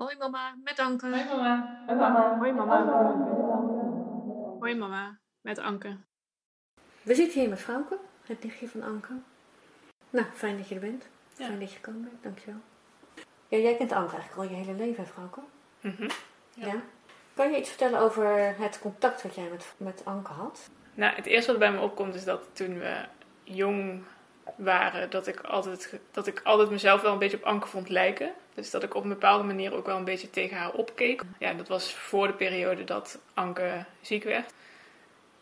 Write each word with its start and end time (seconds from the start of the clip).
Hoi 0.00 0.16
mama, 0.16 0.56
met 0.64 0.78
Anke. 0.78 1.06
Hoi 1.06 1.24
mama. 1.24 1.84
Hoi 1.86 1.96
mama. 1.96 2.38
Hoi 2.38 2.52
mama. 2.52 2.76
Hoi 4.60 4.74
mama, 4.74 5.18
met 5.40 5.58
Anke. 5.58 5.96
We 7.02 7.14
zitten 7.14 7.40
hier 7.40 7.48
met 7.48 7.60
Frauke, 7.60 7.98
het 8.26 8.42
nichtje 8.44 8.68
van 8.68 8.82
Anke. 8.82 9.12
Nou, 10.10 10.26
fijn 10.34 10.56
dat 10.56 10.68
je 10.68 10.74
er 10.74 10.80
bent. 10.80 11.08
Ja. 11.36 11.46
Fijn 11.46 11.60
dat 11.60 11.72
je 11.72 11.80
kan 11.80 12.02
bent, 12.02 12.22
dankjewel. 12.22 12.60
Ja, 13.48 13.58
jij 13.58 13.76
kent 13.76 13.92
Anke 13.92 14.16
eigenlijk 14.16 14.50
al 14.50 14.56
je 14.56 14.64
hele 14.64 14.78
leven, 14.78 15.06
Frauke? 15.06 15.40
Mhm. 15.80 16.08
Ja. 16.54 16.74
Kan 17.34 17.50
je 17.50 17.58
iets 17.58 17.68
vertellen 17.68 18.00
over 18.00 18.56
het 18.58 18.78
contact 18.78 19.22
wat 19.22 19.34
jij 19.34 19.48
met, 19.50 19.74
met 19.76 20.04
Anke 20.04 20.32
had? 20.32 20.70
Nou, 20.94 21.14
het 21.14 21.26
eerste 21.26 21.50
wat 21.50 21.60
bij 21.60 21.72
me 21.72 21.80
opkomt 21.80 22.14
is 22.14 22.24
dat 22.24 22.42
toen 22.52 22.78
we 22.78 23.04
jong 23.42 24.02
waren, 24.56 25.10
dat 25.10 25.26
ik 25.26 25.40
altijd, 25.40 26.00
dat 26.10 26.26
ik 26.26 26.40
altijd 26.44 26.70
mezelf 26.70 27.00
wel 27.00 27.12
een 27.12 27.18
beetje 27.18 27.36
op 27.36 27.42
Anke 27.42 27.66
vond 27.66 27.88
lijken. 27.88 28.32
Dus 28.54 28.70
dat 28.70 28.82
ik 28.82 28.94
op 28.94 29.02
een 29.02 29.08
bepaalde 29.08 29.44
manier 29.44 29.74
ook 29.74 29.86
wel 29.86 29.96
een 29.96 30.04
beetje 30.04 30.30
tegen 30.30 30.56
haar 30.56 30.72
opkeek. 30.72 31.22
Ja, 31.38 31.52
dat 31.52 31.68
was 31.68 31.94
voor 31.94 32.26
de 32.26 32.32
periode 32.32 32.84
dat 32.84 33.18
Anke 33.34 33.84
ziek 34.00 34.24
werd. 34.24 34.52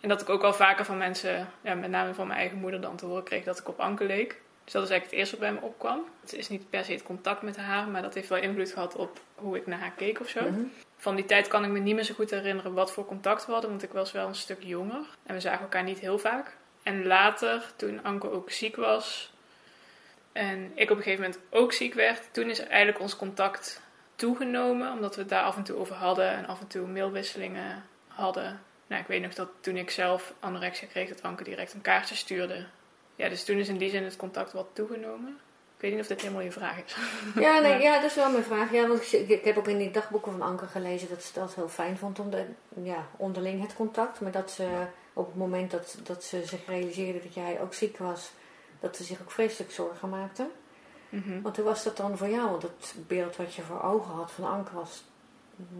En 0.00 0.08
dat 0.08 0.20
ik 0.20 0.28
ook 0.28 0.42
al 0.42 0.54
vaker 0.54 0.84
van 0.84 0.98
mensen, 0.98 1.48
ja, 1.60 1.74
met 1.74 1.90
name 1.90 2.14
van 2.14 2.26
mijn 2.26 2.38
eigen 2.38 2.58
moeder, 2.58 2.80
dan 2.80 2.96
te 2.96 3.06
horen 3.06 3.22
kreeg 3.22 3.44
dat 3.44 3.58
ik 3.58 3.68
op 3.68 3.80
Anke 3.80 4.04
leek. 4.04 4.40
Dus 4.64 4.72
dat 4.72 4.82
is 4.82 4.90
eigenlijk 4.90 5.10
het 5.10 5.12
eerste 5.12 5.36
wat 5.36 5.52
bij 5.52 5.60
me 5.60 5.66
opkwam. 5.66 6.04
Het 6.20 6.32
is 6.32 6.48
niet 6.48 6.70
per 6.70 6.84
se 6.84 6.92
het 6.92 7.02
contact 7.02 7.42
met 7.42 7.56
haar, 7.56 7.88
maar 7.88 8.02
dat 8.02 8.14
heeft 8.14 8.28
wel 8.28 8.38
invloed 8.38 8.72
gehad 8.72 8.96
op 8.96 9.20
hoe 9.34 9.56
ik 9.56 9.66
naar 9.66 9.78
haar 9.78 9.92
keek 9.96 10.20
of 10.20 10.28
zo. 10.28 10.40
Mhm. 10.40 10.60
Van 10.96 11.16
die 11.16 11.24
tijd 11.24 11.48
kan 11.48 11.64
ik 11.64 11.70
me 11.70 11.78
niet 11.78 11.94
meer 11.94 12.04
zo 12.04 12.14
goed 12.14 12.30
herinneren 12.30 12.74
wat 12.74 12.92
voor 12.92 13.06
contact 13.06 13.46
we 13.46 13.52
hadden, 13.52 13.70
want 13.70 13.82
ik 13.82 13.92
was 13.92 14.12
wel 14.12 14.28
een 14.28 14.34
stuk 14.34 14.62
jonger. 14.62 15.00
En 15.22 15.34
we 15.34 15.40
zagen 15.40 15.60
elkaar 15.60 15.84
niet 15.84 15.98
heel 15.98 16.18
vaak. 16.18 16.56
En 16.88 17.06
later, 17.06 17.72
toen 17.76 18.02
Anke 18.02 18.30
ook 18.30 18.50
ziek 18.50 18.76
was 18.76 19.32
en 20.32 20.72
ik 20.74 20.90
op 20.90 20.96
een 20.96 21.02
gegeven 21.02 21.24
moment 21.24 21.42
ook 21.50 21.72
ziek 21.72 21.94
werd, 21.94 22.22
toen 22.30 22.50
is 22.50 22.58
eigenlijk 22.58 23.00
ons 23.00 23.16
contact 23.16 23.80
toegenomen, 24.14 24.92
omdat 24.92 25.14
we 25.14 25.20
het 25.20 25.30
daar 25.30 25.42
af 25.42 25.56
en 25.56 25.62
toe 25.62 25.76
over 25.76 25.94
hadden 25.94 26.30
en 26.30 26.46
af 26.46 26.60
en 26.60 26.66
toe 26.66 26.86
mailwisselingen 26.86 27.84
hadden. 28.06 28.60
Nou, 28.86 29.02
ik 29.02 29.08
weet 29.08 29.22
nog 29.22 29.34
dat 29.34 29.48
toen 29.60 29.76
ik 29.76 29.90
zelf 29.90 30.34
anorexia 30.40 30.86
kreeg, 30.86 31.08
dat 31.08 31.22
Anke 31.22 31.44
direct 31.44 31.74
een 31.74 31.80
kaartje 31.80 32.14
stuurde. 32.14 32.66
Ja, 33.16 33.28
dus 33.28 33.44
toen 33.44 33.58
is 33.58 33.68
in 33.68 33.78
die 33.78 33.90
zin 33.90 34.04
het 34.04 34.16
contact 34.16 34.52
wat 34.52 34.68
toegenomen. 34.72 35.38
Ik 35.76 35.80
weet 35.80 35.92
niet 35.92 36.00
of 36.00 36.06
dit 36.06 36.20
helemaal 36.20 36.42
je 36.42 36.52
vraag 36.52 36.84
is. 36.84 36.96
Ja, 37.44 37.58
nee, 37.58 37.82
ja, 37.82 37.94
dat 37.94 38.10
is 38.10 38.16
wel 38.16 38.30
mijn 38.30 38.44
vraag. 38.44 38.72
Ja, 38.72 38.86
want 38.86 39.12
ik, 39.12 39.28
ik 39.28 39.44
heb 39.44 39.56
ook 39.58 39.68
in 39.68 39.78
die 39.78 39.90
dagboeken 39.90 40.32
van 40.32 40.42
Anke 40.42 40.66
gelezen 40.66 41.08
dat 41.08 41.22
ze 41.22 41.32
dat 41.32 41.54
heel 41.54 41.68
fijn 41.68 41.96
vond 41.96 42.18
om 42.18 42.30
de, 42.30 42.44
ja, 42.82 43.06
onderling 43.16 43.62
het 43.62 43.74
contact. 43.74 44.20
Maar 44.20 44.32
dat 44.32 44.50
ze 44.50 44.86
op 45.18 45.26
het 45.26 45.36
moment 45.36 45.70
dat, 45.70 45.98
dat 46.02 46.24
ze 46.24 46.44
zich 46.44 46.66
realiseerde 46.66 47.22
dat 47.22 47.34
jij 47.34 47.60
ook 47.60 47.74
ziek 47.74 47.96
was, 47.98 48.30
dat 48.80 48.96
ze 48.96 49.04
zich 49.04 49.20
ook 49.20 49.30
vreselijk 49.30 49.72
zorgen 49.72 50.08
maakte. 50.08 50.46
Mhm. 51.08 51.42
Want 51.42 51.56
hoe 51.56 51.64
was 51.64 51.82
dat 51.84 51.96
dan 51.96 52.16
voor 52.16 52.28
jou? 52.28 52.50
Want 52.50 52.62
het 52.62 52.94
beeld 53.06 53.36
wat 53.36 53.54
je 53.54 53.62
voor 53.62 53.82
ogen 53.82 54.14
had 54.14 54.32
van 54.32 54.44
Anke 54.50 54.74
was 54.74 55.04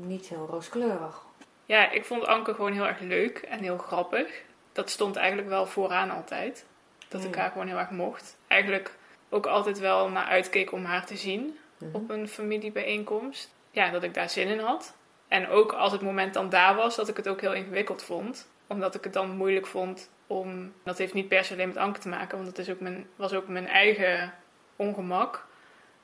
niet 0.01 0.27
heel 0.29 0.47
rooskleurig. 0.51 1.23
Ja, 1.65 1.91
ik 1.91 2.05
vond 2.05 2.27
Anke 2.27 2.55
gewoon 2.55 2.73
heel 2.73 2.87
erg 2.87 3.01
leuk 3.01 3.39
en 3.39 3.59
heel 3.59 3.79
grappig. 3.79 4.43
Dat 4.73 4.91
stond 4.91 5.17
eigenlijk 5.17 5.49
wel 5.49 5.67
vooraan 5.67 6.11
altijd. 6.11 6.65
Dat 7.09 7.25
ik 7.25 7.35
Ja. 7.35 7.41
haar 7.41 7.51
gewoon 7.51 7.67
heel 7.67 7.79
erg 7.79 7.91
mocht. 7.91 8.37
Eigenlijk 8.47 8.95
ook 9.29 9.47
altijd 9.47 9.79
wel 9.79 10.09
naar 10.09 10.25
uitkeek 10.25 10.73
om 10.73 10.85
haar 10.85 11.07
te 11.07 11.17
zien 11.17 11.59
Mhm. 11.79 11.95
op 11.95 12.11
een 12.11 12.29
familiebijeenkomst. 12.29 13.51
Ja, 13.71 13.91
dat 13.91 14.03
ik 14.03 14.15
daar 14.15 14.31
zin 14.31 14.49
in 14.49 14.59
had. 14.59 14.95
En 15.29 15.49
ook 15.49 15.73
als 15.73 15.93
het 15.93 16.01
moment 16.03 16.35
dan 16.35 16.49
daar 16.49 16.75
was, 16.75 16.97
dat 16.97 17.09
ik 17.09 17.17
het 17.17 17.29
ook 17.29 17.41
heel 17.41 17.55
ingewikkeld 17.55 18.03
vond. 18.03 18.49
Omdat 18.69 18.95
ik 18.95 19.05
het 19.05 19.13
dan 19.13 19.37
moeilijk 19.37 19.67
vond 19.67 20.11
om... 20.27 20.73
Dat 20.85 20.99
heeft 20.99 21.15
niet 21.15 21.29
per 21.29 21.45
se 21.45 21.53
alleen 21.53 21.69
met 21.69 21.77
Anke 21.77 22.01
te 22.01 22.09
maken, 22.09 22.37
want 22.37 22.49
het 22.49 22.59
is 22.59 22.71
ook 22.71 22.81
mijn, 22.81 23.07
was 23.17 23.33
ook 23.33 23.49
mijn 23.49 23.67
eigen 23.67 24.35
ongemak. 24.77 25.47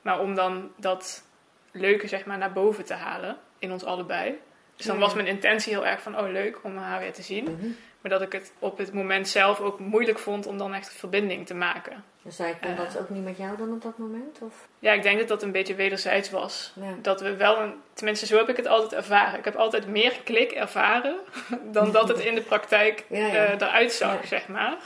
Maar 0.01 0.19
om 0.19 0.35
dan 0.35 0.71
dat 0.75 1.23
leuke 1.71 2.07
zeg 2.07 2.25
maar 2.25 2.37
naar 2.37 2.53
boven 2.53 2.85
te 2.85 2.93
halen 2.93 3.37
in 3.59 3.71
ons 3.71 3.83
allebei. 3.83 4.39
Dus 4.75 4.85
dan 4.85 4.99
was 4.99 5.13
mijn 5.13 5.27
intentie 5.27 5.73
heel 5.73 5.85
erg 5.85 6.01
van, 6.01 6.19
oh 6.19 6.31
leuk 6.31 6.59
om 6.63 6.77
haar 6.77 6.99
weer 6.99 7.13
te 7.13 7.21
zien. 7.21 7.43
Mhm. 7.43 7.67
Maar 8.01 8.11
dat 8.11 8.21
ik 8.21 8.31
het 8.31 8.51
op 8.59 8.77
het 8.77 8.93
moment 8.93 9.27
zelf 9.27 9.59
ook 9.59 9.79
moeilijk 9.79 10.19
vond 10.19 10.45
om 10.47 10.57
dan 10.57 10.73
echt 10.73 10.93
verbinding 10.93 11.45
te 11.47 11.53
maken. 11.53 12.03
Dus 12.21 12.35
zij 12.35 12.57
kon 12.61 12.71
Eh. 12.71 12.77
dat 12.77 12.97
ook 12.99 13.09
niet 13.09 13.23
met 13.23 13.37
jou 13.37 13.57
dan 13.57 13.71
op 13.71 13.81
dat 13.81 13.97
moment? 13.97 14.37
Of? 14.41 14.67
Ja, 14.79 14.91
ik 14.93 15.03
denk 15.03 15.19
dat 15.19 15.27
dat 15.27 15.43
een 15.43 15.51
beetje 15.51 15.75
wederzijds 15.75 16.29
was. 16.29 16.73
Ja. 16.75 16.93
Dat 17.01 17.21
we 17.21 17.35
wel 17.35 17.59
een, 17.59 17.73
tenminste 17.93 18.25
zo 18.25 18.37
heb 18.37 18.49
ik 18.49 18.57
het 18.57 18.67
altijd 18.67 18.93
ervaren. 18.93 19.39
Ik 19.39 19.45
heb 19.45 19.55
altijd 19.55 19.87
meer 19.87 20.13
klik 20.23 20.51
ervaren 20.51 21.15
dan 21.71 21.91
dat 21.91 22.07
het 22.07 22.19
in 22.19 22.35
de 22.35 22.41
praktijk 22.41 23.05
Ja, 23.09 23.27
ja. 23.27 23.33
eh, 23.45 23.51
eruit 23.67 23.91
zag, 23.93 24.27
zeg 24.27 24.47
maar. 24.47 24.77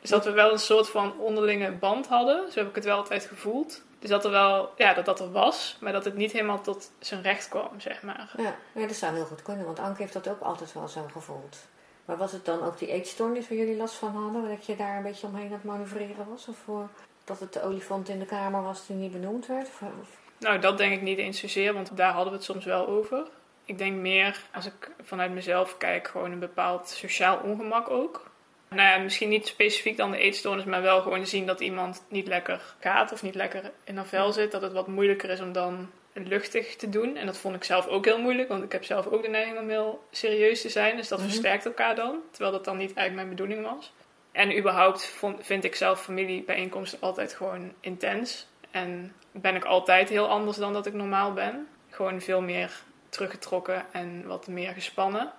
Dus 0.00 0.10
dat 0.10 0.24
we 0.24 0.30
wel 0.30 0.52
een 0.52 0.58
soort 0.58 0.88
van 0.88 1.18
onderlinge 1.18 1.70
band 1.70 2.06
hadden. 2.06 2.52
Zo 2.52 2.58
heb 2.58 2.68
ik 2.68 2.74
het 2.74 2.84
wel 2.84 2.96
altijd 2.96 3.24
gevoeld. 3.24 3.82
Dus 4.04 4.12
dat 4.12 4.24
er 4.24 4.30
wel, 4.30 4.70
ja, 4.76 4.94
dat 4.94 5.04
dat 5.04 5.20
er 5.20 5.32
was, 5.32 5.76
maar 5.80 5.92
dat 5.92 6.04
het 6.04 6.14
niet 6.16 6.32
helemaal 6.32 6.60
tot 6.60 6.90
zijn 6.98 7.22
recht 7.22 7.48
kwam, 7.48 7.80
zeg 7.80 8.02
maar. 8.02 8.32
Ja, 8.36 8.54
ja, 8.74 8.86
dat 8.86 8.96
zou 8.96 9.14
heel 9.14 9.24
goed 9.24 9.42
kunnen, 9.42 9.64
want 9.64 9.78
Anke 9.78 10.00
heeft 10.02 10.12
dat 10.12 10.28
ook 10.28 10.40
altijd 10.40 10.72
wel 10.72 10.88
zo 10.88 11.06
gevoeld. 11.12 11.56
Maar 12.04 12.16
was 12.16 12.32
het 12.32 12.44
dan 12.44 12.62
ook 12.62 12.78
die 12.78 12.88
eetstoornis 12.88 13.48
waar 13.48 13.58
jullie 13.58 13.76
last 13.76 13.94
van 13.94 14.16
hadden? 14.16 14.48
Dat 14.48 14.66
je 14.66 14.76
daar 14.76 14.96
een 14.96 15.02
beetje 15.02 15.26
omheen 15.26 15.46
aan 15.46 15.52
het 15.52 15.64
manoeuvreren 15.64 16.26
was? 16.30 16.48
Of 16.48 16.56
voor, 16.64 16.88
dat 17.24 17.40
het 17.40 17.52
de 17.52 17.62
olifant 17.62 18.08
in 18.08 18.18
de 18.18 18.24
kamer 18.24 18.62
was 18.62 18.86
die 18.86 18.96
niet 18.96 19.12
benoemd 19.12 19.46
werd? 19.46 19.66
Of, 19.66 19.80
of- 20.00 20.18
Nou, 20.38 20.58
dat 20.58 20.78
denk 20.78 20.92
ik 20.92 21.02
niet 21.02 21.18
eens 21.18 21.40
zozeer, 21.40 21.74
want 21.74 21.96
daar 21.96 22.12
hadden 22.12 22.30
we 22.32 22.36
het 22.38 22.46
soms 22.46 22.64
wel 22.64 22.86
over. 22.86 23.22
Ik 23.64 23.78
denk 23.78 23.96
meer, 23.96 24.40
als 24.54 24.66
ik 24.66 24.90
vanuit 25.02 25.30
mezelf 25.32 25.78
kijk, 25.78 26.08
gewoon 26.08 26.32
een 26.32 26.38
bepaald 26.38 26.88
sociaal 26.88 27.38
ongemak 27.38 27.90
ook. 27.90 28.30
Nou 28.74 28.88
ja, 28.88 28.98
misschien 28.98 29.28
niet 29.28 29.46
specifiek 29.46 29.96
dan 29.96 30.10
de 30.10 30.18
eetstoornis, 30.18 30.64
maar 30.64 30.82
wel 30.82 31.02
gewoon 31.02 31.26
zien 31.26 31.46
dat 31.46 31.60
iemand 31.60 32.04
niet 32.08 32.26
lekker 32.26 32.60
gaat 32.80 33.12
of 33.12 33.22
niet 33.22 33.34
lekker 33.34 33.70
in 33.84 33.96
haar 33.96 34.06
vel 34.06 34.32
zit. 34.32 34.52
Dat 34.52 34.62
het 34.62 34.72
wat 34.72 34.86
moeilijker 34.86 35.30
is 35.30 35.40
om 35.40 35.52
dan 35.52 35.90
luchtig 36.12 36.76
te 36.76 36.88
doen. 36.88 37.16
En 37.16 37.26
dat 37.26 37.38
vond 37.38 37.54
ik 37.56 37.64
zelf 37.64 37.86
ook 37.86 38.04
heel 38.04 38.20
moeilijk, 38.20 38.48
want 38.48 38.64
ik 38.64 38.72
heb 38.72 38.84
zelf 38.84 39.06
ook 39.06 39.22
de 39.22 39.28
neiging 39.28 39.58
om 39.58 39.68
heel 39.68 40.06
serieus 40.10 40.60
te 40.60 40.68
zijn. 40.68 40.96
Dus 40.96 41.08
dat 41.08 41.18
Mhm. 41.18 41.28
versterkt 41.28 41.64
elkaar 41.66 41.94
dan, 41.94 42.18
terwijl 42.30 42.52
dat 42.52 42.64
dan 42.64 42.76
niet 42.76 42.94
eigenlijk 42.94 43.14
mijn 43.14 43.36
bedoeling 43.36 43.74
was. 43.74 43.92
En 44.32 44.58
überhaupt 44.58 45.06
vond, 45.06 45.46
vind 45.46 45.64
ik 45.64 45.74
zelf 45.74 46.02
familiebijeenkomsten 46.02 46.98
altijd 47.00 47.32
gewoon 47.34 47.72
intens. 47.80 48.46
En 48.70 49.12
ben 49.30 49.54
ik 49.56 49.64
altijd 49.64 50.08
heel 50.08 50.28
anders 50.28 50.56
dan 50.56 50.72
dat 50.72 50.86
ik 50.86 50.92
normaal 50.92 51.32
ben. 51.32 51.68
Gewoon 51.90 52.20
veel 52.20 52.40
meer 52.40 52.70
teruggetrokken 53.08 53.86
en 53.92 54.26
wat 54.26 54.46
meer 54.46 54.72
gespannen. 54.72 55.32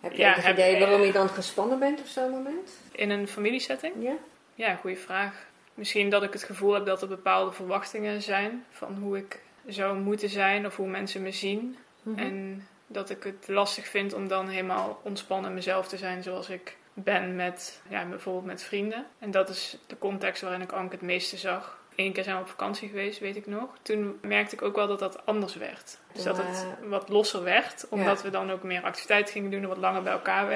Heb 0.00 0.12
je 0.12 0.18
Ja, 0.18 0.34
heb- 0.34 0.52
idee 0.52 0.78
waarom 0.78 1.02
je 1.02 1.12
dan 1.12 1.28
gespannen 1.28 1.78
bent 1.78 2.00
op 2.00 2.06
zo'n 2.06 2.30
moment? 2.30 2.70
In 2.92 3.10
een 3.10 3.28
familiesetting? 3.28 3.94
Ja? 3.98 4.14
Ja, 4.54 4.74
goede 4.74 4.96
vraag. 4.96 5.46
Misschien 5.74 6.10
dat 6.10 6.22
ik 6.22 6.32
het 6.32 6.42
gevoel 6.42 6.72
heb 6.72 6.86
dat 6.86 7.02
er 7.02 7.08
bepaalde 7.08 7.52
verwachtingen 7.52 8.22
zijn 8.22 8.64
van 8.70 8.94
hoe 9.02 9.16
ik 9.18 9.40
zou 9.66 9.98
moeten 9.98 10.28
zijn 10.28 10.66
of 10.66 10.76
hoe 10.76 10.88
mensen 10.88 11.22
me 11.22 11.32
zien. 11.32 11.76
Mhm. 12.02 12.18
En 12.18 12.66
dat 12.86 13.10
ik 13.10 13.22
het 13.22 13.48
lastig 13.48 13.86
vind 13.88 14.12
om 14.12 14.28
dan 14.28 14.48
helemaal 14.48 15.00
ontspannen 15.02 15.54
mezelf 15.54 15.88
te 15.88 15.96
zijn 15.96 16.22
zoals 16.22 16.48
ik 16.48 16.76
ben 16.94 17.36
met, 17.36 17.80
ja, 17.88 18.04
bijvoorbeeld 18.04 18.44
met 18.46 18.62
vrienden. 18.62 19.06
En 19.18 19.30
dat 19.30 19.48
is 19.48 19.76
de 19.86 19.98
context 19.98 20.42
waarin 20.42 20.60
ik 20.60 20.72
Anke 20.72 20.94
het 20.94 21.04
meeste 21.04 21.36
zag. 21.36 21.78
Eén 21.98 22.12
keer 22.12 22.24
zijn 22.24 22.36
we 22.36 22.42
op 22.42 22.48
vakantie 22.48 22.88
geweest, 22.88 23.18
weet 23.18 23.36
ik 23.36 23.46
nog. 23.46 23.68
Toen 23.82 24.18
merkte 24.22 24.54
ik 24.54 24.62
ook 24.62 24.74
wel 24.76 24.86
dat 24.86 24.98
dat 24.98 25.26
anders 25.26 25.54
werd. 25.56 25.98
Dus 26.12 26.22
dat 26.22 26.36
het 26.36 26.66
wat 26.88 27.08
losser 27.08 27.42
werd, 27.42 27.86
omdat 27.88 28.16
Ja. 28.18 28.22
we 28.24 28.30
dan 28.30 28.50
ook 28.50 28.62
meer 28.62 28.82
activiteiten 28.82 29.32
gingen 29.32 29.50
doen 29.50 29.62
en 29.62 29.68
wat 29.68 29.76
langer 29.78 30.02
bij 30.02 30.12
elkaar 30.12 30.46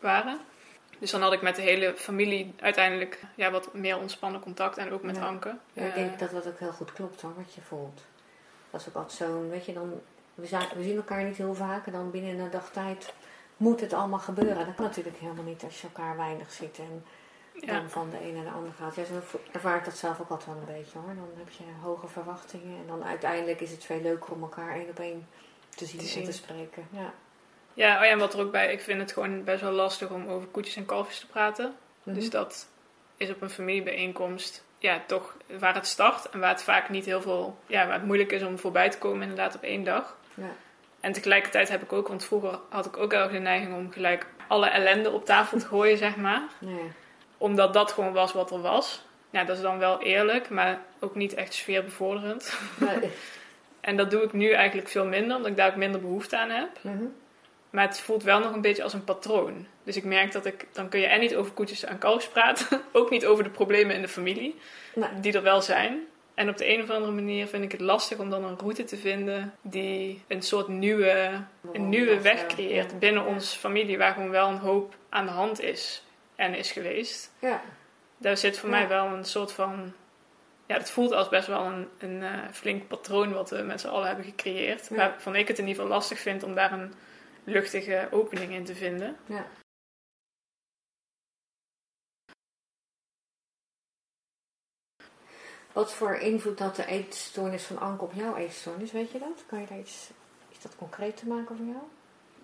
waren-. 0.00 0.38
Dus 0.98 1.10
dan 1.10 1.22
had 1.22 1.32
ik 1.32 1.42
met 1.42 1.56
de 1.56 1.62
hele 1.62 1.92
familie 1.96 2.54
uiteindelijk 2.60 3.20
ja, 3.34 3.50
wat 3.50 3.74
meer 3.74 3.98
ontspannen 3.98 4.40
contact 4.40 4.76
en 4.76 4.92
ook 4.92 5.02
met 5.02 5.16
Ja. 5.16 5.22
Anke. 5.26 5.56
Ja, 5.72 5.82
ik 5.82 5.88
Eh, 5.90 5.94
denk 5.94 6.18
dat 6.18 6.30
dat 6.30 6.46
ook 6.46 6.58
heel 6.58 6.72
goed 6.72 6.92
klopt 6.92 7.20
hoor, 7.22 7.34
wat 7.36 7.54
je 7.54 7.60
voelt. 7.60 8.02
Dat 8.70 8.80
is 8.80 8.88
ook 8.88 8.94
altijd 8.94 9.12
zo'n, 9.12 9.50
weet 9.50 9.66
je, 9.66 9.72
dan, 9.72 10.00
we, 10.34 10.46
zijn, 10.46 10.66
we 10.76 10.82
zien 10.82 10.96
elkaar 10.96 11.24
niet 11.24 11.36
heel 11.36 11.54
vaak 11.54 11.86
en 11.86 11.92
dan 11.92 12.10
binnen 12.10 12.38
een 12.38 12.50
dag 12.50 12.70
tijd 12.70 13.12
moet 13.56 13.80
het 13.80 13.92
allemaal 13.92 14.18
gebeuren. 14.18 14.66
Dat 14.66 14.74
kan 14.74 14.84
natuurlijk 14.84 15.16
helemaal 15.16 15.44
niet 15.44 15.62
als 15.62 15.80
je 15.80 15.86
elkaar 15.86 16.16
weinig 16.16 16.52
ziet 16.52 16.78
en 16.78 17.04
ja. 17.60 17.72
dan 17.72 17.90
van 17.90 18.10
de 18.10 18.28
een 18.28 18.34
naar 18.34 18.44
de 18.44 18.50
ander 18.50 18.72
gaat. 18.72 18.94
Ja, 18.94 19.04
zo 19.04 19.38
ervaar 19.52 19.76
ik 19.76 19.84
dat 19.84 19.96
zelf 19.96 20.20
ook 20.20 20.28
altijd 20.28 20.48
wel 20.48 20.58
een 20.58 20.74
beetje 20.78 20.98
hoor. 20.98 21.14
Dan 21.14 21.30
heb 21.36 21.50
je 21.50 21.64
hoge 21.82 22.08
verwachtingen 22.08 22.76
en 22.80 22.86
dan 22.86 23.04
uiteindelijk 23.04 23.60
is 23.60 23.70
het 23.70 23.84
veel 23.84 24.00
leuker 24.00 24.32
om 24.32 24.42
elkaar 24.42 24.74
één 24.74 24.88
op 24.88 24.98
één 24.98 25.28
te 25.68 25.86
zien 25.86 26.00
Te 26.00 26.18
en 26.18 26.24
te 26.24 26.32
spreken. 26.32 26.88
Ja. 26.90 27.14
Ja, 27.74 27.98
oh 27.98 28.04
ja, 28.04 28.10
en 28.10 28.18
wat 28.18 28.34
er 28.34 28.40
ook 28.40 28.50
bij, 28.50 28.72
ik 28.72 28.80
vind 28.80 29.00
het 29.00 29.12
gewoon 29.12 29.44
best 29.44 29.60
wel 29.60 29.72
lastig 29.72 30.10
om 30.10 30.26
over 30.26 30.48
koetjes 30.48 30.76
en 30.76 30.86
kalfjes 30.86 31.18
te 31.18 31.26
praten. 31.26 31.74
Mhm. 32.02 32.14
Dus 32.14 32.30
dat 32.30 32.68
is 33.16 33.30
op 33.30 33.42
een 33.42 33.50
familiebijeenkomst 33.50 34.64
ja, 34.78 35.02
toch 35.06 35.36
waar 35.58 35.74
het 35.74 35.86
start 35.86 36.28
en 36.28 36.40
waar 36.40 36.50
het 36.50 36.62
vaak 36.62 36.88
niet 36.88 37.04
heel 37.04 37.22
veel, 37.22 37.58
ja, 37.66 37.84
waar 37.86 37.94
het 37.94 38.04
moeilijk 38.04 38.32
is 38.32 38.42
om 38.42 38.58
voorbij 38.58 38.90
te 38.90 38.98
komen 38.98 39.22
inderdaad 39.22 39.54
op 39.54 39.62
één 39.62 39.84
dag. 39.84 40.16
Ja. 40.34 40.50
En 41.00 41.12
tegelijkertijd 41.12 41.68
heb 41.68 41.82
ik 41.82 41.92
ook, 41.92 42.08
want 42.08 42.24
vroeger 42.24 42.58
had 42.68 42.86
ik 42.86 42.96
ook 42.96 43.12
erg 43.12 43.30
de 43.30 43.38
neiging 43.38 43.74
om 43.74 43.92
gelijk 43.92 44.26
alle 44.48 44.68
ellende 44.68 45.10
op 45.10 45.24
tafel 45.24 45.58
te 45.58 45.66
gooien, 45.66 45.98
zeg 45.98 46.16
maar. 46.16 46.42
Omdat 47.38 47.72
dat 47.72 47.92
gewoon 47.92 48.12
was 48.12 48.32
wat 48.32 48.50
er 48.50 48.60
was. 48.60 49.02
Ja, 49.30 49.44
dat 49.44 49.56
is 49.56 49.62
dan 49.62 49.78
wel 49.78 50.02
eerlijk, 50.02 50.50
maar 50.50 50.80
ook 50.98 51.14
niet 51.14 51.34
echt 51.34 51.54
sfeerbevorderend. 51.54 52.58
Nee. 52.76 53.10
En 53.80 53.96
dat 53.96 54.10
doe 54.10 54.22
ik 54.22 54.32
nu 54.32 54.50
eigenlijk 54.50 54.88
veel 54.88 55.04
minder, 55.04 55.36
omdat 55.36 55.50
ik 55.50 55.56
daar 55.56 55.70
ook 55.70 55.76
minder 55.76 56.00
behoefte 56.00 56.38
aan 56.38 56.50
heb. 56.50 56.68
Mhm. 56.80 57.04
Maar 57.70 57.86
het 57.86 58.00
voelt 58.00 58.22
wel 58.22 58.38
nog 58.38 58.52
een 58.52 58.60
beetje 58.60 58.82
als 58.82 58.92
een 58.92 59.04
patroon. 59.04 59.66
Dus 59.82 59.96
ik 59.96 60.04
merk 60.04 60.32
dat 60.32 60.46
ik, 60.46 60.66
dan 60.72 60.88
kun 60.88 61.00
je 61.00 61.06
en 61.06 61.20
niet 61.20 61.34
over 61.36 61.52
koetjes 61.52 61.84
en 61.84 61.98
kalfjes 61.98 62.32
praten, 62.32 62.82
ook 62.92 63.10
niet 63.10 63.26
over 63.26 63.44
de 63.44 63.50
problemen 63.50 63.94
in 63.94 64.02
de 64.02 64.08
familie, 64.08 64.54
Nee. 64.94 65.08
die 65.20 65.32
er 65.32 65.42
wel 65.42 65.62
zijn. 65.62 65.98
En 66.34 66.48
op 66.48 66.56
de 66.56 66.68
een 66.68 66.82
of 66.82 66.90
andere 66.90 67.12
manier 67.12 67.46
vind 67.46 67.64
ik 67.64 67.72
het 67.72 67.80
lastig 67.80 68.18
om 68.18 68.30
dan 68.30 68.44
een 68.44 68.58
route 68.58 68.84
te 68.84 68.96
vinden 68.96 69.54
die 69.62 70.22
een 70.28 70.42
soort 70.42 70.68
nieuwe, 70.68 71.40
een 71.72 71.88
nieuwe 71.88 72.20
weg 72.20 72.46
creëert 72.46 72.98
binnen 72.98 73.24
onze 73.26 73.58
familie, 73.58 73.98
waar 73.98 74.12
gewoon 74.12 74.30
wel 74.30 74.48
een 74.48 74.58
hoop 74.58 74.94
aan 75.08 75.26
de 75.26 75.32
hand 75.32 75.60
is 75.60 76.02
en 76.36 76.54
is 76.54 76.70
geweest. 76.72 77.32
Ja, 77.38 77.60
Daar 78.18 78.36
zit 78.36 78.58
voor 78.58 78.68
Ja. 78.70 78.78
mij 78.78 78.88
wel 78.88 79.06
een 79.06 79.24
soort 79.24 79.52
van. 79.52 79.92
Ja, 80.66 80.76
het 80.76 80.90
voelt 80.90 81.12
als 81.12 81.28
best 81.28 81.46
wel 81.46 81.60
een, 81.64 81.88
een 81.98 82.22
eh, 82.22 82.48
flink 82.52 82.88
patroon 82.88 83.32
wat 83.32 83.50
we 83.50 83.62
met 83.62 83.80
z'n 83.80 83.88
allen 83.88 84.06
hebben 84.06 84.24
gecreëerd. 84.24 84.88
Ja. 84.88 84.96
Waarvan 84.96 85.34
ik 85.36 85.48
het 85.48 85.58
in 85.58 85.66
ieder 85.66 85.82
geval 85.82 85.96
lastig 85.98 86.18
vind 86.18 86.42
om 86.42 86.54
daar 86.54 86.72
een 86.72 86.94
luchtige 87.44 88.08
opening 88.10 88.52
in 88.52 88.64
te 88.64 88.74
vinden. 88.74 89.16
ja. 89.26 89.46
Wat 95.72 95.92
voor 95.92 96.14
invloed 96.14 96.58
had 96.58 96.76
de 96.76 96.86
eetstoornis 96.86 97.62
van 97.62 97.78
Anke 97.78 98.04
op 98.04 98.12
jouw 98.12 98.36
eetstoornis, 98.36 98.92
weet 98.92 99.10
je 99.10 99.18
dat? 99.18 99.44
Kan 99.46 99.60
je 99.60 99.66
daar 99.66 99.78
iets, 99.78 100.10
iets 100.52 100.62
dat 100.62 100.76
concreet 100.76 101.16
te 101.16 101.26
maken 101.26 101.56
voor 101.56 101.66
jou? 101.66 101.82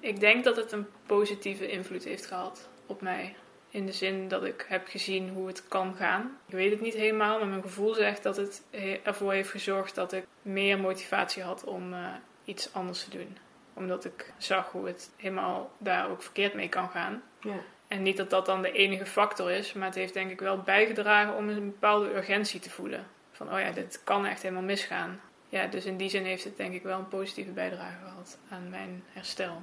Ik 0.01 0.21
denk 0.21 0.45
dat 0.45 0.57
het 0.57 0.73
een 0.73 0.87
positieve 1.07 1.69
invloed 1.69 2.05
heeft 2.05 2.27
gehad 2.27 2.69
op 2.87 3.01
mij. 3.01 3.37
In 3.75 3.87
de 3.87 3.93
zin 3.93 4.29
dat 4.29 4.45
ik 4.45 4.65
heb 4.69 4.87
gezien 4.89 5.29
hoe 5.29 5.47
het 5.47 5.69
kan 5.69 5.95
gaan. 5.95 6.39
Ik 6.47 6.55
weet 6.55 6.71
het 6.71 6.81
niet 6.81 6.95
helemaal, 6.95 7.39
maar 7.39 7.49
mijn 7.49 7.63
gevoel 7.63 7.95
zegt 7.95 8.23
dat 8.23 8.37
het 8.37 8.63
he- 8.71 9.01
ervoor 9.03 9.33
heeft 9.33 9.51
gezorgd 9.51 9.95
dat 9.95 10.13
ik 10.13 10.25
meer 10.43 10.79
motivatie 10.79 11.43
had 11.43 11.65
om 11.65 11.93
eh, 11.93 12.07
iets 12.45 12.75
anders 12.75 13.05
te 13.05 13.11
doen. 13.11 13.37
Omdat 13.75 14.05
ik 14.05 14.33
zag 14.39 14.71
hoe 14.71 14.87
het 14.87 15.11
helemaal 15.17 15.71
daar 15.79 16.11
ook 16.11 16.23
verkeerd 16.23 16.55
mee 16.55 16.69
kan 16.69 16.89
gaan. 16.91 17.23
Ja, 17.41 17.55
En 17.89 18.03
niet 18.03 18.17
dat 18.17 18.31
dat 18.31 18.47
dan 18.47 18.63
de 18.63 18.73
enige 18.73 19.07
factor 19.07 19.51
is, 19.51 19.73
maar 19.73 19.87
het 19.87 19.95
heeft 19.95 20.15
denk 20.15 20.31
ik 20.31 20.41
wel 20.41 20.59
bijgedragen 20.59 21.37
om 21.37 21.49
een 21.49 21.65
bepaalde 21.71 22.15
urgentie 22.15 22.61
te 22.61 22.71
voelen. 22.71 23.07
Van, 23.33 23.53
oh 23.55 23.61
ja, 23.61 23.71
dit 23.71 24.01
kan 24.05 24.27
echt 24.27 24.43
helemaal 24.43 24.63
misgaan. 24.63 25.21
Ja, 25.49 25.67
dus 25.67 25.85
in 25.85 25.97
die 25.97 26.09
zin 26.09 26.25
heeft 26.25 26.45
het 26.45 26.57
denk 26.57 26.75
ik 26.75 26.83
wel 26.83 26.99
een 26.99 27.09
positieve 27.09 27.51
bijdrage 27.51 27.97
gehad 28.05 28.39
aan 28.51 28.71
mijn 28.71 29.05
herstel. 29.13 29.63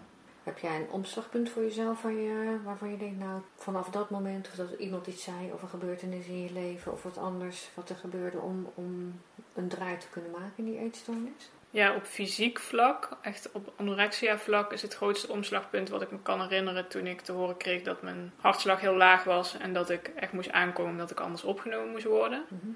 Heb 0.50 0.58
jij 0.60 0.76
een 0.76 0.90
omslagpunt 0.92 1.50
voor 1.50 1.62
jezelf 1.64 2.02
waar 2.02 2.12
je, 2.12 2.58
waarvan 2.64 2.90
je 2.92 2.98
denkt, 2.98 3.20
nou, 3.20 3.42
vanaf 3.56 3.90
dat 3.90 4.10
moment, 4.10 4.48
of 4.48 4.54
dat 4.54 4.72
iemand 4.80 5.08
iets 5.08 5.24
zei, 5.24 5.52
of 5.54 5.62
een 5.62 5.70
gebeurtenis 5.70 6.26
in 6.28 6.44
je 6.44 6.54
leven, 6.54 6.92
of 6.92 7.04
wat 7.04 7.18
anders, 7.18 7.70
wat 7.74 7.90
er 7.90 7.96
gebeurde 7.96 8.38
om, 8.38 8.72
om 8.76 9.20
een 9.56 9.68
draai 9.68 9.98
te 9.98 10.08
kunnen 10.10 10.32
maken 10.32 10.54
in 10.56 10.66
die 10.66 10.80
eetstoornis? 10.80 11.52
Ja, 11.70 11.96
op 11.96 12.04
fysiek 12.04 12.60
vlak, 12.60 13.10
echt 13.22 13.52
op 13.52 13.74
anorexia 13.76 14.38
vlak, 14.38 14.74
is 14.74 14.82
het 14.82 14.96
grootste 14.96 15.32
omslagpunt 15.32 15.90
wat 15.90 16.02
ik 16.02 16.12
me 16.12 16.18
kan 16.22 16.42
herinneren 16.42 16.88
toen 16.88 17.08
ik 17.08 17.22
te 17.22 17.32
horen 17.32 17.58
kreeg 17.58 17.82
dat 17.82 18.02
mijn 18.02 18.32
hartslag 18.40 18.80
heel 18.80 18.96
laag 18.96 19.24
was 19.24 19.58
en 19.58 19.74
dat 19.74 19.90
ik 19.90 20.08
echt 20.16 20.32
moest 20.34 20.52
aankomen 20.52 20.98
dat 20.98 21.12
ik 21.12 21.20
anders 21.20 21.44
opgenomen 21.44 21.92
moest 21.92 22.06
worden. 22.06 22.44
Mhm. 22.48 22.72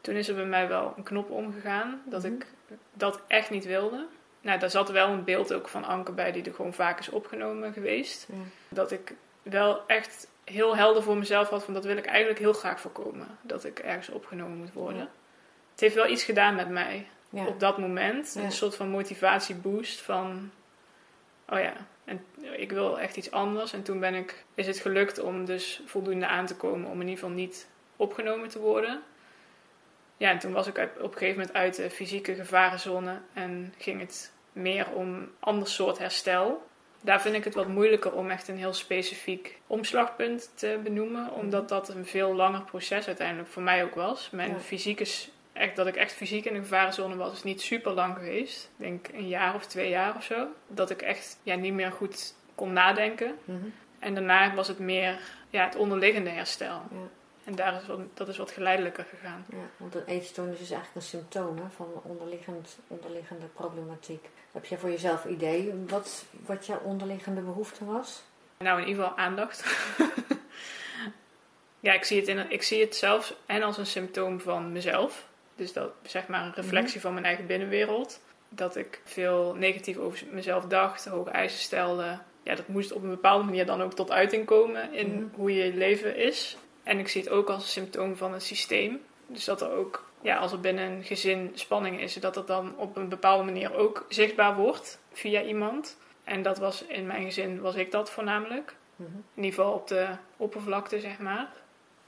Toen 0.00 0.14
is 0.14 0.28
er 0.28 0.34
bij 0.34 0.46
mij 0.46 0.68
wel 0.68 0.94
een 0.96 1.02
knop 1.02 1.30
omgegaan 1.30 2.02
dat 2.04 2.22
Mhm. 2.22 2.32
ik 2.32 2.46
dat 2.92 3.20
echt 3.26 3.50
niet 3.50 3.64
wilde. 3.64 4.06
Nou, 4.44 4.58
daar 4.58 4.70
zat 4.70 4.90
wel 4.90 5.08
een 5.08 5.24
beeld 5.24 5.52
ook 5.52 5.68
van 5.68 5.84
Anke 5.84 6.12
bij 6.12 6.32
die 6.32 6.44
er 6.44 6.54
gewoon 6.54 6.74
vaak 6.74 6.98
is 6.98 7.08
opgenomen 7.08 7.72
geweest. 7.72 8.26
Ja. 8.28 8.34
Dat 8.68 8.90
ik 8.92 9.14
wel 9.42 9.86
echt 9.86 10.28
heel 10.44 10.76
helder 10.76 11.02
voor 11.02 11.16
mezelf 11.16 11.48
had 11.48 11.64
van 11.64 11.74
dat 11.74 11.84
wil 11.84 11.96
ik 11.96 12.06
eigenlijk 12.06 12.38
heel 12.38 12.52
graag 12.52 12.80
voorkomen. 12.80 13.26
Dat 13.42 13.64
ik 13.64 13.78
ergens 13.78 14.08
opgenomen 14.08 14.56
moet 14.56 14.72
worden. 14.72 15.00
Ja. 15.00 15.08
Het 15.70 15.80
heeft 15.80 15.94
wel 15.94 16.08
iets 16.08 16.24
gedaan 16.24 16.54
met 16.54 16.68
mij 16.68 17.06
Ja. 17.30 17.46
op 17.46 17.60
dat 17.60 17.78
moment. 17.78 18.34
Een 18.34 18.52
soort 18.52 18.76
van 18.76 18.88
motivatieboost 18.88 20.00
van, 20.00 20.50
oh 21.48 21.58
ja, 21.60 21.72
en 22.04 22.24
ik 22.56 22.72
wil 22.72 23.00
echt 23.00 23.16
iets 23.16 23.30
anders. 23.30 23.72
En 23.72 23.82
toen 23.82 24.00
ben 24.00 24.14
ik, 24.14 24.44
is 24.54 24.66
het 24.66 24.78
gelukt 24.78 25.18
om 25.20 25.44
dus 25.44 25.82
voldoende 25.86 26.26
aan 26.26 26.46
te 26.46 26.56
komen 26.56 26.86
om 26.90 27.00
in 27.00 27.08
ieder 27.08 27.14
geval 27.22 27.34
niet 27.36 27.68
opgenomen 27.96 28.48
te 28.48 28.58
worden. 28.58 29.02
Ja, 30.16 30.30
en 30.30 30.38
toen 30.38 30.52
was 30.52 30.66
ik 30.66 30.78
op 30.78 31.12
een 31.12 31.18
gegeven 31.18 31.38
moment 31.38 31.56
uit 31.56 31.76
de 31.76 31.90
fysieke 31.90 32.34
gevarenzone 32.34 33.20
en 33.32 33.74
ging 33.78 34.00
het 34.00 34.32
meer 34.54 34.86
om 34.94 35.28
ander 35.40 35.68
soort 35.68 35.98
herstel. 35.98 36.66
Daar 37.00 37.20
vind 37.20 37.34
ik 37.34 37.44
het 37.44 37.54
wat 37.54 37.68
moeilijker 37.68 38.12
om 38.12 38.30
echt 38.30 38.48
een 38.48 38.56
heel 38.58 38.72
specifiek 38.72 39.58
omslagpunt 39.66 40.50
te 40.54 40.80
benoemen, 40.82 41.32
omdat 41.32 41.68
dat 41.68 41.88
een 41.88 42.06
veel 42.06 42.34
langer 42.34 42.62
proces 42.62 43.06
uiteindelijk 43.06 43.48
voor 43.48 43.62
mij 43.62 43.84
ook 43.84 43.94
was. 43.94 44.30
Mijn 44.30 44.50
Ja. 44.50 44.58
fysiek 44.58 45.00
is 45.00 45.30
echt, 45.52 45.76
dat 45.76 45.86
ik 45.86 45.96
echt 45.96 46.12
fysiek 46.12 46.44
in 46.44 46.52
de 46.54 46.58
gevarenzone 46.60 47.16
was, 47.16 47.32
is 47.32 47.42
niet 47.42 47.60
super 47.62 47.92
lang 47.92 48.14
geweest. 48.16 48.70
Ik 48.76 48.84
denk 48.84 49.08
een 49.12 49.28
jaar 49.28 49.54
of 49.54 49.66
twee 49.66 49.88
jaar 49.88 50.16
of 50.16 50.24
zo. 50.24 50.46
Dat 50.66 50.90
ik 50.90 51.02
echt 51.02 51.38
ja, 51.42 51.54
niet 51.54 51.72
meer 51.74 51.92
goed 51.92 52.34
kon 52.54 52.72
nadenken. 52.72 53.34
Mhm. 53.44 53.58
En 53.98 54.14
daarna 54.14 54.54
was 54.54 54.68
het 54.68 54.78
meer 54.78 55.18
ja, 55.50 55.64
het 55.64 55.76
onderliggende 55.76 56.30
herstel. 56.30 56.82
Ja. 56.90 57.08
En 57.44 57.54
daar 57.54 57.74
is 57.80 57.86
wat, 57.86 57.98
dat 58.14 58.28
is 58.28 58.36
wat 58.36 58.50
geleidelijker 58.50 59.04
gegaan. 59.04 59.44
Ja, 59.48 59.56
want 59.76 59.94
een 59.94 60.04
eetstoornis 60.06 60.60
is 60.60 60.70
eigenlijk 60.70 60.94
een 60.94 61.02
symptoom 61.10 61.56
hè, 61.56 61.64
van 61.76 61.88
onderliggend, 62.02 62.78
onderliggende 62.88 63.46
problematiek. 63.46 64.28
Heb 64.52 64.64
jij 64.64 64.78
voor 64.78 64.90
jezelf 64.90 65.24
idee 65.24 65.72
wat, 65.88 66.24
wat 66.46 66.66
jouw 66.66 66.80
onderliggende 66.80 67.40
behoefte 67.40 67.84
was? 67.84 68.22
Nou, 68.58 68.80
in 68.80 68.88
ieder 68.88 69.02
geval 69.04 69.18
aandacht. 69.18 69.64
ja, 71.80 71.92
ik 71.92 72.04
zie, 72.04 72.18
het 72.20 72.28
in, 72.28 72.50
ik 72.50 72.62
zie 72.62 72.80
het 72.80 72.96
zelfs 72.96 73.34
en 73.46 73.62
als 73.62 73.78
een 73.78 73.86
symptoom 73.86 74.40
van 74.40 74.72
mezelf. 74.72 75.26
Dus 75.56 75.72
dat 75.72 75.90
zeg 76.02 76.26
maar 76.26 76.44
een 76.44 76.54
reflectie 76.54 77.00
van 77.00 77.12
mijn 77.12 77.24
eigen 77.26 77.46
binnenwereld. 77.46 78.20
Dat 78.48 78.76
ik 78.76 79.00
veel 79.04 79.54
negatief 79.58 79.96
over 79.96 80.26
mezelf 80.30 80.64
dacht, 80.64 81.04
hoge 81.06 81.30
eisen 81.30 81.60
stelde. 81.60 82.18
Ja, 82.42 82.54
dat 82.54 82.68
moest 82.68 82.92
op 82.92 83.02
een 83.02 83.08
bepaalde 83.10 83.44
manier 83.44 83.66
dan 83.66 83.82
ook 83.82 83.94
tot 83.94 84.10
uiting 84.10 84.46
komen 84.46 84.92
in 84.92 85.14
Mhm. 85.14 85.24
hoe 85.34 85.54
je 85.54 85.74
leven 85.74 86.16
is. 86.16 86.56
En 86.84 86.98
ik 86.98 87.08
zie 87.08 87.22
het 87.22 87.30
ook 87.30 87.48
als 87.48 87.62
een 87.62 87.68
symptoom 87.68 88.16
van 88.16 88.32
het 88.32 88.42
systeem. 88.42 89.00
Dus 89.26 89.44
dat 89.44 89.60
er 89.60 89.70
ook, 89.70 90.04
ja, 90.20 90.36
als 90.36 90.52
er 90.52 90.60
binnen 90.60 90.90
een 90.90 91.04
gezin 91.04 91.50
spanning 91.54 92.00
is, 92.00 92.14
dat 92.14 92.34
het 92.34 92.46
dan 92.46 92.76
op 92.76 92.96
een 92.96 93.08
bepaalde 93.08 93.44
manier 93.44 93.74
ook 93.74 94.06
zichtbaar 94.08 94.56
wordt 94.56 94.98
via 95.12 95.42
iemand. 95.42 95.96
En 96.24 96.42
dat 96.42 96.58
was 96.58 96.84
in 96.84 97.06
mijn 97.06 97.24
gezin, 97.24 97.60
was 97.60 97.74
ik 97.74 97.90
dat 97.90 98.10
voornamelijk. 98.10 98.74
Mhm. 98.96 99.10
In 99.34 99.42
ieder 99.42 99.54
geval 99.54 99.72
op 99.72 99.88
de 99.88 100.08
oppervlakte, 100.36 101.00
zeg 101.00 101.18
maar. 101.18 101.52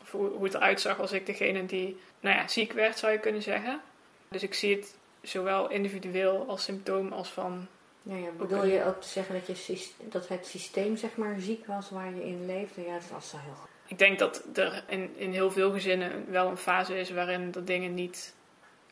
Of 0.00 0.10
hoe, 0.10 0.28
hoe 0.28 0.44
het 0.44 0.54
eruit 0.54 0.80
zag 0.80 1.00
als 1.00 1.12
ik 1.12 1.26
degene 1.26 1.66
die, 1.66 2.00
nou 2.20 2.36
ja, 2.36 2.48
ziek 2.48 2.72
werd, 2.72 2.98
zou 2.98 3.12
je 3.12 3.18
kunnen 3.18 3.42
zeggen. 3.42 3.80
Dus 4.28 4.42
ik 4.42 4.54
zie 4.54 4.76
het 4.76 4.96
zowel 5.22 5.70
individueel 5.70 6.44
als 6.48 6.62
symptoom 6.62 7.12
als 7.12 7.28
van... 7.28 7.66
Ja, 8.02 8.16
ja, 8.16 8.30
bedoel 8.30 8.64
je 8.64 8.84
ook 8.84 9.00
te 9.00 9.08
zeggen 9.08 9.42
dat, 9.46 9.66
je, 9.66 9.88
dat 9.98 10.28
het 10.28 10.46
systeem 10.46 10.96
zeg 10.96 11.16
maar 11.16 11.34
ziek 11.38 11.66
was 11.66 11.90
waar 11.90 12.14
je 12.14 12.24
in 12.24 12.46
leefde? 12.46 12.82
Ja, 12.82 12.92
dat 12.92 13.08
was 13.10 13.28
zo 13.28 13.36
heel 13.36 13.54
goed. 13.54 13.75
Ik 13.86 13.98
denk 13.98 14.18
dat 14.18 14.42
er 14.54 14.84
in, 14.88 15.14
in 15.16 15.32
heel 15.32 15.50
veel 15.50 15.72
gezinnen 15.72 16.30
wel 16.30 16.48
een 16.48 16.56
fase 16.56 16.98
is 16.98 17.10
waarin 17.10 17.50
de 17.50 17.64
dingen 17.64 17.94
niet 17.94 18.34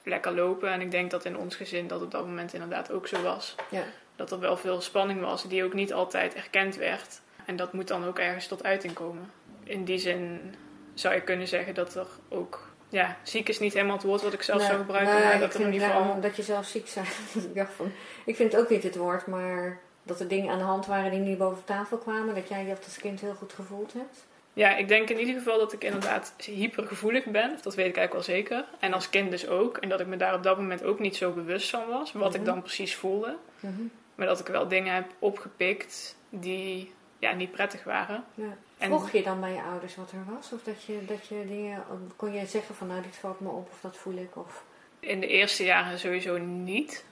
lekker 0.02 0.34
lopen. 0.34 0.70
En 0.70 0.80
ik 0.80 0.90
denk 0.90 1.10
dat 1.10 1.24
in 1.24 1.36
ons 1.36 1.56
gezin 1.56 1.86
dat 1.86 2.02
op 2.02 2.10
dat 2.10 2.26
moment 2.26 2.52
inderdaad 2.52 2.90
ook 2.90 3.06
zo 3.06 3.22
was. 3.22 3.54
Ja. 3.68 3.82
Dat 4.16 4.30
er 4.32 4.38
wel 4.40 4.56
veel 4.56 4.80
spanning 4.80 5.20
was 5.20 5.48
die 5.48 5.64
ook 5.64 5.74
niet 5.74 5.92
altijd 5.92 6.34
erkend 6.34 6.76
werd. 6.76 7.20
En 7.44 7.56
dat 7.56 7.72
moet 7.72 7.88
dan 7.88 8.04
ook 8.04 8.18
ergens 8.18 8.46
tot 8.46 8.64
uiting 8.64 8.92
komen. 8.92 9.30
In 9.64 9.84
die 9.84 9.98
zin 9.98 10.54
zou 10.94 11.14
je 11.14 11.20
kunnen 11.20 11.48
zeggen 11.48 11.74
dat 11.74 11.94
er 11.94 12.06
ook... 12.28 12.72
Ja, 12.88 13.16
ziek 13.22 13.48
is 13.48 13.58
niet 13.58 13.72
helemaal 13.72 13.96
het 13.96 14.04
woord 14.04 14.22
wat 14.22 14.32
ik 14.32 14.42
zelf 14.42 14.58
Nee, 14.58 14.66
zou 14.66 14.78
gebruiken. 14.78 15.14
nee, 15.14 15.24
maar 15.24 15.34
ik 15.34 15.40
dat 15.40 15.54
er 15.54 15.60
in 15.60 15.62
vind 15.62 15.74
ieder 15.74 15.88
het 15.88 15.98
geval... 15.98 16.20
dat 16.20 16.36
je 16.36 16.42
zelf 16.42 16.66
ziek 16.66 16.92
bent. 16.94 17.08
ik 17.50 17.54
dacht 17.54 17.72
van, 17.72 17.92
ik 18.24 18.36
vind 18.36 18.52
het 18.52 18.60
ook 18.60 18.68
niet 18.68 18.82
het 18.82 18.96
woord, 18.96 19.26
maar 19.26 19.80
dat 20.02 20.20
er 20.20 20.28
dingen 20.28 20.52
aan 20.52 20.58
de 20.58 20.64
hand 20.64 20.86
waren 20.86 21.10
die 21.10 21.20
niet 21.20 21.38
boven 21.38 21.64
tafel 21.64 21.98
kwamen, 21.98 22.34
dat 22.34 22.48
jij 22.48 22.66
dat 22.66 22.84
als 22.84 22.96
kind 22.96 23.20
heel 23.20 23.34
goed 23.34 23.52
gevoeld 23.52 23.92
hebt. 23.92 24.24
Ja, 24.56 24.76
ik 24.76 24.88
denk 24.88 25.10
in 25.10 25.18
ieder 25.18 25.34
geval 25.34 25.58
dat 25.58 25.72
ik 25.72 25.84
inderdaad 25.84 26.34
hypergevoelig 26.44 27.24
ben. 27.24 27.58
Dat 27.62 27.74
weet 27.74 27.86
ik 27.88 27.96
eigenlijk 27.96 28.12
wel 28.12 28.36
zeker. 28.36 28.64
En 28.80 28.92
als 28.92 29.10
kind 29.10 29.30
dus 29.30 29.48
ook. 29.48 29.76
En 29.76 29.88
dat 29.88 30.00
ik 30.00 30.06
me 30.06 30.16
daar 30.16 30.34
op 30.34 30.42
dat 30.42 30.56
moment 30.56 30.84
ook 30.84 30.98
niet 30.98 31.16
zo 31.16 31.30
bewust 31.32 31.70
van 31.70 31.88
was. 31.88 32.12
Wat 32.12 32.30
Mhm. 32.30 32.38
ik 32.38 32.44
dan 32.44 32.60
precies 32.62 32.94
voelde. 32.96 33.36
Mhm. 33.60 33.82
Maar 34.14 34.26
dat 34.26 34.40
ik 34.40 34.46
wel 34.46 34.68
dingen 34.68 34.94
heb 34.94 35.06
opgepikt 35.18 36.16
die 36.28 36.92
ja, 37.18 37.32
niet 37.32 37.50
prettig 37.52 37.84
waren. 37.84 38.24
Ja. 38.34 38.56
En- 38.78 38.88
Vroeg 38.88 39.10
je 39.10 39.22
dan 39.22 39.40
bij 39.40 39.52
je 39.52 39.62
ouders 39.62 39.96
wat 39.96 40.10
er 40.12 40.34
was? 40.34 40.52
Of 40.52 40.62
dat 40.62 40.82
je, 40.84 41.04
dat 41.06 41.26
je 41.26 41.44
dingen, 41.48 41.84
kon 42.16 42.32
je 42.32 42.46
zeggen 42.46 42.74
van 42.74 42.86
nou 42.86 43.02
dit 43.02 43.16
valt 43.16 43.40
me 43.40 43.48
op 43.48 43.68
of 43.72 43.80
dat 43.80 43.96
voel 43.96 44.14
ik? 44.16 44.36
Of... 44.36 44.64
In 45.00 45.20
de 45.20 45.26
eerste 45.26 45.64
jaren 45.64 45.98
sowieso 45.98 46.38
niet. 46.38 47.04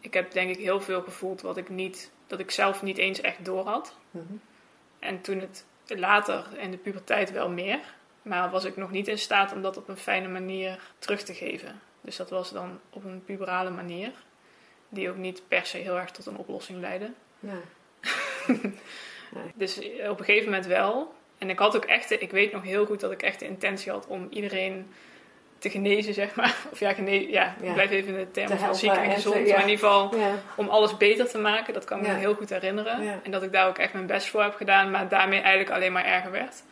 Ik 0.00 0.14
heb 0.14 0.32
denk 0.32 0.50
ik 0.56 0.62
heel 0.62 0.80
veel 0.80 1.02
gevoeld 1.02 1.40
wat 1.40 1.56
ik 1.56 1.68
niet, 1.68 2.10
dat 2.26 2.38
ik 2.38 2.50
zelf 2.50 2.82
niet 2.82 2.98
eens 2.98 3.20
echt 3.20 3.44
door 3.44 3.66
had. 3.66 3.96
Mhm. 4.10 4.24
En 4.98 5.20
toen 5.20 5.40
het 5.40 5.64
later 5.86 6.44
in 6.56 6.70
de 6.70 6.76
puberteit 6.76 7.32
wel 7.32 7.48
meer. 7.48 7.78
Maar 8.22 8.50
was 8.50 8.64
ik 8.64 8.76
nog 8.76 8.90
niet 8.90 9.08
in 9.08 9.18
staat 9.18 9.52
om 9.52 9.62
dat 9.62 9.76
op 9.76 9.88
een 9.88 9.96
fijne 9.96 10.28
manier 10.28 10.78
terug 10.98 11.22
te 11.22 11.34
geven. 11.34 11.80
Dus 12.00 12.16
dat 12.16 12.30
was 12.30 12.50
dan 12.50 12.80
op 12.90 13.04
een 13.04 13.24
puberale 13.24 13.70
manier. 13.70 14.12
Die 14.88 15.10
ook 15.10 15.16
niet 15.16 15.42
per 15.48 15.66
se 15.66 15.76
heel 15.76 15.98
erg 15.98 16.10
tot 16.10 16.26
een 16.26 16.36
oplossing 16.36 16.80
leidde. 16.80 17.10
Ja. 17.38 17.58
Dus 19.54 19.78
op 20.08 20.18
een 20.18 20.24
gegeven 20.24 20.44
moment 20.44 20.66
wel. 20.66 21.14
En 21.38 21.50
ik 21.50 21.58
had 21.58 21.76
ook 21.76 21.84
echt, 21.84 22.10
ik 22.10 22.30
weet 22.30 22.52
nog 22.52 22.62
heel 22.62 22.86
goed 22.86 23.00
dat 23.00 23.12
ik 23.12 23.22
echt 23.22 23.38
de 23.38 23.46
intentie 23.46 23.92
had 23.92 24.06
om 24.06 24.26
iedereen 24.30 24.92
te 25.64 25.70
genezen, 25.70 26.14
zeg 26.14 26.34
maar. 26.34 26.56
Of 26.72 26.78
ja, 26.80 26.92
gene 26.92 27.30
ja, 27.30 27.54
blijf 27.72 27.90
even 27.90 28.12
in 28.12 28.18
de 28.18 28.30
termen 28.30 28.56
Te 28.58 28.64
van 28.64 28.74
ziek 28.74 28.90
en 28.90 29.10
gezond. 29.12 29.34
ja. 29.34 29.40
Maar 29.54 29.62
in 29.64 29.68
ieder 29.70 29.84
geval 29.88 30.16
Ja. 30.16 30.34
om 30.56 30.68
alles 30.68 30.96
beter 30.96 31.28
te 31.28 31.38
maken. 31.38 31.74
Dat 31.74 31.84
kan 31.84 32.00
me 32.02 32.08
heel 32.08 32.34
goed 32.34 32.50
herinneren. 32.50 33.20
En 33.22 33.30
dat 33.30 33.42
ik 33.42 33.52
daar 33.52 33.68
ook 33.68 33.78
echt 33.78 33.92
mijn 33.92 34.06
best 34.06 34.26
voor 34.28 34.42
heb 34.42 34.54
gedaan. 34.54 34.90
Maar 34.90 35.08
daarmee 35.08 35.40
eigenlijk 35.40 35.70
alleen 35.70 35.92
maar 35.92 36.04
erger 36.04 36.30
werd. 36.30 36.62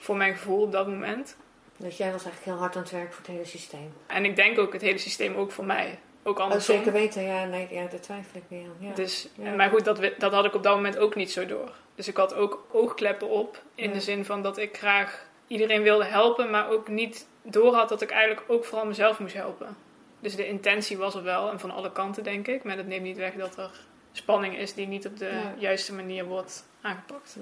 Voor 0.00 0.16
mijn 0.16 0.32
gevoel 0.32 0.62
op 0.62 0.72
dat 0.72 0.86
moment. 0.86 1.36
Dus 1.76 1.96
jij 1.96 2.12
was 2.12 2.24
eigenlijk 2.24 2.44
heel 2.44 2.58
hard 2.62 2.76
aan 2.76 2.82
het 2.82 2.90
werk 2.90 3.08
voor 3.12 3.18
het 3.24 3.32
hele 3.32 3.44
systeem. 3.44 3.92
En 4.06 4.24
ik 4.24 4.36
denk 4.36 4.58
ook 4.58 4.72
het 4.72 4.82
hele 4.82 4.98
systeem 4.98 5.34
ook 5.34 5.52
voor 5.52 5.64
mij. 5.64 5.98
Ook 6.22 6.38
Oh, 6.38 6.44
andersom. 6.44 6.76
zeker 6.76 6.92
weten, 6.92 7.22
ja, 7.22 7.44
nee, 7.44 7.68
ja, 7.70 7.86
daar 7.86 8.00
twijfel 8.00 8.30
ik 8.36 8.42
weer 8.48 8.60
aan. 8.64 8.86
Ja. 8.88 8.94
Dus, 8.94 9.28
Ja. 9.34 9.50
Maar 9.54 9.68
goed, 9.70 9.84
dat, 9.84 10.00
dat 10.18 10.32
had 10.32 10.44
ik 10.44 10.54
op 10.54 10.62
dat 10.62 10.74
moment 10.74 10.98
ook 10.98 11.14
niet 11.14 11.32
zo 11.32 11.46
door. 11.46 11.72
Dus 11.94 12.08
ik 12.08 12.16
had 12.16 12.34
ook 12.34 12.66
oogkleppen 12.72 13.28
op. 13.28 13.62
In 13.74 13.88
Ja. 13.88 13.94
de 13.94 14.00
zin 14.00 14.24
van 14.24 14.42
dat 14.42 14.58
ik 14.58 14.76
graag 14.76 15.26
iedereen 15.46 15.82
wilde 15.82 16.04
helpen. 16.04 16.50
Maar 16.50 16.70
ook 16.70 16.88
niet 16.88 17.26
door 17.50 17.74
had 17.74 17.88
dat 17.88 18.02
ik 18.02 18.10
eigenlijk 18.10 18.50
ook 18.50 18.64
vooral 18.64 18.86
mezelf 18.86 19.18
moest 19.18 19.34
helpen. 19.34 19.76
Dus 20.20 20.36
de 20.36 20.46
intentie 20.46 20.98
was 20.98 21.14
er 21.14 21.22
wel. 21.22 21.50
En 21.50 21.60
van 21.60 21.70
alle 21.70 21.92
kanten 21.92 22.24
denk 22.24 22.46
ik. 22.46 22.64
Maar 22.64 22.76
dat 22.76 22.86
neemt 22.86 23.02
niet 23.02 23.16
weg 23.16 23.34
dat 23.34 23.56
er 23.56 23.70
spanning 24.12 24.56
is 24.56 24.74
die 24.74 24.86
niet 24.86 25.06
op 25.06 25.18
de 25.18 25.52
juiste 25.58 25.94
manier 25.94 26.24
wordt 26.24 26.64
aangepakt. 26.80 27.36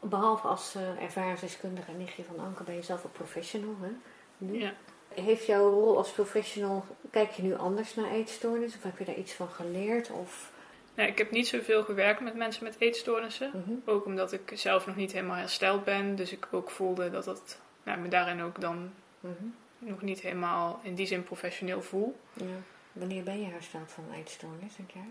Behalve 0.00 0.48
als 0.48 0.76
uh, 0.76 1.02
ervaringsdeskundige 1.02 1.90
en 1.90 1.98
nichtje 1.98 2.24
van 2.24 2.38
Anke 2.38 2.62
ben 2.62 2.74
je 2.74 2.82
zelf 2.82 3.04
een 3.04 3.12
professional, 3.12 3.76
hè? 3.80 3.90
Nu. 4.38 4.58
Ja. 4.58 4.72
Heeft 5.08 5.46
jouw 5.46 5.70
rol 5.70 5.96
als 5.96 6.10
professional, 6.10 6.84
kijk 7.10 7.30
je 7.30 7.42
nu 7.42 7.56
anders 7.56 7.94
naar 7.94 8.10
eetstoornis? 8.10 8.76
Of 8.76 8.82
heb 8.82 8.98
je 8.98 9.04
daar 9.04 9.14
iets 9.14 9.32
van 9.32 9.48
geleerd? 9.48 10.10
Of, 10.10 10.51
Nee, 10.94 11.08
ik 11.08 11.18
heb 11.18 11.30
niet 11.30 11.48
zoveel 11.48 11.84
gewerkt 11.84 12.20
met 12.20 12.34
mensen 12.34 12.64
met 12.64 12.76
eetstoornissen. 12.78 13.50
Mhm. 13.54 13.72
Ook 13.84 14.04
omdat 14.04 14.32
ik 14.32 14.52
zelf 14.54 14.86
nog 14.86 14.96
niet 14.96 15.12
helemaal 15.12 15.36
hersteld 15.36 15.84
ben. 15.84 16.16
Dus 16.16 16.32
ik 16.32 16.48
ook 16.50 16.70
voelde 16.70 17.10
dat 17.10 17.26
het 17.26 17.60
nou, 17.82 17.98
me 17.98 18.08
daarin 18.08 18.42
ook 18.42 18.60
dan 18.60 18.92
Mhm. 19.20 19.44
nog 19.78 20.02
niet 20.02 20.20
helemaal 20.20 20.80
in 20.82 20.94
die 20.94 21.06
zin 21.06 21.22
professioneel 21.22 21.82
voel. 21.82 22.16
ja. 22.32 22.44
Wanneer 22.92 23.22
ben 23.22 23.40
je 23.40 23.46
hersteld 23.46 23.92
van 23.92 24.04
eetstoornis, 24.14 24.76
denk 24.76 24.90
jij? 24.90 25.06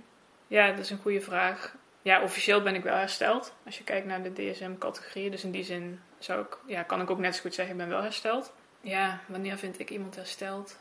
Ja, 0.47 0.69
dat 0.71 0.79
is 0.79 0.89
een 0.89 0.97
goede 1.01 1.21
vraag. 1.21 1.75
Ja, 2.01 2.23
officieel 2.23 2.61
ben 2.61 2.75
ik 2.75 2.83
wel 2.83 2.95
hersteld. 2.95 3.53
Als 3.65 3.77
je 3.77 3.83
kijkt 3.83 4.05
naar 4.07 4.23
de 4.23 4.33
DSM-categorieën. 4.33 5.31
Dus 5.31 5.43
in 5.43 5.51
die 5.51 5.63
zin 5.63 5.99
zou 6.19 6.41
ik, 6.41 6.57
ja, 6.65 6.83
kan 6.83 7.01
ik 7.01 7.09
ook 7.09 7.19
net 7.19 7.35
zo 7.35 7.41
goed 7.41 7.53
zeggen, 7.53 7.73
ik 7.75 7.81
ben 7.81 7.89
wel 7.89 8.01
hersteld. 8.01 8.53
Ja, 8.81 9.19
wanneer 9.27 9.57
vind 9.57 9.79
ik 9.79 9.89
iemand 9.89 10.15
hersteld? 10.15 10.79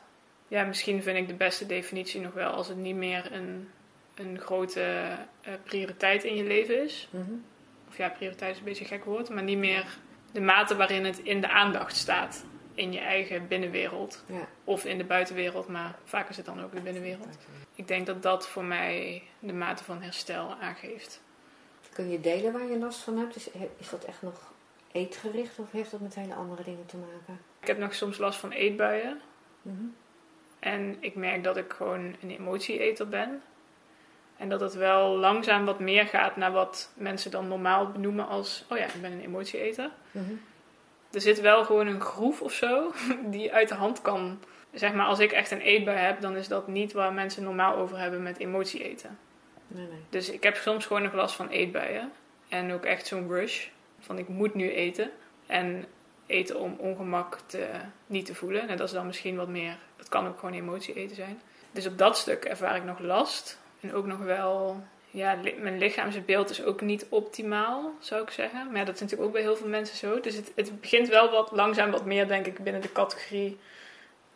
Ja, 0.48 0.64
misschien 0.64 1.02
vind 1.02 1.16
ik 1.16 1.28
de 1.28 1.34
beste 1.34 1.66
definitie 1.66 2.20
nog 2.20 2.32
wel 2.32 2.50
als 2.50 2.68
het 2.68 2.76
niet 2.76 2.96
meer 2.96 3.32
een, 3.32 3.70
een 4.20 4.38
grote 4.40 5.16
eh, 5.40 5.52
prioriteit 5.64 6.24
in 6.24 6.36
je 6.36 6.44
leven 6.44 6.82
is. 6.82 7.08
Mhm. 7.10 7.32
Of 7.88 7.96
ja, 7.96 8.08
prioriteit 8.08 8.52
is 8.52 8.58
een 8.58 8.64
beetje 8.64 8.84
een 8.84 8.90
gek 8.90 9.04
woord. 9.04 9.28
Maar 9.28 9.42
niet 9.42 9.58
meer 9.58 9.98
de 10.32 10.40
mate 10.40 10.76
waarin 10.76 11.04
het 11.04 11.18
in 11.18 11.40
de 11.40 11.48
aandacht 11.48 11.96
staat. 11.96 12.44
In 12.74 12.92
je 12.92 12.98
eigen 12.98 13.48
binnenwereld. 13.48 14.24
Ja. 14.26 14.48
Of 14.64 14.84
in 14.84 14.98
de 14.98 15.04
buitenwereld, 15.04 15.68
maar 15.68 15.98
vaak 16.04 16.28
is 16.28 16.36
het 16.36 16.46
dan 16.46 16.62
ook 16.62 16.74
de 16.74 16.80
binnenwereld. 16.80 17.38
Ik 17.74 17.88
denk 17.88 18.06
dat 18.06 18.22
dat 18.22 18.48
voor 18.48 18.64
mij 18.64 19.22
de 19.38 19.52
mate 19.52 19.84
van 19.84 20.02
herstel 20.02 20.54
aangeeft. 20.60 21.22
Kun 21.92 22.10
je 22.10 22.20
delen 22.20 22.52
waar 22.52 22.70
je 22.70 22.78
last 22.78 23.00
van 23.00 23.18
hebt? 23.18 23.36
Is, 23.36 23.50
is 23.76 23.90
dat 23.90 24.04
echt 24.04 24.22
nog 24.22 24.52
eetgericht 24.92 25.58
of 25.58 25.70
heeft 25.70 25.90
dat 25.90 26.00
met 26.00 26.14
hele 26.14 26.34
andere 26.34 26.62
dingen 26.62 26.86
te 26.86 26.96
maken? 26.96 27.40
Ik 27.60 27.66
heb 27.66 27.78
nog 27.78 27.94
soms 27.94 28.18
last 28.18 28.38
van 28.38 28.50
eetbuien. 28.50 29.20
Mhm. 29.62 29.84
En 30.58 30.96
ik 31.00 31.14
merk 31.14 31.44
dat 31.44 31.56
ik 31.56 31.72
gewoon 31.72 32.16
een 32.22 32.30
emotieeter 32.30 33.08
ben. 33.08 33.42
En 34.40 34.48
dat 34.48 34.60
het 34.60 34.74
wel 34.74 35.16
langzaam 35.16 35.64
wat 35.64 35.78
meer 35.78 36.06
gaat 36.06 36.36
naar 36.36 36.52
wat 36.52 36.92
mensen 36.94 37.30
dan 37.30 37.48
normaal 37.48 37.90
benoemen 37.90 38.28
als... 38.28 38.64
Oh 38.68 38.78
ja, 38.78 38.84
ik 38.84 39.00
ben 39.00 39.12
een 39.12 39.20
emotieeter. 39.20 39.90
Mhm. 40.10 40.32
Er 41.12 41.20
zit 41.20 41.40
wel 41.40 41.64
gewoon 41.64 41.86
een 41.86 42.00
groef 42.00 42.40
of 42.42 42.52
zo 42.52 42.92
die 43.34 43.52
uit 43.52 43.68
de 43.68 43.74
hand 43.74 44.02
kan... 44.02 44.38
Zeg 44.72 44.92
maar, 44.92 45.06
als 45.06 45.18
ik 45.18 45.32
echt 45.32 45.50
een 45.50 45.60
eetbui 45.60 45.98
heb, 45.98 46.20
dan 46.20 46.36
is 46.36 46.48
dat 46.48 46.68
niet 46.68 46.92
waar 46.92 47.12
mensen 47.12 47.42
normaal 47.42 47.76
over 47.76 47.98
hebben 47.98 48.22
met 48.22 48.38
emotie 48.38 48.84
eten. 48.84 49.18
Nee, 49.66 49.86
nee. 49.86 50.00
Dus 50.08 50.30
ik 50.30 50.42
heb 50.42 50.56
soms 50.56 50.86
gewoon 50.86 51.02
nog 51.02 51.12
last 51.12 51.34
van 51.34 51.48
eetbuien. 51.48 52.12
En 52.48 52.72
ook 52.72 52.84
echt 52.84 53.06
zo'n 53.06 53.28
rush. 53.28 53.66
Van 53.98 54.18
ik 54.18 54.28
moet 54.28 54.54
nu 54.54 54.70
eten. 54.70 55.10
En 55.46 55.84
eten 56.26 56.60
om 56.60 56.76
ongemak 56.78 57.38
te, 57.46 57.68
niet 58.06 58.26
te 58.26 58.34
voelen. 58.34 58.68
En 58.68 58.76
dat 58.76 58.86
is 58.86 58.94
dan 58.94 59.06
misschien 59.06 59.36
wat 59.36 59.48
meer. 59.48 59.76
Dat 59.96 60.08
kan 60.08 60.26
ook 60.26 60.38
gewoon 60.38 60.54
emotie 60.54 60.94
eten 60.94 61.16
zijn. 61.16 61.40
Dus 61.72 61.86
op 61.86 61.98
dat 61.98 62.18
stuk 62.18 62.44
ervaar 62.44 62.76
ik 62.76 62.84
nog 62.84 62.98
last. 62.98 63.59
En 63.80 63.94
ook 63.94 64.06
nog 64.06 64.18
wel. 64.18 64.82
Ja, 65.12 65.36
mijn 65.58 65.78
lichaamsbeeld 65.78 66.50
is 66.50 66.64
ook 66.64 66.80
niet 66.80 67.06
optimaal, 67.08 67.92
zou 67.98 68.22
ik 68.22 68.30
zeggen. 68.30 68.66
Maar 68.66 68.76
ja, 68.76 68.84
dat 68.84 68.94
is 68.94 69.00
natuurlijk 69.00 69.28
ook 69.28 69.34
bij 69.34 69.42
heel 69.42 69.56
veel 69.56 69.68
mensen 69.68 69.96
zo. 69.96 70.20
Dus 70.20 70.34
het, 70.34 70.52
het 70.54 70.80
begint 70.80 71.08
wel 71.08 71.30
wat 71.30 71.50
langzaam 71.52 71.90
wat 71.90 72.04
meer, 72.04 72.28
denk 72.28 72.46
ik, 72.46 72.64
binnen 72.64 72.82
de 72.82 72.92
categorie. 72.92 73.58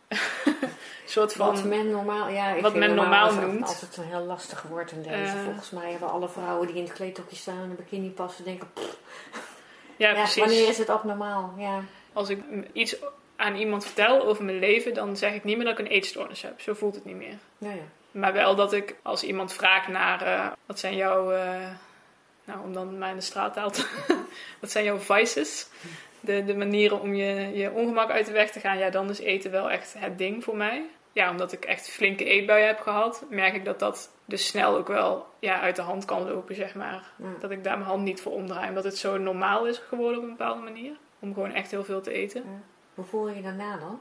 soort 1.04 1.32
van. 1.32 1.54
Wat 1.54 1.64
men 1.64 1.90
normaal, 1.90 2.28
ja, 2.28 2.60
wat 2.60 2.74
men 2.74 2.94
normaal 2.94 3.34
noemt. 3.34 3.62
Als 3.62 3.80
het 3.80 3.96
een 3.96 4.04
heel 4.04 4.24
lastig 4.24 4.62
wordt 4.62 4.92
in 4.92 5.02
deze. 5.02 5.36
Volgens 5.44 5.70
mij 5.70 5.90
hebben 5.90 6.10
alle 6.10 6.28
vrouwen 6.28 6.66
die 6.66 6.76
in 6.76 6.84
het 6.84 6.92
kleedhokje 6.92 7.36
staan 7.36 7.62
en 7.62 7.70
een 7.70 7.76
bikini 7.76 8.10
passen 8.10 8.44
denken, 8.44 8.72
pff, 8.72 8.98
ja, 9.96 10.08
ja, 10.08 10.14
precies. 10.14 10.36
wanneer 10.36 10.68
is 10.68 10.78
het 10.78 10.88
abnormaal? 10.88 11.54
Ja. 11.56 11.80
Als 12.12 12.28
ik 12.28 12.42
iets 12.72 12.96
aan 13.36 13.56
iemand 13.56 13.84
vertel 13.84 14.22
over 14.22 14.44
mijn 14.44 14.58
leven, 14.58 14.94
dan 14.94 15.16
zeg 15.16 15.34
ik 15.34 15.44
niet 15.44 15.56
meer 15.56 15.66
dat 15.66 15.78
ik 15.78 15.84
een 15.84 15.92
eetstoornis 15.92 16.42
heb. 16.42 16.60
Zo 16.60 16.74
voelt 16.74 16.94
het 16.94 17.04
niet 17.04 17.16
meer. 17.16 17.38
Nou 17.58 17.74
ja. 17.74 17.82
Maar 18.14 18.32
wel 18.32 18.54
dat 18.54 18.72
ik, 18.72 18.96
als 19.02 19.22
iemand 19.22 19.52
vraagt 19.52 19.88
naar, 19.88 20.22
eh, 20.22 20.50
wat 20.66 20.78
zijn 20.78 20.96
jouw, 20.96 21.32
eh, 21.32 21.68
nou 22.44 22.60
om 22.62 22.72
dan 22.72 22.98
maar 22.98 23.10
in 23.10 23.16
de 23.16 23.22
straattaal 23.22 23.70
te, 23.70 23.86
wat 24.60 24.70
zijn 24.70 24.84
jouw 24.84 24.98
vices? 24.98 25.68
De, 26.20 26.44
de 26.44 26.56
manieren 26.56 27.00
om 27.00 27.14
je, 27.14 27.50
je 27.54 27.70
ongemak 27.70 28.10
uit 28.10 28.26
de 28.26 28.32
weg 28.32 28.50
te 28.50 28.60
gaan, 28.60 28.78
ja 28.78 28.90
dan 28.90 29.10
is 29.10 29.18
eten 29.18 29.50
wel 29.50 29.70
echt 29.70 29.94
het 29.98 30.18
ding 30.18 30.44
voor 30.44 30.56
mij. 30.56 30.86
Ja, 31.12 31.30
omdat 31.30 31.52
ik 31.52 31.64
echt 31.64 31.90
flinke 31.90 32.24
eetbuien 32.24 32.66
heb 32.66 32.80
gehad, 32.80 33.24
merk 33.28 33.54
ik 33.54 33.64
dat 33.64 33.78
dat 33.78 34.10
dus 34.24 34.46
snel 34.46 34.76
ook 34.76 34.88
wel 34.88 35.26
ja, 35.38 35.60
uit 35.60 35.76
de 35.76 35.82
hand 35.82 36.04
kan 36.04 36.28
lopen, 36.28 36.54
zeg 36.54 36.74
maar. 36.74 37.02
Ja. 37.16 37.28
Dat 37.40 37.50
ik 37.50 37.64
daar 37.64 37.78
mijn 37.78 37.90
hand 37.90 38.02
niet 38.02 38.20
voor 38.20 38.32
omdraai, 38.32 38.68
omdat 38.68 38.84
het 38.84 38.98
zo 38.98 39.18
normaal 39.18 39.66
is 39.66 39.78
geworden 39.78 40.18
op 40.18 40.24
een 40.24 40.36
bepaalde 40.36 40.62
manier. 40.62 40.96
Om 41.18 41.34
gewoon 41.34 41.52
echt 41.52 41.70
heel 41.70 41.84
veel 41.84 42.00
te 42.00 42.12
eten. 42.12 42.62
Hoe 42.94 43.04
voel 43.04 43.28
je 43.28 43.36
je 43.36 43.42
daarna 43.42 43.76
dan? 43.76 44.00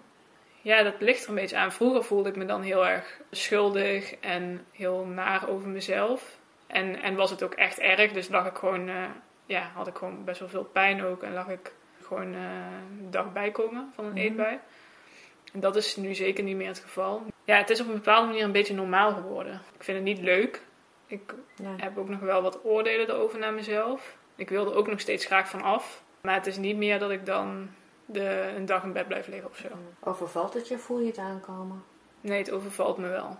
Ja, 0.63 0.83
dat 0.83 0.93
ligt 0.99 1.23
er 1.23 1.29
een 1.29 1.35
beetje 1.35 1.57
aan. 1.57 1.71
Vroeger 1.71 2.03
voelde 2.03 2.29
ik 2.29 2.35
me 2.35 2.45
dan 2.45 2.61
heel 2.61 2.87
erg 2.87 3.19
schuldig 3.31 4.15
en 4.19 4.65
heel 4.71 5.05
naar 5.05 5.49
over 5.49 5.69
mezelf. 5.69 6.37
En, 6.67 7.01
en 7.01 7.15
was 7.15 7.29
het 7.29 7.43
ook 7.43 7.53
echt 7.53 7.79
erg. 7.79 8.11
Dus 8.11 8.27
lag 8.29 8.47
ik 8.47 8.57
gewoon, 8.57 8.89
eh, 8.89 9.03
ja, 9.45 9.71
had 9.73 9.87
ik 9.87 9.95
gewoon 9.95 10.23
best 10.23 10.39
wel 10.39 10.49
veel 10.49 10.63
pijn 10.63 11.03
ook. 11.03 11.23
En 11.23 11.33
lag 11.33 11.47
ik 11.49 11.73
gewoon 12.03 12.33
eh, 12.33 12.41
een 12.99 13.11
dag 13.11 13.33
bijkomen 13.33 13.91
van 13.95 14.05
een 14.05 14.11
Mhm. 14.11 14.19
eetbui. 14.19 14.59
En 15.53 15.59
dat 15.59 15.75
is 15.75 15.95
nu 15.95 16.13
zeker 16.13 16.43
niet 16.43 16.55
meer 16.55 16.67
het 16.67 16.79
geval. 16.79 17.23
Ja, 17.43 17.57
het 17.57 17.69
is 17.69 17.81
op 17.81 17.87
een 17.87 17.93
bepaalde 17.93 18.27
manier 18.27 18.43
een 18.43 18.51
beetje 18.51 18.73
normaal 18.73 19.11
geworden. 19.13 19.61
Ik 19.75 19.83
vind 19.83 19.97
het 19.97 20.05
niet 20.05 20.19
leuk. 20.19 20.61
Ik 21.07 21.33
heb 21.77 21.97
ook 21.97 22.09
nog 22.09 22.19
wel 22.19 22.41
wat 22.41 22.59
oordelen 22.65 23.09
erover 23.09 23.39
naar 23.39 23.53
mezelf. 23.53 24.17
Ik 24.35 24.49
wil 24.49 24.65
er 24.65 24.75
ook 24.75 24.87
nog 24.87 24.99
steeds 24.99 25.25
graag 25.25 25.49
van 25.49 25.61
af. 25.61 26.03
Maar 26.21 26.35
het 26.35 26.47
is 26.47 26.57
niet 26.57 26.77
meer 26.77 26.99
dat 26.99 27.11
ik 27.11 27.25
dan 27.25 27.69
de, 28.05 28.53
een 28.55 28.65
dag 28.65 28.83
in 28.83 28.93
bed 28.93 29.07
blijf 29.07 29.27
liggen 29.27 29.49
of 29.49 29.57
zo. 29.57 29.67
Overvalt 29.99 30.53
het 30.53 30.67
je? 30.67 30.77
Voel 30.77 30.99
je 30.99 31.07
het 31.07 31.17
aankomen? 31.17 31.83
Nee, 32.21 32.37
het 32.37 32.51
overvalt 32.51 32.97
me 32.97 33.07
wel. 33.07 33.37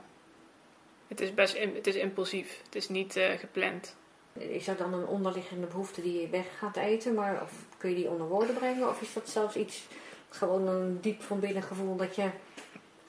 Het 1.08 1.22
is 1.22 1.34
best 1.34 1.58
het 1.58 1.88
is 1.88 1.96
impulsief. 1.96 2.62
Het 2.65 2.75
is 2.75 2.89
niet 2.89 3.15
eh, 3.15 3.38
gepland. 3.38 3.96
Is 4.34 4.65
dat 4.65 4.77
dan 4.77 4.93
een 4.93 5.08
onderliggende 5.08 5.67
behoefte 5.67 6.01
die 6.01 6.22
je 6.22 6.29
weg 6.29 6.58
gaat 6.58 6.77
eten? 6.77 7.13
Maar 7.13 7.41
of 7.41 7.51
kun 7.77 7.89
je 7.89 7.96
die 7.96 8.10
onder 8.10 8.27
woorden 8.27 8.55
brengen? 8.55 8.89
Of 8.89 9.01
is 9.01 9.13
dat 9.13 9.29
zelfs 9.29 9.55
iets, 9.55 9.88
gewoon 10.29 10.67
een 10.67 11.01
diep 11.01 11.22
van 11.22 11.39
binnen 11.39 11.63
gevoel 11.63 11.96
dat 11.96 12.15
je 12.15 12.29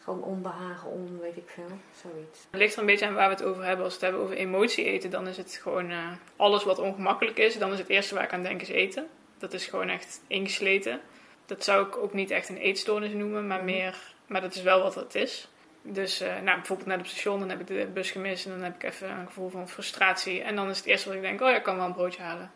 gewoon 0.05 0.23
onbehagen, 0.23 0.91
on 0.91 1.19
weet 1.21 1.37
ik 1.37 1.49
veel, 1.49 1.79
zoiets. 2.03 2.47
Het 2.51 2.61
ligt 2.61 2.75
er 2.75 2.81
een 2.81 2.87
beetje 2.87 3.07
aan 3.07 3.15
waar 3.15 3.29
we 3.29 3.35
het 3.35 3.45
over 3.45 3.65
hebben. 3.65 3.85
Als 3.85 3.99
we 3.99 4.01
het 4.01 4.11
hebben 4.11 4.23
over 4.23 4.37
emotie 4.37 4.85
eten, 4.85 5.11
dan 5.11 5.29
is 5.29 5.37
het 5.37 5.59
gewoon 5.63 5.91
eh, 5.91 6.13
alles 6.37 6.65
wat 6.65 6.79
ongemakkelijk 6.79 7.39
is. 7.39 7.59
Dan 7.59 7.73
is 7.73 7.79
het 7.79 7.89
eerste 7.89 8.15
waar 8.15 8.25
ik 8.25 8.33
aan 8.33 8.43
denk 8.43 8.61
is 8.63 8.69
eten. 8.69 9.07
Dat 9.39 9.53
is 9.53 9.67
gewoon 9.67 9.89
echt 9.89 10.21
ingesleten. 10.27 11.01
Dat 11.47 11.65
zou 11.65 11.87
ik 11.87 11.97
ook 11.97 12.13
niet 12.13 12.31
echt 12.31 12.49
een 12.49 12.57
eetstoornis 12.57 13.13
noemen, 13.13 13.47
maar 13.47 13.57
Mhm. 13.57 13.67
meer... 13.67 13.97
Maar 14.27 14.41
dat 14.41 14.55
is 14.55 14.63
wel 14.63 14.83
wat 14.83 14.95
het 14.95 15.15
is. 15.15 15.49
Dus 15.83 16.21
eh, 16.21 16.29
nou, 16.41 16.57
bijvoorbeeld 16.57 16.89
naar 16.89 16.99
het 16.99 17.07
station, 17.07 17.39
dan 17.41 17.49
heb 17.49 17.61
ik 17.61 17.67
de 17.67 17.87
bus 17.95 18.11
gemist 18.11 18.45
en 18.45 18.51
dan 18.51 18.63
heb 18.63 18.75
ik 18.75 18.83
even 18.83 19.11
een 19.11 19.27
gevoel 19.27 19.49
van 19.49 19.69
frustratie. 19.69 20.43
En 20.43 20.57
dan 20.57 20.69
is 20.71 20.77
het 20.77 20.87
eerste 20.87 21.09
wat 21.09 21.17
ik 21.17 21.23
denk, 21.23 21.41
oh 21.41 21.49
ja, 21.49 21.57
ik 21.57 21.63
kan 21.63 21.77
wel 21.77 21.87
een 21.87 21.93
broodje 21.93 22.23
halen. 22.23 22.51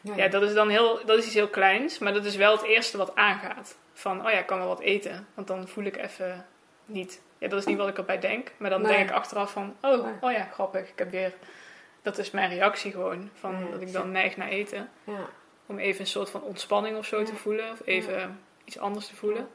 Ja, 0.00 0.28
dat 0.28 0.42
is 0.42 0.54
dan 0.54 0.68
heel, 0.68 1.00
dat 1.06 1.18
is 1.18 1.24
iets 1.24 1.34
heel 1.34 1.48
kleins, 1.48 1.98
maar 1.98 2.12
dat 2.12 2.24
is 2.24 2.36
wel 2.36 2.52
het 2.52 2.62
eerste 2.62 2.96
wat 2.96 3.14
aangaat. 3.14 3.76
Van, 3.92 4.24
oh 4.26 4.30
ja, 4.32 4.38
ik 4.38 4.46
kan 4.46 4.58
wel 4.58 4.66
wat 4.68 4.80
eten, 4.80 5.26
want 5.34 5.46
dan 5.46 5.68
voel 5.68 5.84
ik 5.84 5.96
even 5.96 6.46
niet. 6.86 7.22
Ja, 7.38 7.48
dat 7.48 7.58
is 7.58 7.64
niet 7.66 7.76
wat 7.76 7.88
ik 7.88 7.98
erbij 7.98 8.18
denk, 8.18 8.52
maar 8.56 8.70
dan 8.70 8.82
Nee. 8.82 8.92
denk 8.96 9.08
ik 9.08 9.14
achteraf 9.14 9.52
van, 9.52 9.76
oh, 9.82 10.06
oh 10.20 10.32
ja, 10.32 10.44
grappig, 10.52 10.88
ik 10.88 10.98
heb 10.98 11.10
weer... 11.10 11.32
Dat 12.02 12.18
is 12.18 12.30
mijn 12.30 12.50
reactie 12.50 12.92
gewoon, 12.92 13.30
van 13.34 13.58
Ja, 13.64 13.70
dat 13.70 13.80
ik 13.80 13.92
dan 13.92 14.10
neig 14.10 14.36
naar 14.36 14.48
eten. 14.48 14.88
Ja. 15.04 15.28
Om 15.66 15.78
even 15.78 16.00
een 16.00 16.06
soort 16.06 16.30
van 16.30 16.42
ontspanning 16.42 16.96
of 16.96 17.06
zo 17.06 17.18
Ja. 17.18 17.24
te 17.24 17.34
voelen, 17.36 17.70
of 17.70 17.80
even 17.84 18.40
iets 18.64 18.78
anders 18.78 19.06
te 19.06 19.16
voelen. 19.16 19.48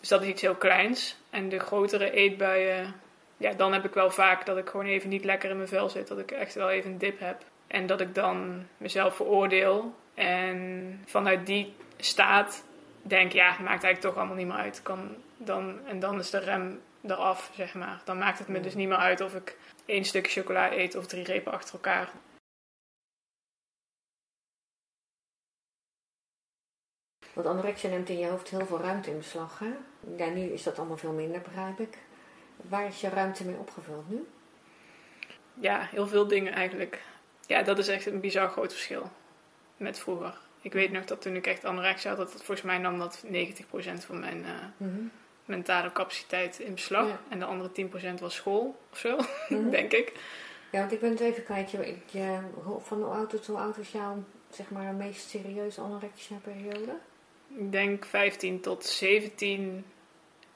Dus 0.00 0.08
dat 0.08 0.22
is 0.22 0.28
iets 0.28 0.42
heel 0.42 0.54
kleins. 0.54 1.16
En 1.30 1.48
de 1.48 1.58
grotere 1.58 2.10
eetbuien, 2.10 2.94
ja, 3.36 3.52
dan 3.52 3.72
heb 3.72 3.84
ik 3.84 3.94
wel 3.94 4.10
vaak 4.10 4.46
dat 4.46 4.56
ik 4.56 4.68
gewoon 4.68 4.86
even 4.86 5.08
niet 5.08 5.24
lekker 5.24 5.50
in 5.50 5.56
mijn 5.56 5.68
vel 5.68 5.88
zit. 5.88 6.08
Dat 6.08 6.18
ik 6.18 6.30
echt 6.30 6.54
wel 6.54 6.70
even 6.70 6.90
een 6.90 6.98
dip 6.98 7.20
heb. 7.20 7.42
En 7.66 7.86
dat 7.86 8.00
ik 8.00 8.14
dan 8.14 8.66
mezelf 8.76 9.16
veroordeel. 9.16 9.94
En 10.14 11.00
vanuit 11.06 11.46
die 11.46 11.74
staat 11.96 12.64
denk, 13.02 13.32
ja, 13.32 13.48
het 13.48 13.58
maakt 13.58 13.84
eigenlijk 13.84 14.00
toch 14.00 14.16
allemaal 14.16 14.36
niet 14.36 14.46
meer 14.46 14.56
uit. 14.56 14.82
Kan 14.82 15.16
dan, 15.36 15.78
en 15.86 15.98
dan 15.98 16.18
is 16.18 16.30
de 16.30 16.38
rem 16.38 16.80
eraf, 17.06 17.50
zeg 17.56 17.74
maar. 17.74 18.00
Dan 18.04 18.18
maakt 18.18 18.38
het 18.38 18.48
me 18.48 18.60
dus 18.60 18.74
niet 18.74 18.88
meer 18.88 18.96
uit 18.96 19.20
of 19.20 19.34
ik 19.34 19.56
één 19.86 20.04
stukje 20.04 20.40
chocola 20.40 20.72
eet 20.72 20.96
of 20.96 21.06
drie 21.06 21.24
repen 21.24 21.52
achter 21.52 21.74
elkaar. 21.74 22.08
Want 27.34 27.46
anorexia 27.46 27.88
neemt 27.90 28.08
in 28.08 28.18
je 28.18 28.26
hoofd 28.26 28.48
heel 28.48 28.66
veel 28.66 28.80
ruimte 28.80 29.10
in 29.10 29.16
beslag. 29.18 29.58
Hè? 29.58 29.70
Ja, 30.16 30.30
nu 30.30 30.40
is 30.40 30.62
dat 30.62 30.78
allemaal 30.78 30.96
veel 30.96 31.12
minder, 31.12 31.40
begrijp 31.40 31.80
ik. 31.80 31.98
Waar 32.56 32.86
is 32.86 33.00
je 33.00 33.08
ruimte 33.08 33.44
mee 33.44 33.56
opgevuld 33.56 34.08
nu? 34.10 34.26
Ja, 35.54 35.88
heel 35.90 36.06
veel 36.06 36.26
dingen 36.26 36.52
eigenlijk. 36.52 37.02
Ja, 37.46 37.62
dat 37.62 37.78
is 37.78 37.88
echt 37.88 38.06
een 38.06 38.20
bizar 38.20 38.48
groot 38.48 38.72
verschil 38.72 39.10
met 39.76 39.98
vroeger. 39.98 40.38
Ik 40.60 40.72
weet 40.72 40.92
nog 40.92 41.04
dat 41.04 41.22
toen 41.22 41.36
ik 41.36 41.46
echt 41.46 41.64
anorexia 41.64 42.08
had, 42.14 42.18
dat 42.18 42.30
volgens 42.30 42.62
mij 42.62 42.78
nam 42.78 42.98
dat 42.98 43.24
90% 43.26 43.30
van 44.06 44.20
mijn 44.20 44.44
uh, 44.78 44.88
mentale 45.44 45.92
capaciteit 45.92 46.58
in 46.58 46.74
beslag. 46.74 47.06
Ja. 47.08 47.18
En 47.28 47.38
de 47.38 47.44
andere 47.44 47.70
10% 48.16 48.20
was 48.20 48.34
school 48.34 48.76
of 48.92 48.98
zo, 48.98 49.16
Mhm. 49.48 49.70
denk 49.70 49.92
ik. 49.92 50.12
Ja, 50.70 50.80
want 50.80 50.92
ik 50.92 51.00
ben 51.00 51.10
het 51.10 51.20
even 51.20 51.44
kwijt. 51.44 51.70
Je, 51.70 51.96
je, 52.06 52.38
van 52.82 53.02
hoe 53.02 53.12
oud 53.12 53.30
tot 53.30 53.46
hoe 53.46 53.56
oud 53.58 53.76
was 53.76 53.90
jouw 53.92 54.24
zeg 54.50 54.70
maar, 54.70 54.94
meest 54.94 55.28
serieuze 55.28 55.80
anorexia 55.80 56.36
periode? 56.42 56.92
Ik 57.56 57.72
denk 57.72 58.04
15 58.04 58.60
tot 58.60 58.84
17 58.84 59.84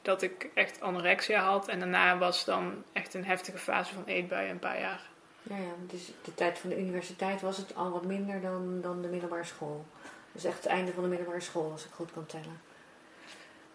dat 0.03 0.23
ik 0.23 0.49
echt 0.55 0.81
anorexia 0.81 1.43
had. 1.43 1.69
En 1.69 1.79
daarna 1.79 2.19
was 2.19 2.45
dan 2.45 2.83
echt 2.93 3.15
een 3.15 3.25
heftige 3.25 3.59
fase 3.59 3.95
van 3.95 4.05
eetbuien 4.05 4.51
een 4.51 4.59
paar 4.59 4.81
jaar. 4.81 5.07
Ja, 5.43 5.57
ja, 5.57 5.73
dus 5.87 6.07
de 6.25 6.35
tijd 6.35 6.59
van 6.59 6.71
de 6.71 6.79
universiteit 6.79 7.41
was 7.41 7.57
het 7.57 7.75
al 7.75 7.91
wat 7.91 8.05
minder 8.05 8.41
dan, 8.41 8.81
dan 8.81 9.03
de 9.03 9.09
middelbare 9.09 9.45
school. 9.45 9.85
Dus 10.33 10.45
echt 10.45 10.57
het 10.57 10.67
einde 10.67 10.93
van 10.93 11.03
de 11.03 11.09
middelbare 11.09 11.41
school, 11.41 11.71
als 11.71 11.85
ik 11.85 11.91
goed 11.91 12.13
kan 12.13 12.27
tellen. 12.27 12.61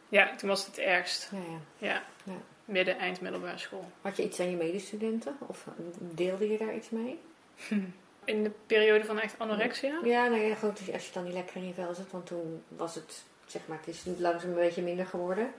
Ja, 0.10 0.36
toen 0.36 0.50
was 0.50 0.66
het 0.66 0.76
het 0.76 0.86
ergst. 0.86 1.30
Ja, 1.32 1.38
ja. 1.38 1.60
Ja, 1.88 2.04
Ja. 2.24 2.40
midden, 2.66 2.98
eind 2.98 3.22
middelbare 3.22 3.58
school. 3.58 3.92
Had 4.02 4.18
je 4.18 4.24
iets 4.24 4.40
aan 4.40 4.50
je 4.50 4.56
medestudenten? 4.56 5.38
Of 5.40 5.66
deelde 6.00 6.50
je 6.52 6.58
daar 6.58 6.76
iets 6.76 6.90
mee? 6.90 7.20
In 8.26 8.44
de 8.44 8.52
periode 8.68 9.06
van 9.06 9.20
echt 9.20 9.40
anorexia? 9.40 10.00
Ja, 10.04 10.28
nou 10.28 10.42
ja, 10.42 10.56
goed, 10.56 10.80
als 10.94 11.08
je 11.08 11.14
dan 11.14 11.24
niet 11.24 11.34
lekker 11.34 11.56
in 11.56 11.68
je 11.68 11.74
vel 11.74 11.94
zit. 11.94 12.12
Want 12.12 12.26
toen 12.26 12.64
was 12.68 12.96
het, 12.96 13.24
zeg 13.46 13.62
maar, 13.66 13.78
het 13.78 13.88
is 13.88 14.04
langzaam 14.18 14.50
een 14.50 14.56
beetje 14.56 14.82
minder 14.82 15.06
geworden. 15.06 15.54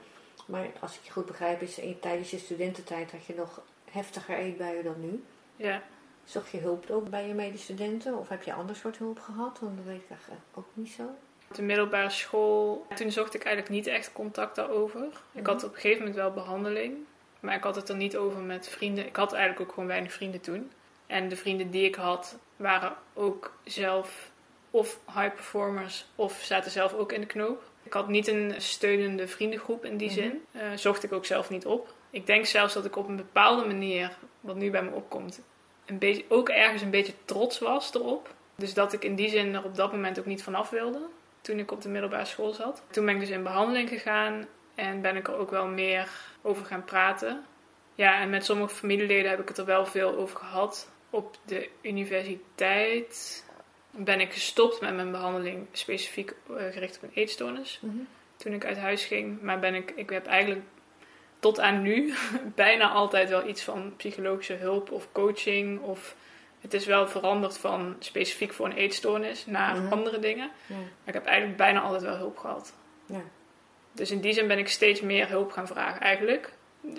Maar 0.46 0.66
als 0.80 0.94
ik 0.96 1.00
je 1.04 1.10
goed 1.10 1.26
begrijp, 1.26 1.62
is 1.62 1.78
in, 1.78 2.00
tijdens 2.00 2.30
je 2.30 2.38
studententijd 2.38 3.10
had 3.12 3.24
je 3.26 3.34
nog 3.34 3.60
heftiger 3.90 4.36
eetbuien 4.36 4.84
dan 4.84 5.00
nu. 5.00 5.24
Ja. 5.56 5.82
Zocht 6.24 6.50
je 6.50 6.58
hulp 6.58 6.90
ook 6.90 7.10
bij 7.10 7.26
je 7.26 7.34
medestudenten? 7.34 8.18
Of 8.18 8.28
heb 8.28 8.42
je 8.42 8.52
ander 8.52 8.76
soort 8.76 8.98
hulp 8.98 9.20
gehad? 9.20 9.58
Want 9.60 9.76
dat 9.76 9.86
weet 9.86 10.02
ik 10.02 10.10
eigenlijk 10.10 10.42
ook 10.54 10.68
niet 10.72 10.90
zo. 10.90 11.02
De 11.54 11.62
middelbare 11.62 12.10
school, 12.10 12.86
toen 12.94 13.10
zocht 13.10 13.34
ik 13.34 13.44
eigenlijk 13.44 13.74
niet 13.74 13.86
echt 13.86 14.12
contact 14.12 14.56
daarover. 14.56 15.06
Ik 15.32 15.46
had 15.46 15.64
op 15.64 15.74
een 15.74 15.80
gegeven 15.80 15.98
moment 15.98 16.16
wel 16.16 16.32
behandeling, 16.32 16.96
maar 17.40 17.54
ik 17.54 17.62
had 17.62 17.76
het 17.76 17.88
er 17.88 17.96
niet 17.96 18.16
over 18.16 18.40
met 18.40 18.68
vrienden. 18.68 19.06
Ik 19.06 19.16
had 19.16 19.32
eigenlijk 19.32 19.62
ook 19.62 19.74
gewoon 19.74 19.88
weinig 19.88 20.12
vrienden 20.12 20.40
toen. 20.40 20.70
En 21.06 21.28
de 21.28 21.36
vrienden 21.36 21.70
die 21.70 21.84
ik 21.84 21.94
had, 21.94 22.38
waren 22.56 22.96
ook 23.14 23.52
zelf 23.64 24.30
of 24.70 24.98
high 25.06 25.34
performers 25.34 26.06
of 26.14 26.40
zaten 26.42 26.70
zelf 26.70 26.92
ook 26.92 27.12
in 27.12 27.20
de 27.20 27.26
knoop. 27.26 27.62
Ik 27.82 27.92
had 27.92 28.08
niet 28.08 28.28
een 28.28 28.54
steunende 28.56 29.28
vriendengroep 29.28 29.84
in 29.84 29.96
die 29.96 30.08
Mhm. 30.10 30.16
zin. 30.18 30.42
Eh, 30.52 30.62
zocht 30.74 31.02
ik 31.04 31.12
ook 31.12 31.26
zelf 31.26 31.50
niet 31.50 31.66
op. 31.66 31.94
Ik 32.10 32.26
denk 32.26 32.46
zelfs 32.46 32.74
dat 32.74 32.84
ik 32.84 32.96
op 32.96 33.08
een 33.08 33.16
bepaalde 33.16 33.66
manier, 33.66 34.16
wat 34.40 34.56
nu 34.56 34.70
bij 34.70 34.82
me 34.82 34.90
opkomt, 34.90 35.40
een 35.86 35.98
beetje, 35.98 36.24
ook 36.28 36.48
ergens 36.48 36.82
een 36.82 36.90
beetje 36.90 37.14
trots 37.24 37.58
was 37.58 37.94
erop. 37.94 38.34
Dus 38.56 38.74
dat 38.74 38.92
ik 38.92 39.04
in 39.04 39.14
die 39.14 39.28
zin 39.28 39.54
er 39.54 39.64
op 39.64 39.74
dat 39.76 39.92
moment 39.92 40.18
ook 40.18 40.26
niet 40.26 40.42
vanaf 40.42 40.70
wilde 40.70 41.00
toen 41.40 41.58
ik 41.58 41.70
op 41.72 41.82
de 41.82 41.88
middelbare 41.88 42.24
school 42.24 42.52
zat. 42.52 42.82
Toen 42.90 43.04
ben 43.04 43.14
ik 43.14 43.20
dus 43.20 43.28
in 43.30 43.42
behandeling 43.42 43.88
gegaan 43.88 44.46
en 44.74 45.00
ben 45.00 45.16
ik 45.16 45.28
er 45.28 45.36
ook 45.36 45.50
wel 45.50 45.66
meer 45.66 46.08
over 46.42 46.64
gaan 46.64 46.84
praten. 46.84 47.44
Ja, 47.94 48.20
en 48.20 48.30
met 48.30 48.44
sommige 48.44 48.74
familieleden 48.74 49.30
heb 49.30 49.40
ik 49.40 49.48
het 49.48 49.58
er 49.58 49.64
wel 49.64 49.86
veel 49.86 50.16
over 50.16 50.36
gehad. 50.38 50.90
Op 51.14 51.36
de 51.44 51.68
universiteit 51.82 53.44
ben 53.90 54.20
ik 54.20 54.32
gestopt 54.32 54.80
met 54.80 54.94
mijn 54.94 55.10
behandeling 55.10 55.66
specifiek 55.72 56.34
eh, 56.48 56.54
gericht 56.72 56.96
op 56.96 57.02
een 57.02 57.10
eetstoornis. 57.14 57.80
Toen 58.36 58.52
ik 58.52 58.64
uit 58.64 58.76
huis 58.78 59.04
ging, 59.04 59.42
maar 59.42 59.58
ben 59.58 59.74
ik, 59.74 59.90
ik 59.96 60.10
heb 60.10 60.26
eigenlijk 60.26 60.62
tot 61.38 61.60
aan 61.60 61.82
nu 61.82 62.14
bijna 62.54 62.90
altijd 62.90 63.28
wel 63.28 63.48
iets 63.48 63.62
van 63.62 63.92
psychologische 63.96 64.54
hulp 64.54 64.90
of 64.90 65.08
coaching 65.12 65.80
of 65.80 66.16
het 66.60 66.74
is 66.74 66.86
wel 66.86 67.08
veranderd 67.08 67.58
van 67.58 67.96
specifiek 67.98 68.52
voor 68.52 68.66
een 68.66 68.76
eetstoornis 68.76 69.46
naar 69.46 69.76
Mhm. 69.76 69.92
andere 69.92 70.18
dingen. 70.18 70.50
Ja. 70.66 70.76
Maar 70.76 70.86
ik 71.06 71.14
heb 71.14 71.24
eigenlijk 71.24 71.56
bijna 71.56 71.80
altijd 71.80 72.02
wel 72.02 72.16
hulp 72.16 72.38
gehad. 72.38 72.74
Ja. 73.06 73.22
Dus 73.92 74.10
in 74.10 74.20
die 74.20 74.32
zin 74.32 74.46
ben 74.46 74.58
ik 74.58 74.68
steeds 74.68 75.00
meer 75.00 75.28
hulp 75.28 75.52
gaan 75.52 75.66
vragen 75.66 76.00
eigenlijk. 76.00 76.52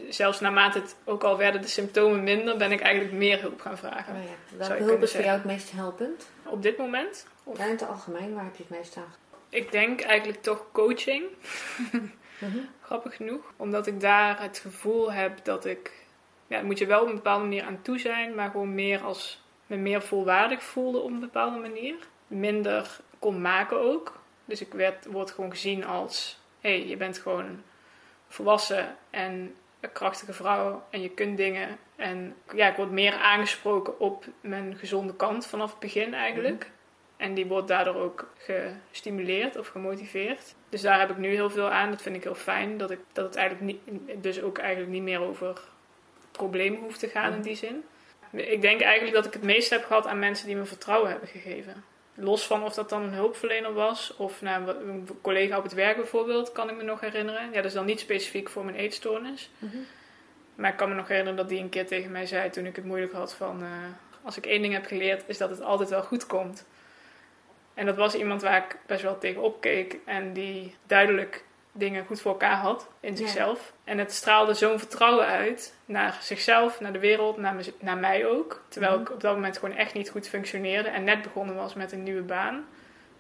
Zelfs 0.10 0.40
naarmate 0.40 0.80
het, 0.80 0.96
ook 1.04 1.24
al 1.24 1.38
werden 1.38 1.62
de 1.62 1.68
symptomen 1.68 2.24
minder, 2.24 2.58
ben 2.58 2.72
ik 2.72 2.82
eigenlijk 2.82 3.14
meer 3.14 3.42
hulp 3.42 3.62
gaan 3.62 3.78
vragen. 3.78 4.14
Ja, 4.16 4.22
Zou 4.50 4.70
welke 4.70 4.84
hulp 4.84 5.02
is 5.04 5.12
voor 5.12 5.24
jou 5.24 5.36
het 5.36 5.46
meest 5.46 5.72
helpend? 5.72 6.30
Op 6.44 6.62
dit 6.62 6.78
moment, 6.78 7.28
of, 7.44 7.58
Ja, 7.58 7.64
in 7.64 7.70
het 7.72 7.88
algemeen, 7.88 8.34
waar 8.34 8.44
heb 8.44 8.56
je 8.56 8.64
het 8.68 8.78
meest 8.78 8.98
aan? 8.98 9.14
ik 9.50 9.72
denk 9.72 10.02
eigenlijk 10.02 10.42
toch 10.42 10.66
coaching, 10.72 11.24
Mhm. 12.40 12.58
grappig 12.82 13.16
genoeg. 13.16 13.54
Omdat 13.56 13.88
ik 13.88 14.00
daar 14.02 14.42
het 14.42 14.58
gevoel 14.58 15.12
heb 15.12 15.44
dat 15.44 15.66
ik, 15.66 15.92
ja, 16.48 16.56
daar 16.56 16.66
moet 16.66 16.78
je 16.78 16.86
wel 16.86 17.02
op 17.02 17.08
een 17.08 17.16
bepaalde 17.16 17.44
manier 17.44 17.64
aan 17.64 17.82
toe 17.82 18.00
zijn, 18.00 18.36
maar 18.36 18.50
gewoon 18.50 18.74
meer 18.74 19.02
als, 19.02 19.44
me 19.68 19.76
meer 19.76 20.02
volwaardig 20.02 20.64
voelde 20.64 21.00
op 21.00 21.10
een 21.10 21.20
bepaalde 21.20 21.60
manier. 21.60 21.96
Minder 22.28 23.00
kon 23.20 23.42
maken 23.42 23.80
ook. 23.80 24.20
Dus 24.46 24.62
ik 24.62 24.74
werd, 24.74 25.06
word 25.06 25.32
gewoon 25.32 25.50
gezien 25.50 25.86
als, 25.86 26.40
hé, 26.62 26.70
hey, 26.78 26.88
je 26.88 26.98
bent 26.98 27.18
gewoon 27.18 27.62
volwassen 28.28 28.96
en 29.10 29.56
een 29.86 29.92
krachtige 29.92 30.34
vrouw 30.34 30.84
en 30.90 31.02
je 31.02 31.10
kunt 31.10 31.38
dingen. 31.38 31.78
En 31.96 32.36
ja, 32.54 32.68
ik 32.70 32.76
word 32.76 32.92
meer 32.92 33.14
aangesproken 33.14 34.00
op 34.00 34.26
mijn 34.42 34.76
gezonde 34.76 35.16
kant 35.16 35.48
vanaf 35.48 35.70
het 35.70 35.80
begin 35.80 36.14
eigenlijk. 36.14 36.72
En 37.18 37.34
die 37.34 37.46
wordt 37.46 37.68
daardoor 37.68 37.96
ook 37.96 38.34
gestimuleerd 38.38 39.58
of 39.58 39.68
gemotiveerd. 39.68 40.56
Dus 40.70 40.82
daar 40.82 41.00
heb 41.00 41.10
ik 41.10 41.18
nu 41.18 41.30
heel 41.30 41.50
veel 41.50 41.70
aan. 41.70 41.90
Dat 41.90 42.02
vind 42.02 42.16
ik 42.16 42.24
heel 42.24 42.36
fijn. 42.36 42.78
Dat, 42.78 42.92
ik, 42.92 43.00
dat 43.12 43.26
het 43.26 43.36
eigenlijk 43.36 43.66
niet, 43.88 44.24
dus 44.24 44.42
ook 44.42 44.58
eigenlijk 44.58 44.92
niet 44.92 45.02
meer 45.02 45.22
over 45.22 45.62
problemen 46.32 46.80
hoeft 46.80 47.00
te 47.00 47.08
gaan 47.08 47.34
in 47.34 47.42
die 47.42 47.56
zin. 47.56 47.84
Ik 48.32 48.62
denk 48.62 48.82
eigenlijk 48.82 49.16
dat 49.16 49.26
ik 49.26 49.34
het 49.34 49.44
meest 49.44 49.70
heb 49.70 49.86
gehad 49.86 50.08
aan 50.08 50.20
mensen 50.20 50.48
die 50.48 50.56
me 50.56 50.66
vertrouwen 50.66 51.10
hebben 51.10 51.28
gegeven. 51.28 51.84
Los 52.16 52.48
van 52.48 52.64
of 52.64 52.74
dat 52.74 52.90
dan 52.90 53.04
een 53.04 53.14
hulpverlener 53.14 53.74
was 53.74 54.16
of 54.18 54.42
nou, 54.42 54.70
een 54.70 55.08
collega 55.22 55.58
op 55.58 55.64
het 55.64 55.74
werk 55.74 55.96
bijvoorbeeld, 55.96 56.52
kan 56.52 56.70
ik 56.70 56.76
me 56.76 56.84
nog 56.84 57.00
herinneren. 57.00 57.48
Ja, 57.50 57.56
dat 57.56 57.66
is 57.66 57.74
dan 57.74 57.86
niet 57.86 58.00
specifiek 58.00 58.50
voor 58.50 58.66
mijn 58.66 58.78
eetstoornis. 58.78 59.50
Mhm. 59.58 59.78
Maar 60.56 60.72
ik 60.72 60.78
kan 60.78 60.90
me 60.90 60.96
nog 60.96 61.08
herinneren 61.08 61.38
dat 61.38 61.50
die 61.50 61.60
een 61.60 61.70
keer 61.70 61.86
tegen 61.86 62.12
mij 62.12 62.26
zei 62.26 62.50
toen 62.50 62.66
ik 62.66 62.76
het 62.76 62.86
moeilijk 62.86 63.14
had 63.14 63.34
van... 63.34 63.62
eh, 63.62 63.70
als 64.22 64.38
ik 64.38 64.46
één 64.46 64.62
ding 64.62 64.74
heb 64.74 64.86
geleerd 64.86 65.24
is 65.28 65.38
dat 65.38 65.50
het 65.50 65.62
altijd 65.62 65.90
wel 65.90 66.04
goed 66.04 66.28
komt. 66.28 66.66
En 67.74 67.86
dat 67.86 67.96
was 67.96 68.16
iemand 68.16 68.42
waar 68.42 68.58
ik 68.58 68.78
best 68.86 69.02
wel 69.02 69.18
tegen 69.18 69.42
opkeek 69.42 69.98
en 70.06 70.34
die 70.34 70.76
duidelijk 70.86 71.44
dingen 71.78 72.06
goed 72.06 72.22
voor 72.22 72.32
elkaar 72.32 72.56
had 72.56 72.88
in 73.00 73.12
Ja. 73.12 73.18
zichzelf. 73.18 73.74
En 73.84 73.98
het 73.98 74.12
straalde 74.14 74.54
zo'n 74.54 74.80
vertrouwen 74.80 75.26
uit 75.26 75.74
naar 75.86 76.18
zichzelf, 76.22 76.80
naar 76.80 76.94
de 76.94 77.00
wereld, 77.00 77.38
naar, 77.38 77.54
mez- 77.56 77.70
naar 77.80 77.98
mij 77.98 78.26
ook. 78.28 78.64
Terwijl 78.68 78.94
Mhm. 78.94 79.02
ik 79.02 79.12
op 79.12 79.22
dat 79.22 79.34
moment 79.34 79.58
gewoon 79.58 79.76
echt 79.76 79.94
niet 79.94 80.10
goed 80.10 80.28
functioneerde 80.28 80.90
en 80.90 81.04
net 81.04 81.22
begonnen 81.22 81.56
was 81.56 81.74
met 81.74 81.92
een 81.92 82.04
nieuwe 82.04 82.22
baan. 82.22 82.66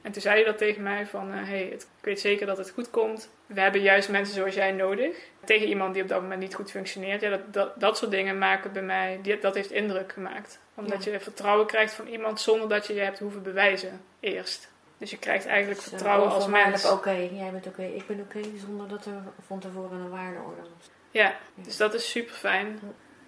En 0.02 0.12
toen 0.12 0.22
zei 0.22 0.36
hij 0.36 0.46
dat 0.46 0.58
tegen 0.58 0.84
mij 0.84 1.06
van, 1.06 1.32
hé, 1.32 1.44
hey, 1.46 1.68
het- 1.72 1.88
ik 2.00 2.06
weet 2.06 2.20
zeker 2.20 2.46
dat 2.48 2.58
het 2.58 2.70
goed 2.70 2.90
komt. 2.90 3.30
We 3.46 3.62
hebben 3.62 3.82
juist 3.82 4.10
mensen 4.10 4.36
zoals 4.36 4.56
jij 4.56 4.72
nodig. 4.72 5.18
Tegen 5.46 5.68
iemand 5.68 5.94
die 5.94 6.04
op 6.04 6.10
dat 6.10 6.22
moment 6.22 6.40
niet 6.40 6.56
goed 6.56 6.72
functioneert. 6.72 7.22
Ja, 7.22 7.30
dat, 7.30 7.54
dat, 7.54 7.80
dat 7.80 7.98
soort 7.98 8.12
dingen 8.12 8.38
maken 8.38 8.72
bij 8.72 8.82
mij, 8.82 9.20
die, 9.22 9.40
dat 9.40 9.56
heeft 9.56 9.72
indruk 9.72 10.12
gemaakt. 10.12 10.60
Omdat 10.76 11.04
Ja. 11.04 11.12
je 11.12 11.20
vertrouwen 11.20 11.68
krijgt 11.68 11.94
van 11.94 12.08
iemand 12.08 12.40
zonder 12.42 12.70
dat 12.70 12.88
je 12.88 12.94
je 12.94 13.02
hebt 13.02 13.20
hoeven 13.20 13.44
bewijzen 13.44 14.02
eerst. 14.20 14.72
Dus 14.98 15.12
je 15.12 15.18
krijgt 15.18 15.46
eigenlijk 15.46 15.80
Dus, 15.80 15.90
vertrouwen 15.90 16.32
als 16.32 16.48
mens. 16.48 16.86
Oké, 16.92 17.12
jij 17.12 17.52
bent 17.52 17.68
oké, 17.68 17.84
ik 17.84 18.08
ben 18.08 18.20
oké, 18.20 18.42
zonder 18.58 18.88
dat 18.88 19.06
er 19.06 19.24
van 19.46 19.60
tevoren 19.60 20.00
een 20.00 20.10
waardeorde 20.10 20.62
was. 20.62 20.90
Ja, 21.12 21.38
dus 21.56 21.78
dat 21.78 21.94
is 21.94 22.10
super 22.10 22.36
fijn. 22.36 22.80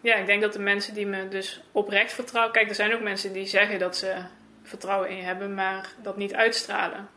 Ja, 0.02 0.16
ik 0.16 0.26
denk 0.26 0.42
dat 0.42 0.54
de 0.54 0.60
mensen 0.60 0.94
die 0.94 1.06
me 1.06 1.28
dus 1.28 1.64
oprecht 1.72 2.14
vertrouwen. 2.14 2.54
Kijk, 2.54 2.70
er 2.70 2.76
zijn 2.76 2.94
ook 2.94 3.02
mensen 3.02 3.34
die 3.34 3.46
zeggen 3.46 3.80
dat 3.80 3.98
ze 3.98 4.24
vertrouwen 4.64 5.10
in 5.10 5.16
je 5.16 5.24
hebben, 5.24 5.54
maar 5.54 5.94
dat 6.02 6.18
niet 6.18 6.34
uitstralen. 6.34 7.10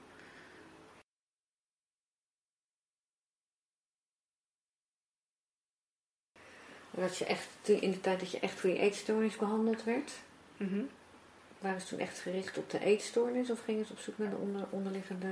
En 6.95 7.03
dat 7.03 7.17
je 7.17 7.25
echt, 7.25 7.49
in 7.63 7.91
de 7.91 8.01
tijd 8.01 8.21
dat 8.21 8.31
je 8.31 8.41
echt 8.41 8.61
voor 8.61 8.71
die 8.71 8.79
eetstoornis 8.79 9.37
behandeld 9.37 9.85
werd, 9.85 10.13
Mhm. 10.57 10.83
Waren 11.61 11.81
ze 11.81 11.87
toen 11.87 11.99
echt 11.99 12.19
gericht 12.19 12.59
op 12.59 12.71
de 12.71 12.85
eetstoornis 12.85 13.51
of 13.51 13.61
gingen 13.65 13.85
ze 13.87 13.93
op 13.93 13.99
zoek 13.99 14.19
naar 14.19 14.31
de 14.31 14.37
onder, 14.37 14.65
onderliggende 14.71 15.29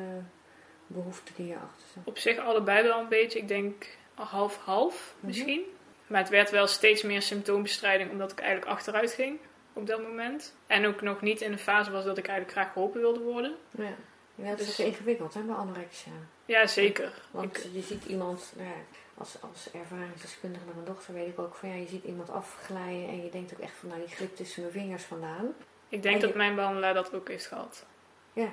behoeften 0.87 1.35
die 1.35 1.47
erachter 1.53 1.87
zat? 1.95 2.03
Op 2.07 2.19
zich 2.19 2.39
allebei 2.39 2.83
wel 2.83 3.01
een 3.01 3.09
beetje. 3.09 3.39
Ik 3.39 3.49
denk 3.49 3.87
half-half 4.15 5.15
Mhm. 5.17 5.27
misschien. 5.27 5.63
Maar 6.07 6.21
het 6.21 6.29
werd 6.31 6.51
wel 6.51 6.67
steeds 6.67 7.03
meer 7.03 7.23
symptoombestrijding 7.23 8.11
omdat 8.11 8.33
ik 8.33 8.39
eigenlijk 8.41 8.71
achteruit 8.71 9.13
ging 9.13 9.39
op 9.73 9.87
dat 9.87 10.03
moment. 10.03 10.55
En 10.67 10.87
ook 10.87 11.01
nog 11.01 11.21
niet 11.21 11.41
in 11.41 11.53
een 11.53 11.59
fase 11.59 11.91
was 11.91 12.05
dat 12.05 12.19
ik 12.19 12.27
eigenlijk 12.27 12.59
graag 12.59 12.73
geholpen 12.73 13.01
wilde 13.01 13.21
worden. 13.21 13.55
Ja, 13.71 13.95
ja 14.35 14.51
dat 14.51 14.61
is 14.61 14.67
Dus- 14.67 14.81
ook 14.81 14.87
ingewikkeld 14.87 15.35
hè, 15.35 15.41
bij 15.41 15.55
anorexia. 15.55 16.13
Ja, 16.45 16.67
zeker. 16.67 17.23
Want 17.31 17.57
Ik- 17.65 17.71
je 17.73 17.81
ziet 17.83 18.05
iemand, 18.05 18.53
nou 18.57 18.69
ja, 18.69 18.75
als, 19.15 19.37
als 19.41 19.71
ervaringsdeskundige 19.73 20.65
met 20.65 20.75
mijn 20.75 20.87
dochter 20.87 21.15
weet 21.15 21.29
ik 21.29 21.39
ook 21.39 21.55
van 21.55 21.69
ja, 21.69 21.75
je 21.75 21.87
ziet 21.87 22.05
iemand 22.05 22.31
afglijden 22.31 23.09
en 23.09 23.25
je 23.25 23.31
denkt 23.31 23.53
ook 23.53 23.59
echt 23.61 23.77
van 23.81 23.89
nou 23.89 24.01
die 24.01 24.15
glipt 24.15 24.37
tussen 24.37 24.61
mijn 24.61 24.73
vingers 24.73 25.03
vandaan. 25.05 25.55
Ik 25.89 26.03
denk 26.03 26.15
En 26.15 26.21
dat 26.21 26.35
mijn 26.35 26.55
behandelaar 26.55 26.95
dat 26.95 27.15
ook 27.15 27.29
heeft 27.29 27.47
gehad. 27.47 27.87
Ja. 28.33 28.49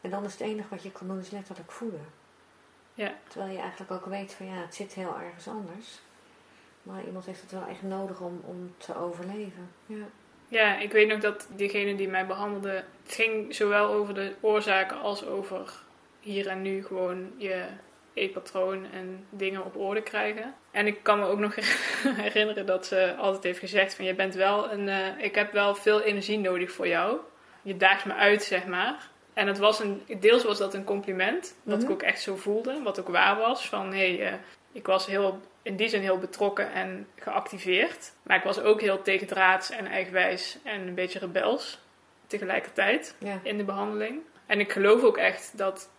En 0.00 0.10
dan 0.10 0.24
is 0.24 0.32
het 0.32 0.40
enige 0.40 0.68
wat 0.68 0.82
je 0.82 0.92
kan 0.92 1.06
doen 1.06 1.18
is 1.18 1.30
letterlijk 1.30 1.72
voeden. 1.72 2.06
Ja. 2.94 3.14
Terwijl 3.28 3.52
je 3.52 3.58
eigenlijk 3.58 3.90
ook 3.90 4.06
weet 4.06 4.32
van 4.32 4.46
ja, 4.46 4.54
het 4.54 4.74
zit 4.74 4.92
heel 4.92 5.16
ergens 5.20 5.48
anders. 5.48 6.00
Maar 6.82 7.04
iemand 7.04 7.26
heeft 7.26 7.40
het 7.40 7.50
wel 7.50 7.66
echt 7.66 7.82
nodig 7.82 8.20
om, 8.20 8.40
om 8.44 8.74
te 8.76 8.96
overleven. 8.96 9.70
Ja. 9.86 10.04
Ja, 10.48 10.78
ik 10.78 10.92
weet 10.92 11.08
nog 11.08 11.20
dat 11.20 11.48
diegene 11.56 11.94
die 11.94 12.08
mij 12.08 12.26
behandelde, 12.26 12.84
het 13.02 13.12
ging 13.12 13.54
zowel 13.54 13.88
over 13.88 14.14
de 14.14 14.34
oorzaken 14.40 15.00
als 15.00 15.26
over 15.26 15.82
hier 16.20 16.48
en 16.48 16.62
nu 16.62 16.84
gewoon 16.84 17.32
je 17.36 17.66
eetpatroon 18.18 18.86
en 18.92 19.26
dingen 19.30 19.64
op 19.64 19.76
orde 19.76 20.02
krijgen. 20.02 20.54
En 20.70 20.86
ik 20.86 21.02
kan 21.02 21.18
me 21.18 21.26
ook 21.26 21.38
nog 21.38 21.54
herinneren 22.26 22.66
dat 22.66 22.86
ze 22.86 23.14
altijd 23.18 23.44
heeft 23.44 23.58
gezegd 23.58 23.94
van 23.94 24.04
je 24.04 24.14
bent 24.14 24.34
wel 24.34 24.72
een, 24.72 24.88
eh, 24.88 25.24
ik 25.24 25.34
heb 25.34 25.52
wel 25.52 25.74
veel 25.74 26.00
energie 26.02 26.38
nodig 26.38 26.72
voor 26.72 26.88
jou. 26.88 27.18
Je 27.62 27.76
daagt 27.76 28.04
me 28.04 28.14
uit, 28.14 28.42
zeg 28.42 28.66
maar. 28.66 29.08
En 29.34 29.46
het 29.46 29.58
was 29.58 29.80
een, 29.80 30.02
deels 30.20 30.44
was 30.44 30.58
dat 30.58 30.74
een 30.74 30.84
compliment, 30.84 31.54
dat 31.62 31.78
ik 31.78 31.84
Mhm. 31.84 31.92
ook 31.92 32.02
echt 32.02 32.20
zo 32.20 32.36
voelde, 32.36 32.82
wat 32.82 33.00
ook 33.00 33.08
waar 33.08 33.36
was. 33.36 33.68
Van 33.68 33.92
hé, 33.92 34.16
hey, 34.16 34.26
eh, 34.26 34.34
ik 34.72 34.86
was 34.86 35.06
heel, 35.06 35.40
in 35.62 35.76
die 35.76 35.88
zin 35.88 36.00
heel 36.00 36.18
betrokken 36.18 36.72
en 36.72 37.06
geactiveerd. 37.16 38.12
Maar 38.22 38.36
ik 38.36 38.42
was 38.42 38.60
ook 38.60 38.80
heel 38.80 39.02
tegendraads 39.02 39.70
en 39.70 39.86
eigenwijs 39.86 40.58
en 40.64 40.80
een 40.86 40.94
beetje 40.94 41.18
rebels 41.18 41.78
tegelijkertijd 42.26 43.14
Ja. 43.18 43.40
in 43.42 43.56
de 43.56 43.64
behandeling. 43.64 44.20
En 44.46 44.60
ik 44.60 44.72
geloof 44.72 45.02
ook 45.02 45.16
echt 45.16 45.58
dat 45.58 45.90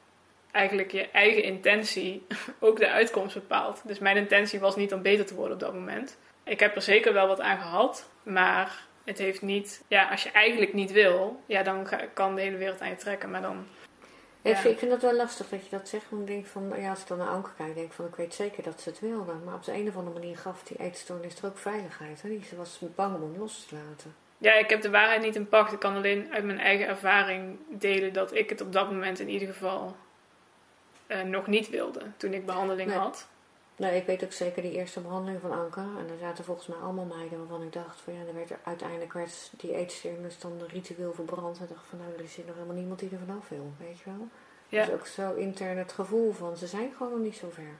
eigenlijk 0.51 0.91
je 0.91 1.09
eigen 1.09 1.43
intentie 1.43 2.25
ook 2.59 2.77
de 2.77 2.89
uitkomst 2.89 3.33
bepaalt. 3.33 3.81
Dus 3.85 3.99
mijn 3.99 4.17
intentie 4.17 4.59
was 4.59 4.75
niet 4.75 4.93
om 4.93 5.01
beter 5.01 5.25
te 5.25 5.35
worden 5.35 5.53
op 5.53 5.59
dat 5.59 5.73
moment. 5.73 6.17
Ik 6.43 6.59
heb 6.59 6.75
er 6.75 6.81
zeker 6.81 7.13
wel 7.13 7.27
wat 7.27 7.41
aan 7.41 7.59
gehad, 7.59 8.09
maar 8.23 8.87
het 9.03 9.17
heeft 9.17 9.41
niet... 9.41 9.83
Ja, 9.87 10.09
als 10.09 10.23
je 10.23 10.31
eigenlijk 10.31 10.73
niet 10.73 10.91
wil, 10.91 11.41
ja, 11.45 11.63
dan 11.63 11.87
kan 12.13 12.35
de 12.35 12.41
hele 12.41 12.57
wereld 12.57 12.81
aan 12.81 12.89
je 12.89 12.95
trekken. 12.95 13.31
Maar 13.31 13.41
dan... 13.41 13.65
Ja, 14.41 14.51
ik, 14.51 14.57
vind, 14.57 14.73
ik 14.73 14.79
vind 14.79 14.91
het 14.91 15.01
wel 15.01 15.15
lastig 15.15 15.49
dat 15.49 15.63
je 15.63 15.69
dat 15.69 15.89
zegt. 15.89 16.09
Want 16.09 16.21
ik 16.21 16.27
denk 16.27 16.45
van, 16.45 16.73
ja, 16.77 16.89
als 16.89 17.01
ik 17.01 17.07
dan 17.07 17.17
naar 17.17 17.27
Anke 17.27 17.49
kijk, 17.57 17.75
denk 17.75 17.87
ik 17.87 17.93
van, 17.93 18.05
ik 18.05 18.15
weet 18.15 18.33
zeker 18.33 18.63
dat 18.63 18.81
ze 18.81 18.89
het 18.89 18.99
wilde. 18.99 19.33
Maar 19.45 19.53
op 19.53 19.63
de 19.63 19.73
een 19.73 19.87
of 19.87 19.95
andere 19.95 20.19
manier 20.19 20.37
gaf 20.37 20.63
die 20.63 20.79
eetstoornis 20.79 21.41
er 21.41 21.45
ook 21.45 21.57
veiligheid. 21.57 22.21
Hè? 22.21 22.39
Ze 22.49 22.55
was 22.55 22.79
bang 22.95 23.15
om 23.15 23.21
hem 23.21 23.39
los 23.39 23.65
te 23.65 23.75
laten. 23.75 24.15
Ja, 24.37 24.53
ik 24.53 24.69
heb 24.69 24.81
de 24.81 24.89
waarheid 24.89 25.21
niet 25.21 25.35
in 25.35 25.49
pacht. 25.49 25.73
Ik 25.73 25.79
kan 25.79 25.95
alleen 25.95 26.33
uit 26.33 26.43
mijn 26.43 26.59
eigen 26.59 26.87
ervaring 26.87 27.59
delen 27.69 28.13
dat 28.13 28.35
ik 28.35 28.49
het 28.49 28.61
op 28.61 28.73
dat 28.73 28.91
moment 28.91 29.19
in 29.19 29.29
ieder 29.29 29.47
geval 29.47 29.95
eh, 31.09 31.21
nog 31.21 31.47
niet 31.47 31.69
wilde 31.69 32.01
toen 32.17 32.33
ik 32.33 32.45
behandeling 32.45 32.89
Nee. 32.89 32.97
had. 32.97 33.27
Nou, 33.75 33.95
ik 33.95 34.05
weet 34.05 34.23
ook 34.23 34.31
zeker 34.31 34.61
die 34.61 34.71
eerste 34.71 34.99
behandeling 34.99 35.41
van 35.41 35.51
Anke. 35.51 35.79
En 35.79 36.09
er 36.09 36.17
zaten 36.19 36.43
volgens 36.43 36.67
mij 36.67 36.77
allemaal 36.77 37.05
meiden 37.05 37.37
waarvan 37.37 37.61
ik 37.61 37.73
dacht 37.73 38.01
van 38.01 38.13
ja, 38.13 38.19
er 38.27 38.33
werd 38.33 38.49
er, 38.49 38.59
uiteindelijk 38.63 39.13
werd 39.13 39.51
die 39.57 39.75
eetstoornis 39.75 40.39
dan 40.39 40.61
ritueel 40.67 41.13
verbrand. 41.13 41.59
En 41.59 41.67
dacht 41.69 41.87
van 41.87 41.99
nou, 41.99 42.13
er 42.13 42.23
is 42.23 42.35
hier 42.35 42.45
nog 42.45 42.55
helemaal 42.55 42.75
niemand 42.75 42.99
die 42.99 43.09
er 43.09 43.19
vanaf 43.19 43.49
wil, 43.49 43.73
weet 43.79 43.99
je 43.99 44.03
wel. 44.05 44.27
Ja. 44.67 44.85
Dus 44.85 44.93
ook 44.93 45.05
zo 45.05 45.33
intern 45.33 45.77
het 45.77 45.91
gevoel 45.91 46.31
van 46.31 46.57
ze 46.57 46.67
zijn 46.67 46.91
gewoon 46.97 47.11
nog 47.11 47.21
niet 47.21 47.35
zo 47.35 47.49
ver. 47.49 47.77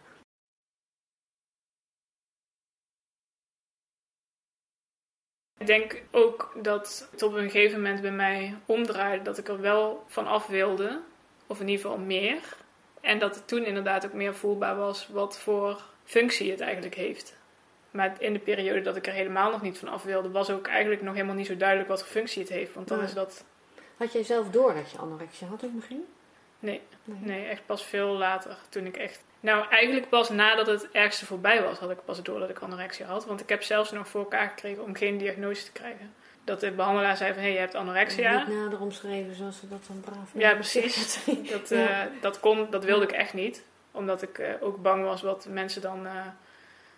Ik 5.58 5.68
denk 5.68 6.04
ook 6.12 6.52
dat 6.62 7.08
het 7.12 7.24
op 7.24 7.34
een 7.34 7.50
gegeven 7.50 7.82
moment 7.82 8.02
bij 8.02 8.12
mij 8.12 8.58
omdraaide 8.66 9.24
dat 9.24 9.38
ik 9.38 9.48
er 9.48 9.62
wel 9.62 10.04
van 10.08 10.28
af 10.28 10.48
wilde, 10.48 11.02
of 11.48 11.60
in 11.60 11.68
ieder 11.68 11.86
geval 11.86 12.00
meer. 12.00 12.58
En 13.10 13.20
dat 13.20 13.36
het 13.36 13.48
toen 13.48 13.66
inderdaad 13.66 14.06
ook 14.06 14.14
meer 14.14 14.36
voelbaar 14.36 14.76
was 14.78 15.08
wat 15.08 15.40
voor 15.40 15.82
functie 16.04 16.52
het 16.52 16.60
eigenlijk 16.60 16.96
heeft. 16.96 17.36
Maar 17.92 18.16
in 18.20 18.34
de 18.34 18.40
periode 18.40 18.82
dat 18.82 18.96
ik 18.96 19.08
er 19.08 19.14
helemaal 19.14 19.52
nog 19.52 19.62
niet 19.62 19.78
van 19.78 19.88
af 19.88 20.04
wilde, 20.04 20.30
was 20.32 20.50
ook 20.50 20.68
eigenlijk 20.68 21.02
nog 21.02 21.14
helemaal 21.14 21.36
niet 21.36 21.48
zo 21.48 21.58
duidelijk 21.58 21.90
wat 21.90 22.00
voor 22.00 22.10
functie 22.10 22.42
het 22.42 22.52
heeft. 22.52 22.74
Want 22.74 22.88
dan 22.88 22.98
Nee. 22.98 23.08
is 23.08 23.14
dat, 23.14 23.44
Had 23.98 24.14
jij 24.14 24.24
zelf 24.24 24.50
door 24.50 24.74
dat 24.74 24.92
je 24.92 24.98
anorexia 24.98 25.48
had 25.48 25.62
in 25.64 25.70
het 25.70 25.80
begin? 25.80 26.06
nee, 26.60 26.82
nee, 27.04 27.46
echt 27.46 27.66
pas 27.66 27.86
veel 27.86 28.08
later. 28.08 28.58
Toen 28.70 28.86
ik 28.86 28.98
echt. 28.98 29.24
Nou, 29.40 29.68
eigenlijk 29.70 30.10
pas 30.10 30.30
nadat 30.30 30.68
het 30.68 30.92
ergste 30.92 31.26
voorbij 31.26 31.64
was, 31.64 31.78
had 31.80 31.92
ik 31.92 32.06
pas 32.06 32.24
door 32.24 32.40
dat 32.40 32.50
ik 32.50 32.60
anorexia 32.60 33.06
had. 33.06 33.26
Want 33.26 33.42
ik 33.42 33.50
heb 33.50 33.64
zelfs 33.64 33.92
nog 33.92 34.08
voor 34.08 34.22
elkaar 34.22 34.50
gekregen 34.50 34.84
om 34.84 34.96
geen 34.96 35.18
diagnose 35.18 35.64
te 35.64 35.72
krijgen. 35.72 36.14
Dat 36.44 36.60
de 36.60 36.72
behandelaar 36.72 37.18
zei 37.18 37.34
van, 37.34 37.42
hé, 37.44 37.48
je 37.50 37.58
hebt 37.58 37.76
anorexia. 37.76 38.38
Niet 38.48 38.58
nader 38.58 38.80
omschreven 38.80 39.36
zoals 39.36 39.60
ze 39.60 39.68
dat 39.68 39.84
dan 39.88 40.00
braaf 40.00 40.30
Ja, 40.34 40.54
precies. 40.54 41.20
Dat, 41.52 41.72
eh, 41.72 41.80
Ja. 41.90 42.10
dat, 42.22 42.40
kon, 42.40 42.68
dat 42.70 42.84
wilde 42.84 43.04
ik 43.04 43.12
echt 43.12 43.34
niet. 43.34 43.64
Omdat 43.92 44.22
ik 44.22 44.38
eh, 44.40 44.50
ook 44.60 44.82
bang 44.82 45.04
was 45.04 45.22
wat 45.22 45.46
mensen 45.50 45.82
dan... 45.82 46.06
eh, 46.06 46.14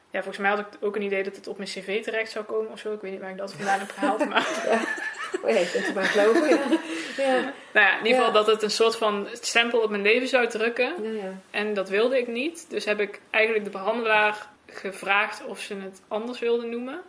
ja, 0.09 0.17
volgens 0.23 0.37
mij 0.37 0.49
had 0.49 0.59
ik 0.59 0.65
ook 0.79 0.95
een 0.95 1.01
idee 1.01 1.23
dat 1.23 1.35
het 1.35 1.47
op 1.47 1.57
mijn 1.57 1.69
cv 1.69 2.03
terecht 2.03 2.31
zou 2.31 2.45
komen 2.45 2.71
of 2.71 2.79
zo. 2.79 2.93
Ik 2.93 3.01
weet 3.01 3.11
niet 3.11 3.19
waar 3.21 3.29
ik 3.29 3.37
dat 3.37 3.53
vandaan 3.53 3.79
heb 3.79 3.91
gehaald. 3.91 4.29
Maar 4.29 4.47
Oh 5.43 5.49
ja, 5.49 5.63
kunt 5.71 5.87
er 5.87 5.93
maar 5.93 6.03
geloven. 6.03 6.49
Ja. 6.49 6.57
Ja. 7.17 7.39
nou 7.71 7.85
ja, 7.87 7.99
in 7.99 8.05
ieder 8.05 8.17
geval 8.17 8.31
dat 8.33 8.47
het 8.47 8.61
een 8.63 8.71
soort 8.71 8.95
van 8.95 9.27
stempel 9.33 9.79
op 9.79 9.89
mijn 9.89 10.01
leven 10.01 10.27
zou 10.27 10.47
drukken. 10.47 10.93
Ja, 11.03 11.09
ja. 11.23 11.33
En 11.51 11.73
dat 11.73 11.89
wilde 11.89 12.17
ik 12.17 12.27
niet. 12.27 12.65
Dus 12.69 12.85
heb 12.85 12.99
ik 12.99 13.21
eigenlijk 13.29 13.65
de 13.65 13.71
behandelaar 13.71 14.47
gevraagd 14.67 15.45
of 15.45 15.59
ze 15.59 15.75
het 15.75 16.01
anders 16.07 16.39
wilden 16.39 16.69
noemen. 16.69 17.01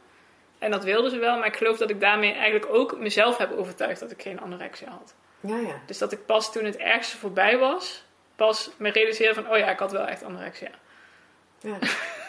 En 0.63 0.71
dat 0.71 0.85
wilden 0.85 1.11
ze 1.11 1.19
wel. 1.19 1.39
Maar 1.39 1.47
ik 1.47 1.57
geloof 1.57 1.79
dat 1.79 1.91
ik 1.91 2.01
daarmee 2.01 2.33
eigenlijk 2.33 2.75
ook 2.75 2.99
mezelf 2.99 3.37
heb 3.37 3.53
overtuigd 3.53 4.01
dat 4.01 4.11
ik 4.11 4.23
geen 4.23 4.41
anorexia 4.41 4.91
had. 4.91 5.15
ja, 5.41 5.57
ja. 5.59 5.81
Dus 5.87 5.99
dat 5.99 6.13
ik 6.13 6.27
pas 6.27 6.53
toen 6.53 6.65
het 6.65 6.77
ergste 6.77 7.17
voorbij 7.19 7.59
was, 7.59 8.05
pas 8.37 8.71
me 8.77 8.91
realiseerde 8.91 9.35
van, 9.43 9.51
oh 9.51 9.59
ja, 9.59 9.71
ik 9.71 9.79
had 9.79 9.93
wel 9.93 10.07
echt 10.07 10.23
anorexia. 10.23 10.71
ja. 11.61 11.77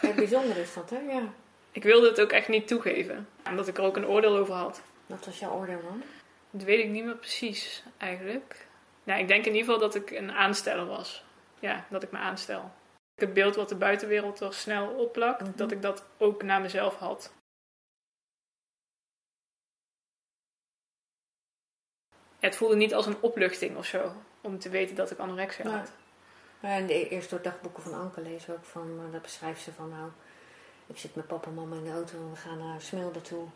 Ja, 0.00 0.12
bijzonder 0.12 0.56
is 0.56 0.74
dat, 0.74 0.90
hè? 0.90 0.98
Ja. 1.12 1.22
Ik 1.72 1.82
wilde 1.82 2.08
het 2.08 2.20
ook 2.20 2.32
echt 2.32 2.48
niet 2.48 2.66
toegeven, 2.68 3.28
omdat 3.48 3.68
ik 3.68 3.78
er 3.78 3.84
ook 3.84 3.96
een 3.96 4.06
oordeel 4.06 4.36
over 4.36 4.54
had. 4.54 4.82
Wat 5.06 5.26
was 5.26 5.38
jouw 5.38 5.50
oordeel 5.50 5.80
dan? 5.82 6.02
Dat 6.50 6.62
weet 6.62 6.78
ik 6.84 6.90
niet 6.90 7.04
meer 7.04 7.16
precies, 7.16 7.82
eigenlijk. 7.98 8.66
Nou, 9.04 9.20
ik 9.20 9.28
denk 9.28 9.44
in 9.46 9.52
ieder 9.54 9.64
geval 9.72 9.80
dat 9.80 9.94
ik 9.94 10.10
een 10.10 10.32
aansteller 10.32 10.86
was. 10.86 11.24
Ja, 11.58 11.84
dat 11.90 12.02
ik 12.02 12.10
me 12.12 12.18
aanstel. 12.18 12.70
Het 13.14 13.34
beeld 13.34 13.56
wat 13.56 13.68
de 13.68 13.74
buitenwereld 13.74 14.40
er 14.40 14.54
snel 14.54 14.86
opplakt, 14.88 15.40
Mhm. 15.40 15.50
dat 15.56 15.70
ik 15.70 15.82
dat 15.82 16.04
ook 16.18 16.42
naar 16.42 16.60
mezelf 16.60 16.96
had. 16.98 17.32
Het 22.44 22.56
voelde 22.56 22.76
niet 22.76 22.94
als 22.94 23.06
een 23.06 23.20
opluchting 23.20 23.76
of 23.76 23.86
zo, 23.86 24.12
om 24.40 24.58
te 24.58 24.68
weten 24.68 24.96
dat 24.96 25.10
ik 25.10 25.18
anorexia 25.18 25.70
had. 25.70 25.92
Ja, 26.60 26.68
en 26.68 26.86
de, 26.86 27.08
eerst 27.08 27.30
door 27.30 27.42
dagboeken 27.42 27.82
van 27.82 27.94
Anke 27.94 28.20
lezen 28.20 28.54
ook 28.54 28.64
van, 28.64 29.08
daar 29.10 29.20
beschrijft 29.20 29.62
ze 29.62 29.72
van 29.72 29.88
nou, 29.88 30.10
ik 30.86 30.98
zit 30.98 31.14
met 31.14 31.26
papa 31.26 31.48
en 31.48 31.54
mama 31.54 31.76
in 31.76 31.84
de 31.84 31.90
auto 31.90 32.16
en 32.16 32.30
we 32.30 32.36
gaan 32.36 32.58
naar 32.58 32.80
Smilde 32.80 33.20
toe. 33.20 33.46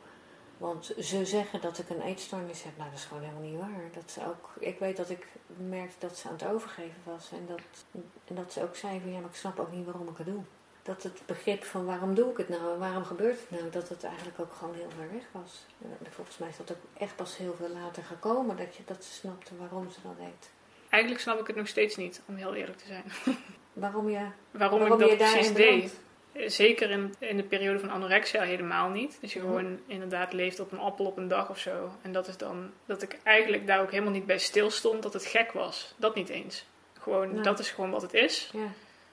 Want 0.59 0.95
ze 0.99 1.27
zeggen 1.27 1.61
dat 1.61 1.79
ik 1.79 1.89
een 1.89 2.01
eetstoornis 2.01 2.63
heb. 2.63 2.77
Nou, 2.77 2.91
dat 2.91 2.99
is 2.99 3.05
gewoon 3.05 3.23
helemaal 3.23 3.43
niet 3.43 3.59
waar. 3.59 3.91
Dat 3.95 4.11
ze 4.11 4.27
ook, 4.27 4.53
ik 4.59 4.79
weet 4.79 4.97
dat 4.97 5.11
ik 5.11 5.27
merkte 5.57 6.07
dat 6.07 6.17
ze 6.17 6.29
aan 6.29 6.33
het 6.33 6.47
overgeven 6.47 7.03
was. 7.05 7.31
En 7.33 7.47
dat, 7.47 7.61
en 8.25 8.35
dat 8.35 8.53
ze 8.53 8.63
ook 8.63 8.77
zei 8.77 9.01
van 9.01 9.13
ja, 9.13 9.21
maar 9.21 9.31
ik 9.31 9.37
snap 9.37 9.59
ook 9.59 9.73
niet 9.73 9.85
waarom 9.85 10.09
ik 10.09 10.17
het 10.17 10.27
doe. 10.27 10.43
Dat 10.89 11.03
het 11.03 11.23
begrip 11.27 11.65
van 11.65 11.85
waarom 11.85 12.15
doe 12.15 12.31
ik 12.31 12.37
het 12.37 12.49
nou 12.49 12.73
en 12.73 12.79
waarom 12.79 13.05
gebeurt 13.05 13.39
het 13.41 13.51
nou, 13.61 13.71
dat 13.71 13.89
het 13.89 14.05
eigenlijk 14.05 14.41
ook 14.41 14.53
gewoon 14.59 14.75
heel 14.75 14.91
ver 14.97 15.13
weg 15.13 15.23
was. 15.33 15.65
En 15.83 16.13
volgens 16.13 16.39
mij 16.39 16.49
is 16.49 16.57
dat 16.57 16.71
ook 16.71 17.01
echt 17.03 17.17
pas 17.17 17.37
heel 17.37 17.55
veel 17.59 17.69
later 17.69 18.03
gekomen 18.03 18.57
dat, 18.57 18.77
je, 18.77 18.83
dat 18.87 19.05
ze 19.05 19.13
snapte 19.13 19.57
waarom 19.59 19.91
ze 19.91 19.99
dat 20.03 20.17
deed. 20.19 20.51
Eigenlijk 20.89 21.23
snap 21.23 21.41
ik 21.41 21.47
het 21.47 21.57
nog 21.57 21.69
steeds 21.69 21.97
niet, 21.97 22.21
om 22.27 22.37
heel 22.37 22.55
eerlijk 22.55 22.79
te 22.79 22.87
zijn. 22.87 23.05
Waarom 23.73 24.09
je, 24.11 24.27
Waarom, 24.51 24.79
waarom 24.79 25.01
ik 25.01 25.09
dat 25.09 25.17
precies 25.33 25.53
deed. 25.53 25.67
belandt. 26.35 26.53
Zeker 26.55 26.91
in, 26.91 27.15
in 27.19 27.37
de 27.37 27.43
periode 27.43 27.79
van 27.79 27.91
anorexia 27.91 28.43
helemaal 28.43 28.89
niet. 28.89 29.19
Dus 29.21 29.33
je 29.33 29.39
Mhm. 29.39 29.49
gewoon 29.49 29.79
inderdaad 29.87 30.33
leeft 30.33 30.61
op 30.61 30.73
een 30.73 30.79
appel 30.79 31.05
op 31.07 31.17
een 31.17 31.29
dag 31.29 31.51
of 31.51 31.59
zo. 31.59 31.91
En 32.03 32.13
dat 32.13 32.29
is 32.29 32.37
dan 32.37 32.71
dat 32.87 33.03
ik 33.03 33.19
eigenlijk 33.23 33.67
daar 33.67 33.81
ook 33.81 33.91
helemaal 33.91 34.13
niet 34.13 34.27
bij 34.27 34.39
stilstond 34.39 35.03
dat 35.03 35.13
het 35.13 35.27
gek 35.27 35.53
was. 35.53 35.95
Dat 35.97 36.15
niet 36.15 36.29
eens. 36.29 36.65
Gewoon, 37.01 37.33
Nee. 37.35 37.43
dat 37.43 37.59
is 37.59 37.71
gewoon 37.71 37.91
wat 37.91 38.03
het 38.03 38.15
is. 38.15 38.51
Ja, 38.53 38.61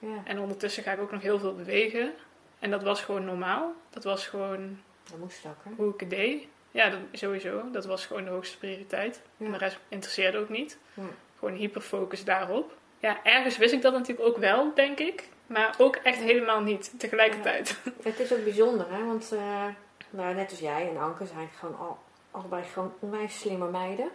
ja. 0.06 0.22
En 0.24 0.38
ondertussen 0.38 0.82
ga 0.82 0.92
ik 0.92 1.00
ook 1.00 1.12
nog 1.12 1.22
heel 1.22 1.38
veel 1.38 1.54
bewegen. 1.54 2.12
En 2.58 2.70
dat 2.70 2.82
was 2.82 3.02
gewoon 3.02 3.24
normaal. 3.24 3.72
Dat 3.90 4.04
was 4.04 4.26
gewoon 4.26 4.78
Dat 5.10 5.18
moest 5.18 5.46
ook, 5.46 5.64
hè? 5.64 5.70
hoe 5.76 5.94
ik 5.94 6.00
het 6.00 6.10
deed. 6.10 6.46
Ja, 6.70 6.90
dat, 6.90 7.00
sowieso. 7.12 7.70
Dat 7.70 7.84
was 7.84 8.06
gewoon 8.06 8.24
de 8.24 8.30
hoogste 8.30 8.58
prioriteit. 8.58 9.22
Ja. 9.36 9.46
En 9.46 9.52
de 9.52 9.58
rest 9.58 9.78
interesseerde 9.88 10.38
ook 10.38 10.48
niet. 10.48 10.78
Ja. 10.94 11.02
Gewoon 11.38 11.54
hyperfocus 11.54 12.24
daarop. 12.24 12.76
Ja, 12.98 13.24
ergens 13.24 13.56
wist 13.56 13.72
ik 13.72 13.82
dat 13.82 13.92
natuurlijk 13.92 14.28
ook 14.28 14.36
wel, 14.36 14.74
denk 14.74 14.98
ik. 14.98 15.28
Maar 15.46 15.74
ook 15.78 15.96
echt 15.96 16.18
helemaal 16.18 16.60
niet 16.60 16.94
tegelijkertijd. 16.98 17.78
Het 18.02 18.20
is 18.20 18.32
ook 18.32 18.44
bijzonder, 18.44 18.86
hè? 18.90 19.04
Want 19.04 19.32
eh, 19.32 19.64
nou, 20.10 20.34
net 20.34 20.50
als 20.50 20.58
jij 20.58 20.88
en 20.88 20.96
Anke 20.96 21.26
zijn 21.26 21.48
gewoon 21.58 21.78
al, 21.78 21.98
allebei 22.30 22.62
gewoon 22.62 22.94
onwijs 22.98 23.38
slimme 23.38 23.70
meiden. 23.70 24.10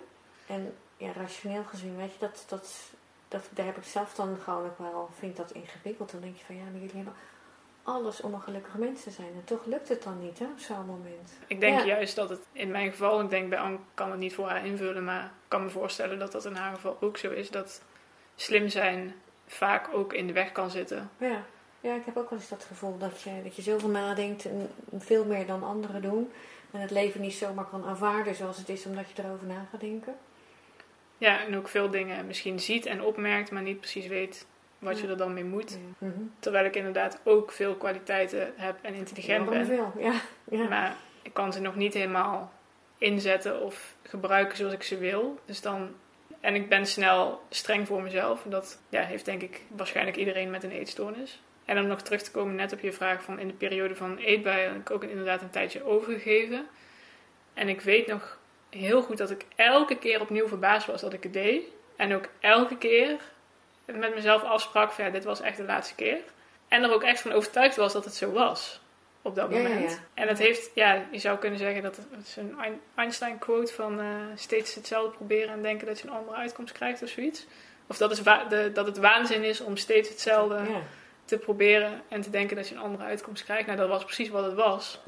En 0.47 0.73
ja, 0.97 1.11
rationeel 1.11 1.63
gezien, 1.63 1.97
weet 1.97 2.13
je, 2.13 2.19
dat, 2.19 2.45
dat, 2.47 2.93
dat, 3.31 3.49
daar 3.53 3.65
heb 3.65 3.77
ik 3.77 3.83
zelf 3.83 4.13
dan 4.13 4.37
gewoon 4.43 4.65
ook 4.65 4.77
wel, 4.77 5.09
vind 5.19 5.37
dat 5.37 5.51
ingewikkeld. 5.51 6.11
Dan 6.11 6.21
denk 6.21 6.37
je 6.37 6.45
van 6.45 6.55
ja, 6.55 6.63
maar 6.63 6.79
jullie 6.81 6.95
hebben 6.95 7.13
alles 7.83 8.21
om 8.21 8.33
een 8.33 8.41
gelukkig 8.41 8.77
mens 8.77 9.03
te 9.03 9.11
zijn. 9.11 9.27
En 9.27 9.43
toch 9.43 9.65
lukt 9.65 9.89
het 9.89 10.03
dan 10.03 10.19
niet, 10.19 10.39
hè, 10.39 10.45
op 10.45 10.59
zo'n 10.59 10.85
moment. 10.85 11.31
Ik 11.47 11.59
denk 11.59 11.79
Ja. 11.79 11.85
juist 11.85 12.15
dat 12.15 12.29
het 12.29 12.39
in 12.51 12.71
mijn 12.71 12.91
geval, 12.91 13.21
ik 13.21 13.29
denk 13.29 13.49
bij 13.49 13.59
Anne 13.59 13.77
kan 13.93 14.11
het 14.11 14.19
niet 14.19 14.33
voor 14.35 14.47
haar 14.47 14.65
invullen, 14.65 15.03
maar 15.03 15.23
ik 15.23 15.29
kan 15.47 15.63
me 15.63 15.69
voorstellen 15.69 16.19
dat 16.19 16.31
dat 16.31 16.45
in 16.45 16.55
haar 16.55 16.73
geval 16.75 16.97
ook 16.99 17.17
zo 17.17 17.31
is. 17.31 17.49
Dat 17.49 17.81
slim 18.35 18.69
zijn 18.69 19.13
vaak 19.47 19.89
ook 19.93 20.13
in 20.13 20.27
de 20.27 20.33
weg 20.33 20.51
kan 20.51 20.69
zitten. 20.69 21.09
Ja. 21.17 21.43
ja, 21.81 21.95
ik 21.95 22.05
heb 22.05 22.17
ook 22.17 22.29
wel 22.29 22.39
eens 22.39 22.49
dat 22.49 22.63
gevoel 22.63 22.97
dat 22.97 23.21
je, 23.21 23.41
dat 23.43 23.55
je 23.55 23.61
zoveel 23.61 23.89
nadenkt 23.89 24.45
en 24.45 24.69
veel 24.97 25.25
meer 25.25 25.45
dan 25.45 25.63
anderen 25.63 26.01
doen. 26.01 26.31
En 26.71 26.79
het 26.81 26.91
leven 26.91 27.21
niet 27.21 27.33
zomaar 27.33 27.65
kan 27.65 27.85
aanvaarden 27.85 28.35
zoals 28.35 28.57
het 28.57 28.69
is, 28.69 28.85
omdat 28.85 29.05
je 29.15 29.23
erover 29.23 29.47
na 29.47 29.65
gaat 29.71 29.79
denken. 29.79 30.15
Ja, 31.21 31.45
en 31.45 31.57
ook 31.57 31.67
veel 31.67 31.89
dingen 31.89 32.27
misschien 32.27 32.59
ziet 32.59 32.85
en 32.85 33.01
opmerkt, 33.01 33.51
maar 33.51 33.61
niet 33.61 33.79
precies 33.79 34.07
weet 34.07 34.45
wat 34.79 34.99
je 34.99 35.07
er 35.07 35.17
dan 35.17 35.33
mee 35.33 35.43
moet. 35.43 35.71
Ja. 35.71 36.07
Mhm. 36.07 36.21
Terwijl 36.39 36.65
ik 36.65 36.75
inderdaad 36.75 37.19
ook 37.23 37.51
veel 37.51 37.75
kwaliteiten 37.75 38.53
heb 38.55 38.75
en 38.81 38.93
intelligent 38.93 39.49
ben. 39.49 39.65
veel? 39.65 39.93
Ja. 39.99 40.13
ja. 40.51 40.67
Maar 40.67 40.95
ik 41.21 41.33
kan 41.33 41.53
ze 41.53 41.61
nog 41.61 41.75
niet 41.75 41.93
helemaal 41.93 42.51
inzetten 42.97 43.61
of 43.61 43.95
gebruiken 44.03 44.57
zoals 44.57 44.73
ik 44.73 44.83
ze 44.83 44.97
wil. 44.97 45.39
Dus 45.45 45.61
dan, 45.61 45.95
en 46.39 46.55
ik 46.55 46.69
ben 46.69 46.85
snel 46.85 47.41
streng 47.49 47.87
voor 47.87 48.01
mezelf. 48.01 48.43
En 48.43 48.49
dat 48.49 48.81
ja, 48.89 49.01
heeft 49.01 49.25
denk 49.25 49.41
ik 49.41 49.61
waarschijnlijk 49.67 50.17
iedereen 50.17 50.49
met 50.49 50.63
een 50.63 50.71
eetstoornis. 50.71 51.41
En 51.65 51.79
om 51.79 51.87
nog 51.87 52.01
terug 52.01 52.21
te 52.21 52.31
komen 52.31 52.55
net 52.55 52.73
op 52.73 52.79
je 52.79 52.93
vraag 52.93 53.23
van 53.23 53.39
in 53.39 53.47
de 53.47 53.53
periode 53.53 53.95
van 53.95 54.17
eetbuien 54.17 54.71
heb 54.71 54.79
ik 54.79 54.91
ook 54.91 55.03
inderdaad 55.03 55.41
een 55.41 55.49
tijdje 55.49 55.85
overgegeven. 55.85 56.65
En 57.53 57.69
ik 57.69 57.81
weet 57.81 58.07
nog 58.07 58.39
heel 58.71 59.01
goed 59.01 59.17
dat 59.17 59.29
ik 59.31 59.45
elke 59.55 59.97
keer 59.97 60.21
opnieuw 60.21 60.47
verbaasd 60.47 60.87
was 60.87 61.01
dat 61.01 61.13
ik 61.13 61.23
het 61.23 61.33
deed. 61.33 61.63
En 61.95 62.15
ook 62.15 62.25
elke 62.39 62.77
keer 62.77 63.17
met 63.85 64.15
mezelf 64.15 64.43
afsprak 64.43 64.91
van 64.91 65.05
ja, 65.05 65.11
dit 65.11 65.23
was 65.23 65.41
echt 65.41 65.57
de 65.57 65.63
laatste 65.63 65.95
keer. 65.95 66.17
En 66.67 66.83
er 66.83 66.93
ook 66.93 67.03
echt 67.03 67.21
van 67.21 67.31
overtuigd 67.31 67.75
was 67.75 67.93
dat 67.93 68.05
het 68.05 68.15
zo 68.15 68.31
was 68.31 68.79
op 69.21 69.35
dat 69.35 69.51
Ja, 69.51 69.57
ja, 69.57 69.67
moment. 69.69 69.91
ja. 69.91 69.97
En 70.13 70.27
dat 70.27 70.37
heeft, 70.37 70.71
ja, 70.73 71.05
je 71.11 71.19
zou 71.19 71.37
kunnen 71.37 71.59
zeggen 71.59 71.81
dat 71.83 71.95
het, 71.95 72.05
het 72.11 72.27
is 72.27 72.35
een 72.35 72.55
Ein- 72.59 72.81
Einstein-quote 72.95 73.73
van 73.73 73.99
eh, 73.99 74.05
steeds 74.35 74.75
hetzelfde 74.75 75.15
proberen 75.17 75.53
en 75.53 75.61
denken 75.61 75.87
dat 75.87 75.99
je 75.99 76.07
een 76.07 76.13
andere 76.13 76.37
uitkomst 76.37 76.73
krijgt 76.73 77.01
of 77.03 77.09
zoiets. 77.09 77.45
Of 77.87 77.97
dat, 77.97 78.11
is 78.11 78.21
de, 78.49 78.69
dat 78.73 78.85
het 78.85 78.97
waanzin 78.97 79.43
is 79.43 79.61
om 79.61 79.77
steeds 79.77 80.09
hetzelfde 80.09 80.59
te 81.25 81.37
proberen 81.37 82.01
en 82.07 82.21
te 82.21 82.29
denken 82.29 82.55
dat 82.55 82.67
je 82.67 82.75
een 82.75 82.81
andere 82.81 83.03
uitkomst 83.03 83.43
krijgt. 83.43 83.65
Nou, 83.65 83.77
dat 83.77 83.87
was 83.89 84.03
precies 84.03 84.29
wat 84.29 84.45
het 84.45 84.53
was. 84.53 84.99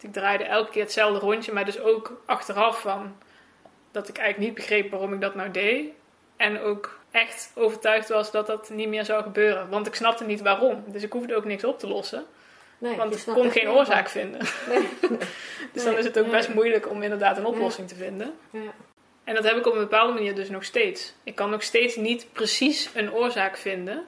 Ik 0.00 0.12
draaide 0.12 0.44
elke 0.44 0.70
keer 0.70 0.82
hetzelfde 0.82 1.18
rondje, 1.18 1.52
maar 1.52 1.64
dus 1.64 1.80
ook 1.80 2.22
achteraf 2.26 2.80
van 2.80 3.16
dat 3.90 4.08
ik 4.08 4.16
eigenlijk 4.18 4.48
niet 4.48 4.58
begreep 4.58 4.90
waarom 4.90 5.12
ik 5.12 5.20
dat 5.20 5.34
nou 5.34 5.50
deed. 5.50 5.90
En 6.36 6.60
ook 6.60 6.98
echt 7.10 7.52
overtuigd 7.54 8.08
was 8.08 8.30
dat 8.30 8.46
dat 8.46 8.70
niet 8.70 8.88
meer 8.88 9.04
zou 9.04 9.22
gebeuren. 9.22 9.68
Want 9.68 9.86
ik 9.86 9.94
snapte 9.94 10.24
niet 10.24 10.40
waarom. 10.40 10.84
Dus 10.86 11.02
ik 11.02 11.12
hoefde 11.12 11.36
ook 11.36 11.44
niks 11.44 11.64
op 11.64 11.78
te 11.78 11.86
lossen. 11.86 12.24
Nee, 12.78 12.96
Want 12.96 13.26
ik 13.26 13.34
kon 13.34 13.50
geen 13.50 13.68
oorzaak 13.68 14.08
vinden. 14.08 14.40
Nee. 14.68 14.88
Dus 15.72 15.84
dan 15.84 15.96
is 15.96 16.04
het 16.04 16.18
ook 16.18 16.30
best 16.30 16.54
moeilijk 16.54 16.90
om 16.90 17.02
inderdaad 17.02 17.36
een 17.36 17.46
oplossing 17.46 17.88
te 17.88 17.94
vinden. 17.94 18.34
Ja. 18.50 18.60
En 19.24 19.34
dat 19.34 19.44
heb 19.44 19.56
ik 19.56 19.66
op 19.66 19.72
een 19.72 19.78
bepaalde 19.78 20.12
manier 20.12 20.34
dus 20.34 20.50
nog 20.50 20.64
steeds. 20.64 21.14
Ik 21.22 21.34
kan 21.34 21.50
nog 21.50 21.62
steeds 21.62 21.96
niet 21.96 22.26
precies 22.32 22.90
een 22.94 23.12
oorzaak 23.12 23.56
vinden. 23.56 24.04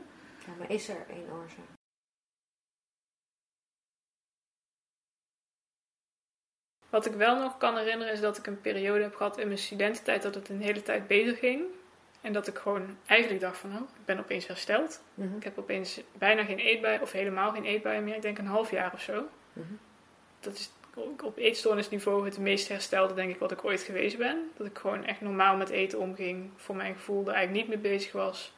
ja, 0.47 0.53
maar 0.59 0.71
is 0.71 0.89
er 0.89 1.05
één 1.11 1.27
oorzaak? 1.33 1.70
Wat 6.91 7.07
ik 7.07 7.13
wel 7.13 7.39
nog 7.39 7.59
kan 7.59 7.77
herinneren 7.77 8.13
is 8.13 8.21
dat 8.21 8.39
ik 8.39 8.47
een 8.47 8.61
periode 8.61 9.03
heb 9.03 9.15
gehad 9.15 9.39
in 9.39 9.47
mijn 9.47 9.59
studententijd 9.59 10.23
dat 10.23 10.35
het 10.35 10.49
een 10.49 10.63
hele 10.63 10.83
tijd 10.83 11.07
beter 11.07 11.37
ging. 11.37 11.63
En 12.21 12.33
dat 12.33 12.47
ik 12.47 12.59
gewoon 12.59 12.97
eigenlijk 13.07 13.41
dacht 13.41 13.59
van, 13.59 13.71
oh, 13.71 13.81
ik 13.81 14.05
ben 14.05 14.19
opeens 14.19 14.47
hersteld. 14.47 15.03
Mhm. 15.15 15.37
Ik 15.37 15.45
heb 15.45 15.59
opeens 15.59 16.01
bijna 16.13 16.45
geen 16.45 16.59
eetbuien 16.59 17.01
of 17.01 17.13
helemaal 17.13 17.53
geen 17.53 17.65
eetbuien 17.65 18.05
meer. 18.05 18.15
Ik 18.15 18.23
denk 18.23 18.39
een 18.39 18.47
half 18.47 18.71
jaar 18.71 18.93
of 18.93 19.01
zo. 19.01 19.29
Mhm. 19.53 19.73
Dat 20.41 20.55
is 20.55 20.71
op 21.23 21.39
eetstoornisniveau 21.39 22.25
het 22.25 22.39
meest 22.39 22.69
herstelde 22.69 23.15
denk 23.15 23.31
ik 23.31 23.39
wat 23.39 23.51
ik 23.51 23.65
ooit 23.65 23.83
geweest 23.83 24.19
ben. 24.19 24.51
Dat 24.57 24.67
ik 24.67 24.79
gewoon 24.79 25.05
echt 25.05 25.21
normaal 25.21 25.57
met 25.57 25.69
eten 25.69 25.99
omging. 25.99 26.51
Voor 26.57 26.77
mijn 26.77 26.95
gevoel 26.95 27.27
er 27.27 27.35
eigenlijk 27.35 27.67
niet 27.67 27.83
mee 27.83 27.93
bezig 27.93 28.13
was. 28.13 28.53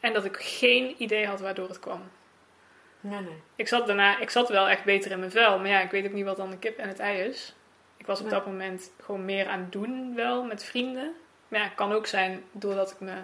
En 0.00 0.12
dat 0.12 0.24
ik 0.24 0.36
geen 0.36 0.94
idee 0.98 1.26
had 1.26 1.40
waardoor 1.40 1.68
het 1.68 1.78
kwam. 1.78 2.02
Nee, 3.00 3.20
nee. 3.20 3.42
Ik 3.56 3.68
zat 3.68 3.86
daarna, 3.86 4.18
ik 4.18 4.30
zat 4.30 4.48
wel 4.48 4.68
echt 4.68 4.84
beter 4.84 5.10
in 5.10 5.18
mijn 5.18 5.30
vel. 5.30 5.58
Maar 5.58 5.68
ja, 5.68 5.80
ik 5.80 5.90
weet 5.90 6.06
ook 6.06 6.12
niet 6.12 6.24
wat 6.24 6.36
dan 6.36 6.50
de 6.50 6.58
kip 6.58 6.78
en 6.78 6.88
het 6.88 6.98
ei 6.98 7.20
is. 7.28 7.54
Ik 7.96 8.06
was 8.06 8.18
op 8.20 8.24
Nee. 8.26 8.34
dat 8.34 8.46
moment 8.46 8.90
gewoon 9.00 9.24
meer 9.24 9.48
aan 9.48 9.60
het 9.60 9.72
doen 9.72 10.14
wel 10.14 10.44
met 10.44 10.64
vrienden. 10.64 11.14
Maar 11.48 11.58
ja, 11.60 11.64
het 11.66 11.74
kan 11.74 11.92
ook 11.92 12.06
zijn 12.06 12.44
doordat 12.52 12.90
ik 12.90 13.00
me 13.00 13.14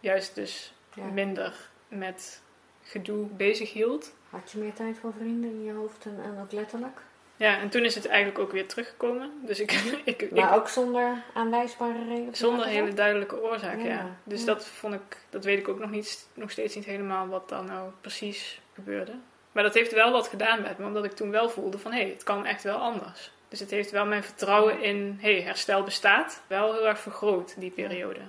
juist 0.00 0.34
dus 0.34 0.74
Ja. 0.94 1.04
minder 1.04 1.54
met 1.88 2.42
gedoe 2.82 3.26
bezig 3.26 3.72
hield. 3.72 4.14
Had 4.30 4.50
je 4.50 4.58
meer 4.58 4.72
tijd 4.72 4.98
voor 4.98 5.12
vrienden 5.12 5.50
in 5.50 5.64
je 5.64 5.72
hoofd 5.72 6.04
en, 6.06 6.20
en 6.24 6.40
ook 6.40 6.52
letterlijk? 6.52 7.00
Ja, 7.40 7.58
en 7.58 7.68
toen 7.68 7.84
is 7.84 7.94
het 7.94 8.06
eigenlijk 8.06 8.38
ook 8.38 8.52
weer 8.52 8.66
teruggekomen. 8.68 9.30
Dus 9.42 9.60
ik, 9.60 9.72
ik, 10.04 10.22
ik, 10.22 10.30
Maar 10.30 10.54
ook 10.54 10.68
zonder 10.68 11.22
aanwijsbare 11.34 12.04
reden? 12.08 12.34
zonder 12.34 12.66
hele 12.66 12.94
duidelijke 12.94 13.42
oorzaak, 13.42 13.78
ja. 13.78 13.84
Ja, 13.84 14.16
Dus 14.24 14.40
ja. 14.40 14.46
dat 14.46 14.66
vond 14.66 14.94
ik, 14.94 15.18
dat 15.30 15.44
weet 15.44 15.58
ik 15.58 15.68
ook 15.68 15.78
nog, 15.78 15.90
niet, 15.90 16.28
nog 16.34 16.50
steeds 16.50 16.74
niet 16.74 16.84
helemaal 16.84 17.26
wat 17.26 17.48
dan 17.48 17.64
nou 17.66 17.90
precies 18.00 18.60
gebeurde. 18.74 19.12
Maar 19.52 19.62
dat 19.62 19.74
heeft 19.74 19.92
wel 19.92 20.12
wat 20.12 20.28
gedaan 20.28 20.62
met 20.62 20.78
me, 20.78 20.86
omdat 20.86 21.04
ik 21.04 21.12
toen 21.12 21.30
wel 21.30 21.50
voelde 21.50 21.78
van 21.78 21.92
hé, 21.92 22.00
hey, 22.00 22.10
het 22.10 22.22
kan 22.22 22.46
echt 22.46 22.62
wel 22.62 22.76
anders. 22.76 23.32
Dus 23.48 23.60
het 23.60 23.70
heeft 23.70 23.90
wel 23.90 24.06
mijn 24.06 24.22
vertrouwen 24.22 24.82
in 24.82 25.18
hé, 25.20 25.32
hey, 25.32 25.42
herstel 25.42 25.82
bestaat 25.82 26.42
wel 26.46 26.72
heel 26.72 26.88
erg 26.88 26.98
vergroot, 26.98 27.54
die 27.60 27.70
periode. 27.70 28.20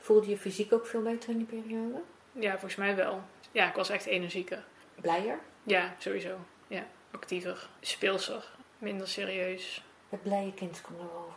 Voelde 0.00 0.28
je 0.28 0.36
fysiek 0.36 0.72
ook 0.72 0.86
veel 0.86 1.02
beter 1.02 1.30
in 1.30 1.36
die 1.36 1.46
periode? 1.46 2.00
Ja, 2.32 2.50
volgens 2.50 2.76
mij 2.76 2.96
wel. 2.96 3.22
Ja, 3.52 3.68
ik 3.68 3.74
was 3.74 3.88
echt 3.88 4.06
energieker. 4.06 4.64
Blijer? 5.00 5.38
Ja, 5.62 5.94
sowieso. 5.98 6.36
Ja, 6.66 6.86
actiever, 7.10 7.68
speelser, 7.80 8.44
minder 8.78 9.08
serieus. 9.08 9.82
Het 10.08 10.22
blije 10.22 10.52
kind 10.54 10.80
komt 10.80 10.98
er 10.98 11.04
wel 11.06 11.26
over. 11.26 11.34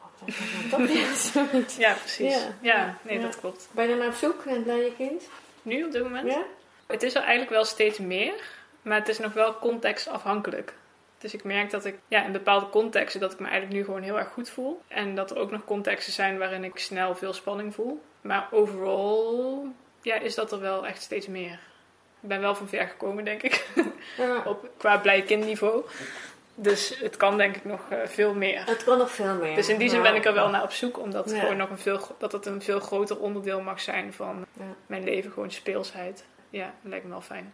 Dat? 0.70 0.90
Ja, 0.98 1.14
zoiets. 1.16 1.78
Ja, 1.78 1.94
precies. 1.94 2.34
Ja. 2.34 2.54
Ja, 2.62 2.98
nee, 3.02 3.18
Ja. 3.18 3.22
dat 3.24 3.40
klopt. 3.40 3.70
Ben 3.72 3.90
je 3.90 3.98
dan 3.98 4.08
op 4.08 4.14
zoek 4.14 4.46
naar 4.46 4.54
het 4.56 4.64
blije 4.64 4.96
kind? 4.96 5.24
Nu 5.62 5.84
op 5.86 5.92
dit 5.92 6.04
moment? 6.04 6.28
Ja? 6.32 6.44
Het 6.88 7.04
is 7.04 7.16
er 7.16 7.22
eigenlijk 7.22 7.52
wel 7.52 7.66
steeds 7.66 7.98
meer, 7.98 8.34
maar 8.82 8.98
het 8.98 9.08
is 9.08 9.20
nog 9.20 9.34
wel 9.34 9.58
contextafhankelijk. 9.60 10.74
Dus 11.18 11.34
ik 11.34 11.44
merk 11.44 11.70
dat 11.70 11.86
ik 11.86 11.96
ja, 12.08 12.26
in 12.26 12.32
bepaalde 12.32 12.70
contexten 12.70 13.20
dat 13.20 13.32
ik 13.34 13.40
me 13.40 13.48
eigenlijk 13.48 13.76
nu 13.80 13.86
gewoon 13.86 14.02
heel 14.02 14.18
erg 14.20 14.28
goed 14.30 14.50
voel. 14.50 14.82
En 14.88 15.16
dat 15.16 15.32
er 15.32 15.38
ook 15.38 15.52
nog 15.52 15.66
contexten 15.66 16.14
zijn 16.14 16.38
waarin 16.38 16.64
ik 16.64 16.78
snel 16.80 17.16
veel 17.16 17.34
spanning 17.34 17.74
voel. 17.74 18.02
Maar 18.22 18.48
overal 18.52 19.68
ja, 20.02 20.16
is 20.16 20.36
dat 20.36 20.52
er 20.52 20.60
wel 20.60 20.88
echt 20.88 21.02
steeds 21.02 21.28
meer. 21.28 21.60
Ik 22.22 22.28
ben 22.30 22.42
wel 22.42 22.56
van 22.56 22.68
ver 22.68 22.88
gekomen, 22.88 23.24
denk 23.26 23.42
ik, 23.44 23.68
Ja. 24.18 24.42
op, 24.46 24.70
qua 24.78 24.98
blij 24.98 25.22
kindniveau. 25.22 25.84
Dus 26.62 27.00
het 27.00 27.18
kan 27.18 27.38
denk 27.38 27.56
ik 27.56 27.66
nog 27.66 27.80
eh, 27.90 27.98
veel 28.06 28.34
meer. 28.34 28.64
Het 28.66 28.84
kan 28.84 28.98
nog 28.98 29.12
veel 29.12 29.36
meer. 29.36 29.56
Dus 29.56 29.70
in 29.70 29.78
die 29.78 29.90
zin 29.90 30.02
ben 30.02 30.16
ik 30.16 30.26
er 30.26 30.34
wel 30.34 30.50
naar 30.50 30.64
op 30.64 30.72
zoek, 30.72 31.00
omdat 31.00 31.32
Ja. 31.32 31.40
gewoon 31.40 31.58
nog 31.58 31.70
een 31.70 31.78
veel, 31.78 32.00
dat 32.18 32.32
het 32.32 32.46
een 32.46 32.62
veel 32.62 32.80
groter 32.80 33.20
onderdeel 33.20 33.62
mag 33.62 33.82
zijn 33.82 34.14
van 34.14 34.46
Ja. 34.54 34.64
mijn 34.88 35.04
leven, 35.04 35.32
gewoon 35.32 35.52
speelsheid. 35.52 36.24
Ja, 36.50 36.66
dat 36.66 36.90
lijkt 36.90 37.06
me 37.06 37.12
wel 37.12 37.22
fijn. 37.22 37.54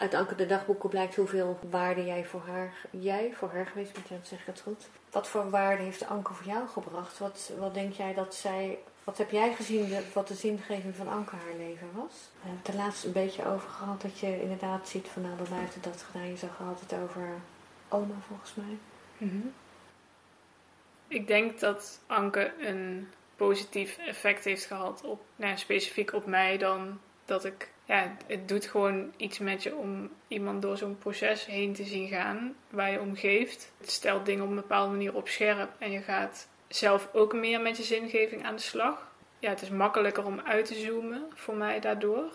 Uit 0.00 0.14
Anke 0.14 0.34
de 0.34 0.46
dagboeken 0.46 0.88
blijkt 0.88 1.14
hoeveel 1.16 1.58
waarde 1.70 2.04
jij 2.04 2.24
voor 2.24 2.42
haar, 2.46 2.72
jij 2.90 3.32
voor 3.34 3.50
haar 3.52 3.66
geweest 3.66 3.92
bent, 3.92 4.08
dat 4.08 4.26
zeg 4.26 4.40
ik 4.40 4.46
het 4.46 4.60
goed. 4.60 4.88
Wat 5.10 5.28
voor 5.28 5.50
waarde 5.50 5.82
heeft 5.82 6.06
Anke 6.06 6.34
voor 6.34 6.46
jou 6.46 6.68
gebracht? 6.68 7.18
Wat, 7.18 7.52
wat 7.58 7.74
denk 7.74 7.92
jij 7.92 8.14
dat 8.14 8.34
zij, 8.34 8.78
wat 9.04 9.18
heb 9.18 9.30
jij 9.30 9.54
gezien 9.54 9.88
de- 9.88 10.04
wat 10.12 10.28
de 10.28 10.34
zingeving 10.34 10.96
van 10.96 11.08
Anke 11.08 11.36
haar 11.36 11.56
leven 11.56 11.88
was? 11.94 12.12
We 12.12 12.38
hebben 12.40 12.58
het 12.58 12.68
er 12.68 12.74
laatst 12.74 13.04
een 13.04 13.12
beetje 13.12 13.46
over 13.46 13.68
gehad 13.68 14.00
dat 14.02 14.18
je 14.18 14.42
inderdaad 14.42 14.88
ziet 14.88 15.08
van 15.08 15.22
nou 15.22 15.34
het 15.38 15.84
dat 15.84 16.02
gedaan. 16.02 16.28
Je 16.28 16.36
zag 16.36 16.60
altijd 16.60 17.02
over 17.02 17.28
oma 17.88 18.14
volgens 18.26 18.54
mij. 18.54 18.78
Ik 21.08 21.26
denk 21.26 21.60
dat 21.60 22.00
Anke 22.06 22.52
een 22.60 23.08
positief 23.36 23.98
effect 23.98 24.44
heeft 24.44 24.64
gehad 24.64 25.02
op, 25.04 25.20
nou, 25.36 25.56
specifiek 25.56 26.12
op 26.12 26.26
mij 26.26 26.58
dan 26.58 27.00
dat 27.24 27.44
ik, 27.44 27.68
ja, 27.90 28.16
het 28.26 28.48
doet 28.48 28.64
gewoon 28.64 29.12
iets 29.16 29.38
met 29.38 29.62
je 29.62 29.74
om 29.74 30.10
iemand 30.28 30.62
door 30.62 30.76
zo'n 30.76 30.98
proces 30.98 31.46
heen 31.46 31.72
te 31.72 31.84
zien 31.84 32.08
gaan 32.08 32.54
waar 32.68 32.90
je 32.90 33.00
om 33.00 33.16
geeft. 33.16 33.72
Het 33.78 33.90
stelt 33.90 34.26
dingen 34.26 34.44
op 34.44 34.50
een 34.50 34.54
bepaalde 34.56 34.90
manier 34.90 35.14
op 35.14 35.28
scherp 35.28 35.70
en 35.78 35.90
je 35.90 36.00
gaat 36.00 36.48
zelf 36.68 37.08
ook 37.12 37.32
meer 37.32 37.60
met 37.60 37.76
je 37.76 37.82
zingeving 37.82 38.44
aan 38.44 38.54
de 38.56 38.62
slag. 38.62 39.08
Ja, 39.38 39.48
het 39.48 39.62
is 39.62 39.70
makkelijker 39.70 40.24
om 40.24 40.40
uit 40.40 40.64
te 40.66 40.74
zoomen 40.74 41.26
voor 41.34 41.54
mij 41.54 41.80
daardoor. 41.80 42.32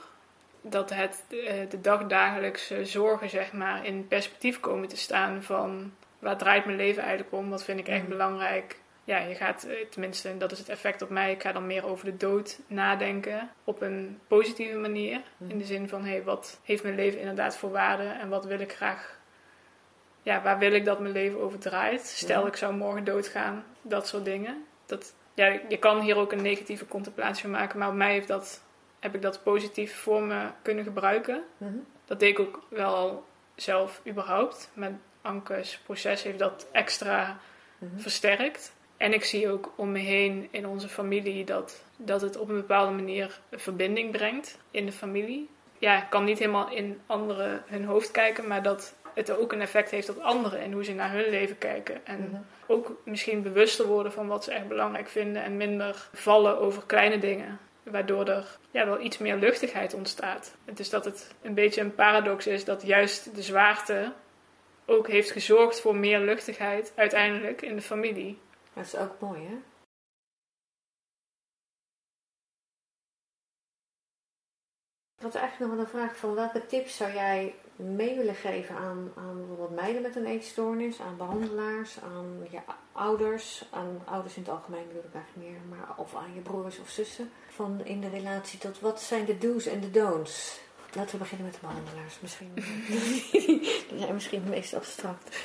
Dat 0.61 0.89
het 0.89 1.23
eh, 1.29 1.69
de 1.69 1.81
dagdagelijkse 1.81 2.85
zorgen, 2.85 3.29
zeg 3.29 3.53
maar, 3.53 3.85
in 3.85 4.07
perspectief 4.07 4.59
komen 4.59 4.87
te 4.87 4.97
staan 4.97 5.43
van 5.43 5.93
waar 6.19 6.37
draait 6.37 6.65
mijn 6.65 6.77
leven 6.77 7.03
eigenlijk 7.03 7.33
om? 7.33 7.49
Wat 7.49 7.63
vind 7.63 7.79
ik 7.79 7.87
echt 7.87 8.01
Mhm. 8.01 8.09
belangrijk? 8.09 8.77
Ja, 9.05 9.17
je 9.17 9.35
gaat, 9.35 9.63
eh, 9.63 9.85
tenminste, 9.89 10.37
dat 10.37 10.51
is 10.51 10.57
het 10.59 10.69
effect 10.69 11.01
op 11.01 11.09
mij. 11.09 11.31
Ik 11.31 11.41
ga 11.41 11.51
dan 11.51 11.67
meer 11.67 11.85
over 11.85 12.05
de 12.05 12.17
dood 12.17 12.59
nadenken 12.67 13.49
op 13.63 13.81
een 13.81 14.19
positieve 14.27 14.77
manier. 14.77 15.21
Mhm. 15.37 15.49
In 15.51 15.57
de 15.57 15.63
zin 15.65 15.89
van, 15.89 16.03
hé, 16.03 16.09
hey, 16.11 16.23
wat 16.23 16.59
heeft 16.63 16.83
mijn 16.83 16.95
leven 16.95 17.19
inderdaad 17.19 17.57
voor 17.57 17.71
waarde? 17.71 18.03
En 18.03 18.29
wat 18.29 18.45
wil 18.45 18.59
ik 18.59 18.73
graag, 18.73 19.19
ja, 20.23 20.41
waar 20.41 20.57
wil 20.57 20.73
ik 20.73 20.85
dat 20.85 20.99
mijn 20.99 21.13
leven 21.13 21.39
over 21.41 21.59
draait? 21.59 22.01
Stel, 22.01 22.41
Ja. 22.41 22.47
ik 22.47 22.55
zou 22.55 22.73
morgen 22.73 23.03
doodgaan. 23.03 23.63
Dat 23.81 24.07
soort 24.07 24.25
dingen. 24.25 24.65
Dat, 24.85 25.13
ja, 25.33 25.59
je 25.69 25.77
kan 25.77 25.99
hier 25.99 26.17
ook 26.17 26.31
een 26.31 26.41
negatieve 26.41 26.85
contemplatie 26.87 27.41
van 27.41 27.51
maken. 27.51 27.79
Maar 27.79 27.87
op 27.89 27.93
mij 27.95 28.11
heeft 28.11 28.27
dat, 28.27 28.63
heb 28.99 29.15
ik 29.15 29.21
dat 29.21 29.43
positief 29.43 29.95
voor 29.95 30.21
me 30.23 30.47
kunnen 30.61 30.83
gebruiken. 30.83 31.43
Mhm. 31.57 31.73
Dat 32.05 32.19
deed 32.19 32.29
ik 32.29 32.39
ook 32.39 32.61
wel 32.69 33.25
zelf 33.55 34.01
überhaupt. 34.07 34.69
Met 34.73 34.91
Anke's 35.21 35.77
proces 35.77 36.23
heeft 36.23 36.39
dat 36.39 36.67
extra 36.71 37.37
Mhm. 37.77 37.99
versterkt. 37.99 38.73
En 38.97 39.13
ik 39.13 39.23
zie 39.23 39.49
ook 39.51 39.73
om 39.75 39.91
me 39.91 39.99
heen 39.99 40.47
in 40.51 40.67
onze 40.67 40.89
familie 40.89 41.45
dat, 41.45 41.83
dat 41.97 42.21
het 42.21 42.37
op 42.37 42.49
een 42.49 42.55
bepaalde 42.55 42.91
manier 42.91 43.39
een 43.49 43.59
verbinding 43.59 44.11
brengt 44.11 44.57
in 44.71 44.85
de 44.85 44.91
familie. 44.91 45.49
Ja, 45.79 45.97
ik 46.03 46.09
kan 46.09 46.23
niet 46.23 46.39
helemaal 46.39 46.69
in 46.71 46.99
anderen 47.05 47.63
hun 47.65 47.85
hoofd 47.85 48.11
kijken, 48.11 48.47
maar 48.47 48.63
dat 48.63 48.95
het 49.13 49.37
ook 49.37 49.51
een 49.51 49.61
effect 49.61 49.91
heeft 49.91 50.09
op 50.09 50.17
anderen 50.17 50.59
en 50.59 50.71
hoe 50.71 50.83
ze 50.83 50.93
naar 50.93 51.11
hun 51.11 51.29
leven 51.29 51.57
kijken. 51.57 52.05
En 52.05 52.29
Mhm. 52.31 52.41
ook 52.67 53.01
misschien 53.03 53.41
bewuster 53.41 53.85
worden 53.87 54.11
van 54.11 54.27
wat 54.27 54.43
ze 54.43 54.51
echt 54.51 54.67
belangrijk 54.67 55.07
vinden 55.09 55.43
en 55.43 55.57
minder 55.57 56.09
vallen 56.13 56.59
over 56.59 56.83
kleine 56.85 57.19
dingen. 57.19 57.59
Waardoor 57.83 58.25
er 58.27 58.57
ja, 58.71 58.85
wel 58.85 59.01
iets 59.01 59.17
meer 59.17 59.35
luchtigheid 59.35 59.93
ontstaat. 59.93 60.55
Het 60.65 60.79
is 60.79 60.89
dat 60.89 61.05
het 61.05 61.33
een 61.41 61.53
beetje 61.53 61.81
een 61.81 61.95
paradox 61.95 62.47
is 62.47 62.65
dat 62.65 62.81
juist 62.81 63.35
de 63.35 63.41
zwaarte 63.41 64.11
ook 64.85 65.07
heeft 65.07 65.31
gezorgd 65.31 65.81
voor 65.81 65.95
meer 65.95 66.19
luchtigheid 66.19 66.93
uiteindelijk 66.95 67.61
in 67.61 67.75
de 67.75 67.81
familie. 67.81 68.37
Dat 68.75 68.85
is 68.85 68.95
ook 68.95 69.19
mooi, 69.19 69.45
hè? 69.45 69.55
Ik 75.17 75.21
had 75.21 75.35
eigenlijk 75.35 75.59
nog 75.59 75.69
wel 75.69 75.79
een 75.79 75.99
vraag 76.01 76.17
van 76.17 76.33
welke 76.33 76.65
tips 76.65 76.97
zou 76.97 77.13
jij 77.13 77.55
mee 77.75 78.15
willen 78.15 78.35
geven 78.35 78.75
aan, 78.75 79.11
aan 79.15 79.37
bijvoorbeeld 79.37 79.75
meiden 79.75 80.01
met 80.01 80.15
een 80.15 80.25
eetstoornis, 80.25 81.01
aan 81.01 81.17
behandelaars, 81.17 82.01
aan 82.01 82.47
je 82.51 82.59
ouders, 82.91 83.67
aan 83.71 84.01
ouders 84.05 84.35
in 84.35 84.41
het 84.41 84.51
algemeen 84.51 84.87
bedoel 84.87 85.03
ik 85.03 85.13
eigenlijk 85.13 85.49
meer, 85.49 85.59
maar 85.69 85.97
of 85.97 86.15
aan 86.15 86.33
je 86.33 86.41
broers 86.41 86.79
of 86.79 86.89
zussen, 86.89 87.31
van 87.49 87.85
in 87.85 88.01
de 88.01 88.09
relatie 88.09 88.59
tot 88.59 88.79
wat 88.79 89.01
zijn 89.01 89.25
de 89.25 89.37
do's 89.37 89.65
en 89.65 89.79
de 89.79 89.91
don'ts? 89.91 90.59
Laten 90.93 91.11
we 91.11 91.17
beginnen 91.17 91.45
met 91.45 91.55
de 91.55 91.67
behandelaars 91.67 92.19
misschien. 92.19 92.51
Die 93.89 93.99
zijn 93.99 94.13
misschien 94.13 94.41
het 94.41 94.49
meest 94.49 94.73
abstract. 94.73 95.37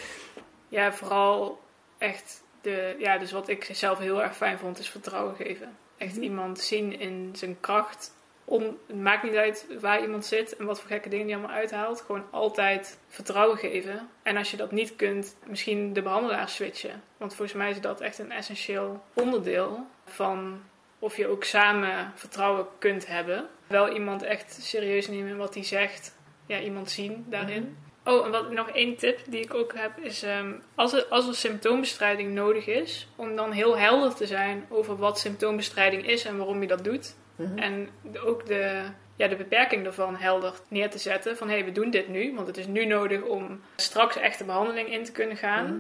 Ja, 0.69 0.93
vooral 0.93 1.61
echt 1.99 2.43
de, 2.61 2.95
ja, 2.99 3.19
dus 3.19 3.33
wat 3.33 3.49
ik 3.49 3.69
zelf 3.73 3.99
heel 3.99 4.23
erg 4.23 4.37
fijn 4.37 4.59
vond, 4.59 4.79
is 4.79 4.89
vertrouwen 4.91 5.35
geven. 5.35 5.77
Echt 5.97 6.15
Mhm. 6.15 6.23
iemand 6.23 6.59
zien 6.61 6.99
in 7.01 7.31
zijn 7.33 7.57
kracht. 7.61 8.19
Om, 8.45 8.79
het 8.87 8.97
maakt 9.01 9.23
niet 9.23 9.35
uit 9.35 9.67
waar 9.81 10.01
iemand 10.03 10.25
zit 10.25 10.57
en 10.57 10.65
wat 10.67 10.81
voor 10.81 10.91
gekke 10.91 11.09
dingen 11.09 11.27
die 11.27 11.35
allemaal 11.37 11.57
uithaalt. 11.57 12.01
Gewoon 12.01 12.25
altijd 12.31 12.99
vertrouwen 13.09 13.59
geven. 13.59 14.09
En 14.23 14.37
als 14.37 14.51
je 14.51 14.57
dat 14.57 14.73
niet 14.73 14.97
kunt, 14.97 15.37
misschien 15.47 15.93
de 15.93 16.03
behandelaar 16.03 16.49
switchen. 16.49 17.03
Want 17.17 17.35
volgens 17.35 17.57
mij 17.59 17.71
is 17.71 17.81
dat 17.81 18.01
echt 18.01 18.19
een 18.19 18.33
essentieel 18.33 19.03
onderdeel 19.13 19.87
van 20.05 20.63
of 20.99 21.17
je 21.17 21.27
ook 21.27 21.45
samen 21.45 22.13
vertrouwen 22.15 22.67
kunt 22.79 23.07
hebben. 23.07 23.49
Wel 23.67 23.93
iemand 23.93 24.23
echt 24.23 24.59
serieus 24.63 25.09
nemen 25.09 25.29
in 25.31 25.37
wat 25.37 25.55
hij 25.55 25.65
zegt. 25.65 26.15
Ja, 26.47 26.61
iemand 26.61 26.91
zien 26.91 27.27
daarin. 27.29 27.79
Oh, 28.05 28.25
en 28.25 28.31
wat, 28.31 28.51
nog 28.51 28.69
één 28.71 28.97
tip 28.97 29.21
die 29.27 29.43
ik 29.43 29.55
ook 29.55 29.75
heb 29.75 29.99
is: 29.99 30.23
ehm, 30.23 30.53
als, 30.75 30.93
er, 30.93 31.05
als 31.05 31.29
er 31.29 31.35
symptoombestrijding 31.35 32.35
nodig 32.35 32.67
is, 32.67 33.09
om 33.17 33.37
dan 33.37 33.53
heel 33.53 33.79
helder 33.79 34.15
te 34.15 34.27
zijn 34.27 34.67
over 34.69 34.97
wat 34.97 35.19
symptoombestrijding 35.19 36.07
is 36.07 36.25
en 36.25 36.37
waarom 36.37 36.61
je 36.61 36.67
dat 36.67 36.85
doet. 36.85 37.15
Mhm. 37.37 37.59
En 37.59 37.89
de- 38.03 38.27
ook 38.27 38.47
de, 38.47 38.83
ja, 39.17 39.29
de 39.29 39.37
beperking 39.37 39.85
daarvan 39.85 40.17
helder 40.17 40.55
neer 40.69 40.91
te 40.91 40.99
zetten. 40.99 41.37
Van 41.37 41.49
hé, 41.49 41.55
hey, 41.55 41.65
we 41.65 41.73
doen 41.73 41.91
dit 41.91 42.09
nu, 42.09 42.35
want 42.35 42.47
het 42.47 42.57
is 42.57 42.67
nu 42.67 42.85
nodig 42.87 43.23
om 43.23 43.61
straks 43.77 44.17
echte 44.17 44.45
behandeling 44.45 44.93
in 44.93 45.05
te 45.05 45.13
kunnen 45.13 45.37
gaan. 45.37 45.65
Mhm. 45.65 45.79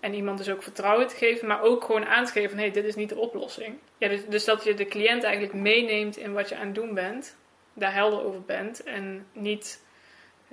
En 0.00 0.14
iemand 0.14 0.38
dus 0.38 0.50
ook 0.50 0.62
vertrouwen 0.62 1.06
te 1.06 1.16
geven, 1.16 1.48
maar 1.48 1.62
ook 1.62 1.84
gewoon 1.84 2.06
aan 2.06 2.24
te 2.24 2.32
geven 2.32 2.50
van 2.50 2.58
hé, 2.58 2.64
hey, 2.64 2.72
dit 2.72 2.84
is 2.84 2.94
niet 2.94 3.08
de 3.08 3.16
oplossing. 3.18 3.74
Ja, 3.98 4.08
dus, 4.08 4.20
dus 4.28 4.44
dat 4.44 4.64
je 4.64 4.74
de 4.74 4.86
cliënt 4.86 5.22
eigenlijk 5.22 5.54
meeneemt 5.54 6.16
in 6.16 6.32
wat 6.32 6.48
je 6.48 6.56
aan 6.56 6.66
het 6.66 6.74
doen 6.74 6.94
bent, 6.94 7.36
daar 7.72 7.94
helder 7.94 8.24
over 8.24 8.42
bent 8.42 8.82
en 8.82 9.26
niet 9.32 9.83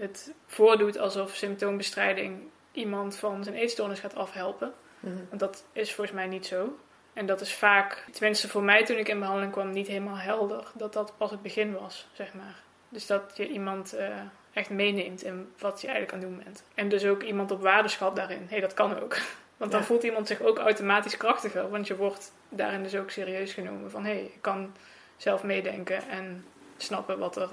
het 0.02 0.34
voordoet 0.48 0.98
alsof 0.98 1.36
symptoombestrijding 1.36 2.40
iemand 2.72 3.16
van 3.16 3.44
zijn 3.44 3.56
eetstoornis 3.56 4.00
gaat 4.00 4.16
afhelpen. 4.16 4.74
Mhm. 5.00 5.16
Want 5.30 5.40
dat 5.40 5.64
is 5.72 5.94
volgens 5.94 6.16
mij 6.16 6.28
niet 6.28 6.46
zo. 6.46 6.78
En 7.14 7.26
dat 7.26 7.42
is 7.42 7.54
vaak, 7.54 8.06
tenminste 8.12 8.48
voor 8.48 8.64
mij 8.64 8.86
toen 8.86 8.98
ik 8.98 9.08
in 9.08 9.20
behandeling 9.20 9.52
kwam, 9.52 9.72
niet 9.72 9.88
helemaal 9.88 10.18
helder. 10.18 10.72
Dat 10.74 10.94
dat 10.94 11.14
pas 11.18 11.32
het 11.32 11.42
begin 11.42 11.74
was, 11.74 12.08
zeg 12.14 12.34
maar. 12.34 12.56
Dus 12.90 13.08
dat 13.08 13.32
je 13.36 13.48
iemand 13.48 13.94
eh, 13.94 14.16
echt 14.54 14.70
meeneemt 14.70 15.24
in 15.24 15.52
wat 15.60 15.82
je 15.82 15.88
eigenlijk 15.88 16.16
aan 16.16 16.30
het 16.30 16.30
doen 16.30 16.44
bent. 16.44 16.64
En 16.76 16.90
dus 16.90 17.06
ook 17.06 17.24
iemand 17.24 17.52
op 17.52 17.62
waarde 17.62 17.88
schat 17.90 18.16
daarin. 18.16 18.42
Hé, 18.42 18.46
hey, 18.50 18.60
dat 18.60 18.74
kan 18.74 19.00
ook. 19.00 19.18
Want 19.58 19.72
dan 19.72 19.80
Ja. 19.80 19.86
voelt 19.86 20.04
iemand 20.04 20.28
zich 20.28 20.42
ook 20.42 20.58
automatisch 20.58 21.18
krachtiger. 21.18 21.70
Want 21.70 21.88
je 21.88 21.96
wordt 21.96 22.34
daarin 22.50 22.84
dus 22.84 22.96
ook 22.96 23.10
serieus 23.10 23.54
genomen. 23.54 23.92
Van 23.92 24.06
hé, 24.06 24.12
hey, 24.14 24.24
ik 24.24 24.42
kan 24.42 24.74
zelf 25.18 25.44
meedenken 25.44 26.10
en 26.10 26.46
snappen 26.78 27.20
wat 27.20 27.36
er 27.36 27.50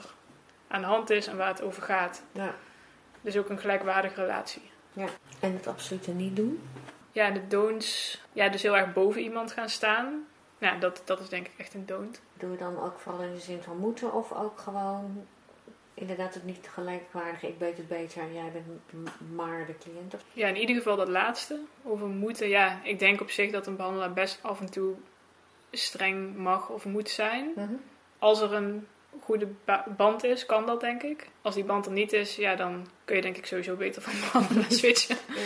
aan 0.69 0.81
de 0.81 0.87
hand 0.87 1.11
is 1.11 1.27
en 1.27 1.37
waar 1.37 1.49
het 1.49 1.63
over 1.63 1.83
gaat. 1.83 2.23
Ja. 2.33 2.55
Dus 3.21 3.37
ook 3.37 3.49
een 3.49 3.59
gelijkwaardige 3.59 4.21
relatie. 4.21 4.71
En 5.41 5.53
het 5.53 5.67
absolute 5.67 6.11
niet 6.11 6.37
doen. 6.37 6.63
Ja, 7.13 7.27
en 7.27 7.35
de 7.35 7.47
don'ts. 7.47 8.21
Ja, 8.33 8.49
dus 8.49 8.63
heel 8.63 8.77
erg 8.77 8.93
boven 8.93 9.21
iemand 9.21 9.53
gaan 9.53 9.69
staan. 9.69 10.27
Ja, 10.59 10.79
dat, 10.79 11.03
dat 11.05 11.21
is 11.21 11.29
denk 11.29 11.47
ik 11.47 11.53
echt 11.57 11.75
een 11.75 11.87
don't. 11.87 12.21
Doe 12.35 12.51
je 12.51 12.57
dan 12.57 12.81
ook 12.81 12.99
vooral 12.99 13.23
in 13.23 13.35
de 13.35 13.41
zin 13.41 13.63
van 13.63 13.77
moeten 13.77 14.13
of 14.13 14.33
ook 14.33 14.59
gewoon 14.59 15.27
inderdaad 15.95 16.35
het 16.35 16.45
niet 16.45 16.69
gelijkwaardige 16.73 17.49
ik 17.49 17.59
weet 17.59 17.77
het 17.77 17.89
beter 17.89 18.23
en 18.23 18.35
jij 18.35 18.53
bent 18.53 19.07
maar 19.35 19.67
de 19.67 19.79
cliënt? 19.79 20.15
Of... 20.15 20.25
Ja, 20.33 20.49
in 20.49 20.57
ieder 20.57 20.77
geval 20.77 20.97
dat 20.97 21.09
laatste. 21.09 21.61
Over 21.83 22.07
moeten. 22.07 22.49
Ja, 22.49 22.81
ik 22.83 22.99
denk 22.99 23.21
op 23.21 23.31
zich 23.31 23.51
dat 23.51 23.67
een 23.67 23.77
behandelaar 23.77 24.13
best 24.13 24.39
af 24.43 24.61
en 24.61 24.71
toe 24.71 24.95
streng 25.71 26.37
mag 26.37 26.69
of 26.69 26.85
moet 26.85 27.09
zijn. 27.09 27.53
Als 28.19 28.41
er 28.41 28.53
een 28.53 28.87
goede 29.21 29.49
ba- 29.65 29.85
band 29.97 30.25
is, 30.25 30.47
kan 30.47 30.67
dat 30.67 30.81
denk 30.81 31.03
ik. 31.03 31.29
Als 31.43 31.55
die 31.55 31.65
band 31.65 31.87
er 31.87 31.93
niet 31.93 32.13
is, 32.13 32.37
ja, 32.37 32.55
dan 32.55 32.87
kun 33.05 33.17
je 33.17 33.23
denk 33.23 33.37
ik 33.37 33.47
sowieso 33.47 33.77
beter 33.77 34.03
van 34.03 34.13
behandelaar 34.21 34.73
switchen. 34.81 35.17
Ja. 35.35 35.43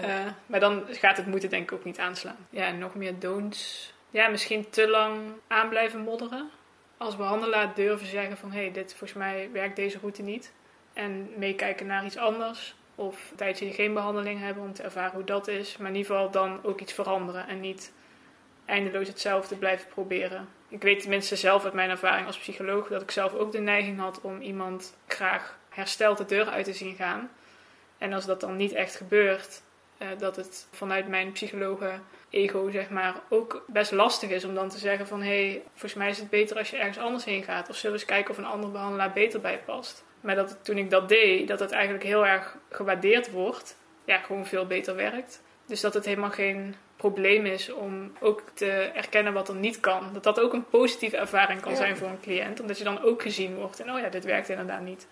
Ja. 0.00 0.26
Eh, 0.26 0.32
maar 0.46 0.60
dan 0.60 0.84
gaat 0.90 1.16
het 1.16 1.26
moeten 1.26 1.50
denk 1.50 1.62
ik 1.70 1.78
ook 1.78 1.84
niet 1.84 1.98
aanslaan. 1.98 2.46
Ja, 2.50 2.64
en 2.66 2.78
nog 2.78 2.94
meer 2.94 3.18
don'ts. 3.18 3.92
Ja, 4.10 4.28
misschien 4.28 4.70
te 4.70 4.88
lang 4.88 5.18
aan 5.46 5.68
blijven 5.68 6.00
modderen. 6.00 6.50
Als 6.96 7.16
behandelaar 7.16 7.74
durven 7.74 8.06
zeggen 8.06 8.36
van... 8.36 8.52
hé, 8.52 8.60
hey, 8.60 8.72
dit 8.72 8.90
volgens 8.90 9.18
mij 9.18 9.48
werkt 9.52 9.76
deze 9.76 9.98
route 9.98 10.22
niet. 10.22 10.52
En 10.92 11.30
meekijken 11.36 11.86
naar 11.86 12.04
iets 12.04 12.16
anders. 12.16 12.74
Of 12.94 13.30
een 13.30 13.36
tijdje 13.36 13.72
geen 13.72 13.94
behandeling 13.94 14.40
hebben 14.40 14.62
om 14.62 14.72
te 14.72 14.82
ervaren 14.82 15.12
hoe 15.14 15.24
dat 15.24 15.48
is. 15.48 15.76
Maar 15.76 15.90
in 15.90 15.96
ieder 15.96 16.12
geval 16.12 16.30
dan 16.30 16.60
ook 16.62 16.80
iets 16.80 16.92
veranderen. 16.92 17.48
En 17.48 17.60
niet 17.60 17.92
eindeloos 18.64 19.08
hetzelfde 19.08 19.56
blijven 19.56 19.88
proberen. 19.88 20.48
Ik 20.68 20.82
weet 20.82 21.00
tenminste 21.00 21.36
zelf 21.36 21.64
uit 21.64 21.72
mijn 21.72 21.90
ervaring 21.90 22.26
als 22.26 22.38
psycholoog... 22.38 22.88
dat 22.88 23.02
ik 23.02 23.10
zelf 23.10 23.34
ook 23.34 23.52
de 23.52 23.60
neiging 23.60 23.98
had 23.98 24.20
om 24.20 24.40
iemand 24.40 24.96
graag 25.06 25.58
hersteld 25.68 26.18
de 26.18 26.24
deur 26.24 26.48
uit 26.48 26.64
te 26.64 26.72
zien 26.72 26.94
gaan. 26.94 27.30
En 27.98 28.12
als 28.12 28.26
dat 28.26 28.40
dan 28.40 28.56
niet 28.56 28.72
echt 28.72 28.96
gebeurt... 28.96 29.62
eh, 29.98 30.08
dat 30.18 30.36
het 30.36 30.66
vanuit 30.72 31.08
mijn 31.08 31.32
psychologen 31.32 32.02
ego, 32.30 32.70
zeg 32.70 32.90
maar, 32.90 33.14
ook 33.28 33.64
best 33.66 33.92
lastig 33.92 34.30
is 34.30 34.44
om 34.44 34.54
dan 34.54 34.68
te 34.68 34.78
zeggen 34.78 35.06
van... 35.06 35.22
hé, 35.22 35.48
hey, 35.48 35.62
volgens 35.70 35.94
mij 35.94 36.08
is 36.08 36.18
het 36.18 36.30
beter 36.30 36.56
als 36.56 36.70
je 36.70 36.76
ergens 36.76 36.98
anders 36.98 37.24
heen 37.24 37.42
gaat. 37.42 37.68
Of 37.68 37.76
zullen 37.76 37.96
we 37.96 38.02
eens 38.02 38.10
kijken 38.10 38.30
of 38.30 38.38
een 38.38 38.44
andere 38.44 38.72
behandelaar 38.72 39.12
beter 39.12 39.40
bij 39.40 39.58
past. 39.58 40.04
Maar 40.20 40.34
dat 40.34 40.58
toen 40.64 40.78
ik 40.78 40.90
dat 40.90 41.08
deed, 41.08 41.48
dat 41.48 41.60
het 41.60 41.70
eigenlijk 41.70 42.04
heel 42.04 42.26
erg 42.26 42.56
gewaardeerd 42.70 43.30
wordt. 43.30 43.76
Ja, 44.04 44.18
gewoon 44.18 44.46
veel 44.46 44.66
beter 44.66 44.96
werkt. 44.96 45.42
Dus 45.68 45.80
dat 45.80 45.94
het 45.94 46.04
helemaal 46.04 46.30
geen 46.30 46.74
probleem 46.96 47.46
is 47.46 47.72
om 47.72 48.12
ook 48.20 48.42
te 48.54 48.70
erkennen 48.70 49.32
wat 49.32 49.48
er 49.48 49.54
niet 49.54 49.80
kan. 49.80 50.12
Dat 50.12 50.22
dat 50.22 50.40
ook 50.40 50.52
een 50.52 50.68
positieve 50.68 51.16
ervaring 51.16 51.60
kan 51.60 51.70
Ja. 51.70 51.76
zijn 51.76 51.96
voor 51.96 52.08
een 52.08 52.20
cliënt. 52.20 52.60
Omdat 52.60 52.78
je 52.78 52.84
dan 52.84 53.00
ook 53.00 53.22
gezien 53.22 53.54
wordt. 53.56 53.80
En 53.80 53.92
oh 53.92 53.98
ja, 54.00 54.08
dit 54.08 54.24
werkt 54.24 54.48
inderdaad 54.48 54.80
niet. 54.82 55.06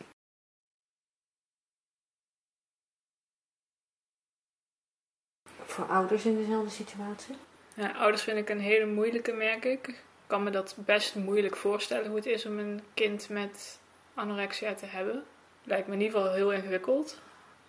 Voor 5.65 5.85
ouders 5.85 6.25
in 6.25 6.37
dezelfde 6.37 6.71
situatie? 6.71 7.35
Ja, 7.75 7.93
ouders 7.93 8.23
vind 8.23 8.39
ik 8.39 8.49
een 8.49 8.61
hele 8.61 8.87
moeilijke, 8.87 9.33
merk 9.33 9.65
ik. 9.65 9.87
Ik 9.89 10.03
kan 10.27 10.43
me 10.43 10.51
dat 10.51 10.77
best 10.79 11.15
moeilijk 11.15 11.57
voorstellen 11.57 12.07
hoe 12.07 12.17
het 12.17 12.27
is 12.27 12.47
om 12.47 12.59
een 12.59 12.83
kind 12.95 13.29
met 13.29 13.79
anorexia 14.15 14.75
te 14.75 14.87
hebben. 14.87 15.25
Lijkt 15.63 15.87
me 15.87 15.95
in 15.95 16.01
ieder 16.01 16.19
geval 16.19 16.35
heel 16.35 16.53
ingewikkeld. 16.53 17.21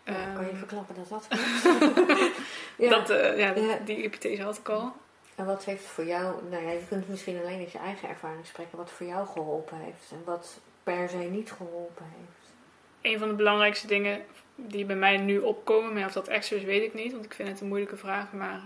Ja, 0.03 0.33
kan 0.33 0.43
je 0.43 0.49
Ehm, 0.49 0.57
verklappen 0.57 0.95
dat 0.95 1.09
dat? 1.09 1.27
ja. 2.77 2.89
dat, 2.89 3.09
eh, 3.09 3.37
ja, 3.37 3.55
Ja. 3.55 3.77
Die 3.85 3.95
hypothese 3.95 4.41
had 4.41 4.57
ik 4.57 4.69
al. 4.69 4.93
En 5.35 5.45
wat 5.45 5.65
heeft 5.65 5.85
voor 5.85 6.05
jou, 6.05 6.35
nou 6.49 6.63
ja, 6.63 6.71
je 6.71 6.85
kunt 6.89 7.09
misschien 7.09 7.39
alleen 7.39 7.59
uit 7.59 7.71
je 7.71 7.77
eigen 7.77 8.09
ervaring 8.09 8.45
spreken, 8.45 8.77
wat 8.77 8.91
voor 8.91 9.05
jou 9.05 9.27
geholpen 9.27 9.77
heeft 9.77 10.11
en 10.11 10.21
wat 10.25 10.59
per 10.83 11.09
se 11.09 11.17
niet 11.17 11.51
geholpen 11.51 12.05
heeft. 12.17 12.53
Een 13.01 13.19
van 13.19 13.27
de 13.27 13.33
belangrijkste 13.33 13.87
dingen 13.87 14.21
die 14.55 14.85
bij 14.85 14.95
mij 14.95 15.17
nu 15.17 15.39
opkomen, 15.39 15.93
maar 15.93 16.05
of 16.05 16.11
dat 16.11 16.27
echt 16.27 16.45
zo 16.45 16.55
is, 16.55 16.63
weet 16.63 16.83
ik 16.83 16.93
niet, 16.93 17.11
want 17.11 17.25
ik 17.25 17.33
vind 17.33 17.49
het 17.49 17.61
een 17.61 17.67
moeilijke 17.67 17.97
vraag. 17.97 18.31
Maar 18.31 18.61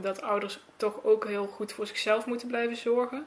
dat 0.00 0.22
ouders 0.22 0.60
toch 0.76 1.04
ook 1.04 1.26
heel 1.26 1.46
goed 1.46 1.72
voor 1.72 1.86
zichzelf 1.86 2.26
moeten 2.26 2.48
blijven 2.48 2.76
zorgen. 2.76 3.26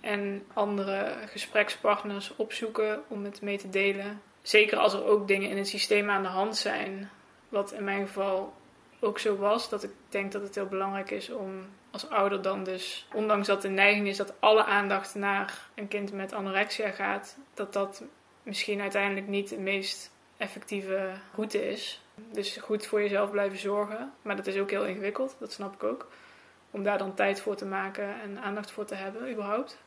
En 0.00 0.46
andere 0.52 1.14
gesprekspartners 1.26 2.36
opzoeken 2.36 3.02
om 3.08 3.24
het 3.24 3.42
mee 3.42 3.58
te 3.58 3.70
delen. 3.70 4.22
Zeker 4.42 4.78
als 4.78 4.92
er 4.92 5.04
ook 5.04 5.28
dingen 5.28 5.50
in 5.50 5.56
het 5.56 5.68
systeem 5.68 6.10
aan 6.10 6.22
de 6.22 6.28
hand 6.28 6.56
zijn. 6.56 7.10
Wat 7.48 7.72
in 7.72 7.84
mijn 7.84 8.06
geval 8.06 8.52
ook 9.06 9.18
zo 9.18 9.36
was. 9.36 9.68
Dat 9.68 9.82
ik 9.82 9.90
denk 10.08 10.32
dat 10.32 10.42
het 10.42 10.54
heel 10.54 10.66
belangrijk 10.66 11.10
is 11.10 11.30
om 11.30 11.66
als 11.90 12.10
ouder 12.10 12.42
dan 12.42 12.64
dus, 12.64 13.06
ondanks 13.12 13.46
dat 13.46 13.62
de 13.62 13.68
neiging 13.68 14.08
is 14.08 14.16
dat 14.16 14.34
alle 14.38 14.64
aandacht 14.64 15.14
naar 15.14 15.68
een 15.74 15.88
kind 15.88 16.12
met 16.12 16.32
anorexia 16.32 16.90
gaat, 16.90 17.36
dat 17.54 17.72
dat 17.72 18.02
misschien 18.42 18.80
uiteindelijk 18.80 19.26
niet 19.26 19.48
de 19.48 19.58
meest 19.58 20.10
effectieve 20.36 21.10
route 21.34 21.68
is. 21.68 22.00
Dus 22.32 22.56
goed 22.56 22.86
voor 22.86 23.00
jezelf 23.00 23.30
blijven 23.30 23.58
zorgen. 23.58 24.12
Maar 24.22 24.36
dat 24.36 24.46
is 24.46 24.58
ook 24.58 24.70
heel 24.70 24.84
ingewikkeld, 24.84 25.36
dat 25.38 25.52
snap 25.52 25.74
ik 25.74 25.82
ook. 25.82 26.08
Om 26.70 26.82
daar 26.82 26.98
dan 26.98 27.14
tijd 27.14 27.40
voor 27.40 27.56
te 27.56 27.66
maken 27.66 28.20
en 28.20 28.38
aandacht 28.40 28.70
voor 28.70 28.84
te 28.84 28.94
hebben, 28.94 29.30
überhaupt. 29.30 29.78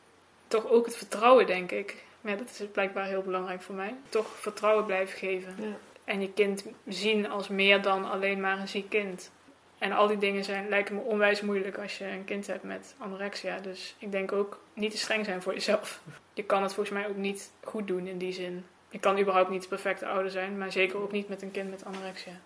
Toch 0.46 0.66
ook 0.66 0.84
het 0.86 0.96
vertrouwen, 0.96 1.46
denk 1.46 1.70
ik. 1.70 2.04
Maar 2.20 2.32
ja, 2.32 2.38
dat 2.38 2.48
is 2.48 2.66
blijkbaar 2.72 3.06
heel 3.06 3.22
belangrijk 3.22 3.62
voor 3.62 3.74
mij. 3.74 3.94
Toch 4.08 4.26
vertrouwen 4.26 4.84
blijven 4.84 5.18
geven. 5.18 5.54
Ja. 5.58 5.76
En 6.10 6.20
je 6.20 6.32
kind 6.32 6.64
zien 6.86 7.30
als 7.30 7.48
meer 7.48 7.82
dan 7.82 8.10
alleen 8.10 8.40
maar 8.40 8.58
een 8.58 8.68
ziek 8.68 8.88
kind. 8.88 9.30
En 9.78 9.92
al 9.92 10.06
die 10.06 10.18
dingen 10.18 10.44
zijn, 10.44 10.68
lijken 10.68 10.94
me 10.94 11.00
onwijs 11.00 11.40
moeilijk 11.40 11.78
als 11.78 11.98
je 11.98 12.04
een 12.04 12.24
kind 12.24 12.46
hebt 12.46 12.62
met 12.62 12.94
anorexia. 12.98 13.58
Dus 13.58 13.94
ik 13.98 14.12
denk 14.12 14.32
ook 14.32 14.60
niet 14.74 14.90
te 14.90 14.98
streng 14.98 15.24
zijn 15.24 15.42
voor 15.42 15.52
jezelf. 15.52 16.02
Je 16.32 16.44
kan 16.44 16.62
het 16.62 16.74
volgens 16.74 16.98
mij 16.98 17.08
ook 17.08 17.16
niet 17.16 17.52
goed 17.62 17.86
doen 17.86 18.06
in 18.06 18.18
die 18.18 18.32
zin. 18.32 18.64
Je 18.88 18.98
kan 18.98 19.18
überhaupt 19.18 19.50
niet 19.50 19.68
perfecte 19.68 20.06
ouder 20.06 20.30
zijn, 20.30 20.58
maar 20.58 20.72
zeker 20.72 21.02
ook 21.02 21.12
niet 21.12 21.28
met 21.28 21.42
een 21.42 21.50
kind 21.50 21.70
met 21.70 21.84
anorexia. 21.84 22.40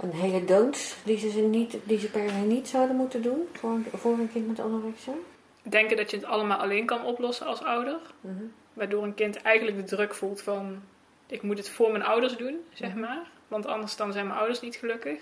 Een 0.00 0.12
hele 0.12 0.44
doods 0.44 0.96
die 1.04 1.18
ze, 1.18 1.40
niet, 1.40 1.78
die 1.84 1.98
ze 1.98 2.10
per 2.10 2.28
se 2.28 2.34
niet 2.34 2.68
zouden 2.68 2.96
moeten 2.96 3.22
doen 3.22 3.48
voor, 3.52 3.78
voor 3.92 4.12
een 4.12 4.32
kind 4.32 4.46
met 4.48 4.60
anorexia? 4.60 5.14
Denken 5.68 5.96
dat 5.96 6.10
je 6.10 6.16
het 6.16 6.26
allemaal 6.26 6.58
alleen 6.58 6.86
kan 6.86 7.04
oplossen 7.04 7.46
als 7.46 7.62
ouder. 7.62 7.98
Mhm. 8.20 8.44
Waardoor 8.72 9.02
een 9.04 9.14
kind 9.14 9.42
eigenlijk 9.42 9.76
de 9.76 9.96
druk 9.96 10.14
voelt 10.14 10.42
van... 10.42 10.82
ik 11.26 11.42
moet 11.42 11.58
het 11.58 11.70
voor 11.70 11.90
mijn 11.90 12.04
ouders 12.04 12.36
doen, 12.36 12.64
zeg 12.72 12.90
Mhm. 12.90 13.00
maar. 13.00 13.22
Want 13.48 13.66
anders 13.66 13.96
dan 13.96 14.12
zijn 14.12 14.26
mijn 14.26 14.38
ouders 14.38 14.60
niet 14.60 14.76
gelukkig. 14.76 15.18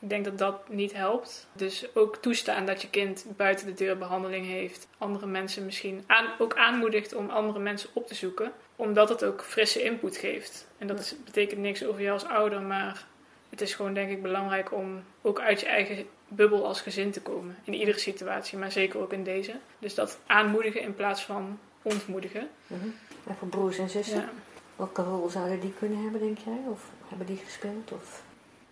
Ik 0.00 0.08
denk 0.08 0.24
dat 0.24 0.38
dat 0.38 0.68
niet 0.68 0.92
helpt. 0.92 1.48
Dus 1.52 1.94
ook 1.94 2.16
toestaan 2.16 2.66
dat 2.66 2.82
je 2.82 2.90
kind 2.90 3.26
buiten 3.36 3.66
de 3.66 3.74
deur 3.74 3.98
behandeling 3.98 4.46
heeft. 4.46 4.88
Andere 4.98 5.26
mensen 5.26 5.64
misschien 5.64 6.04
aan, 6.06 6.26
ook 6.38 6.56
aanmoedigt 6.56 7.14
om 7.14 7.30
andere 7.30 7.58
mensen 7.58 7.88
op 7.92 8.06
te 8.06 8.14
zoeken. 8.14 8.52
Omdat 8.76 9.08
het 9.08 9.24
ook 9.24 9.42
frisse 9.44 9.82
input 9.82 10.16
geeft. 10.16 10.66
En 10.78 10.86
dat 10.86 10.98
is- 10.98 11.14
betekent 11.24 11.60
niks 11.60 11.84
over 11.84 12.00
jou 12.00 12.12
als 12.12 12.24
ouder, 12.24 12.62
maar 12.62 13.06
het 13.50 13.60
is 13.60 13.74
gewoon 13.74 13.94
denk 13.94 14.10
ik 14.10 14.22
belangrijk 14.22 14.72
om 14.72 15.02
ook 15.22 15.40
uit 15.40 15.60
je 15.60 15.66
eigen 15.66 16.06
bubbel 16.28 16.66
als 16.66 16.80
gezin 16.80 17.10
te 17.10 17.20
komen. 17.20 17.56
In 17.64 17.74
iedere 17.74 17.98
situatie, 17.98 18.58
maar 18.58 18.72
zeker 18.72 19.00
ook 19.00 19.12
in 19.12 19.24
deze. 19.24 19.52
Dus 19.78 19.94
dat 19.94 20.18
aanmoedigen 20.26 20.80
in 20.80 20.94
plaats 20.94 21.24
van 21.24 21.58
ontmoedigen. 21.82 22.48
Mhm. 22.66 22.88
En 23.26 23.36
voor 23.36 23.48
broers 23.48 23.78
en 23.78 23.90
zussen? 23.90 24.20
Ja. 24.20 24.30
Welke 24.76 25.02
rol 25.02 25.28
zouden 25.28 25.60
die 25.60 25.72
kunnen 25.78 26.02
hebben, 26.02 26.20
denk 26.20 26.38
jij? 26.38 26.60
Of 26.70 26.90
hebben 27.08 27.26
die 27.26 27.36
gespeeld? 27.36 27.92
Of... 27.92 28.22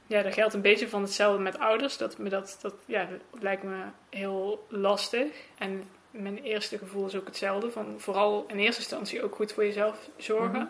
Ja, 0.07 0.22
dat 0.22 0.34
geldt 0.34 0.55
een 0.55 0.61
beetje 0.61 0.88
van 0.88 1.02
hetzelfde 1.02 1.42
met 1.42 1.59
ouders. 1.59 1.96
Dat, 1.96 2.18
me 2.18 2.28
dat, 2.28 2.59
dat, 2.61 2.74
ja, 2.86 3.09
dat 3.32 3.42
lijkt 3.42 3.62
me 3.62 3.76
heel 4.11 4.66
lastig. 4.68 5.28
En 5.59 5.84
mijn 6.11 6.38
eerste 6.38 6.78
gevoel 6.78 7.07
is 7.07 7.16
ook 7.16 7.26
hetzelfde. 7.26 7.70
Van 7.70 7.94
vooral 8.00 8.44
in 8.48 8.59
eerste 8.59 8.80
instantie 8.80 9.22
ook 9.22 9.34
goed 9.34 9.52
voor 9.52 9.64
jezelf 9.64 10.11
zorgen. 10.16 10.61
Mhm. 10.61 10.66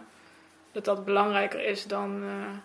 Dat 0.73 0.85
dat 0.85 1.05
belangrijker 1.05 1.65
is 1.65 1.87
dan, 1.87 2.23
eh, 2.23 2.59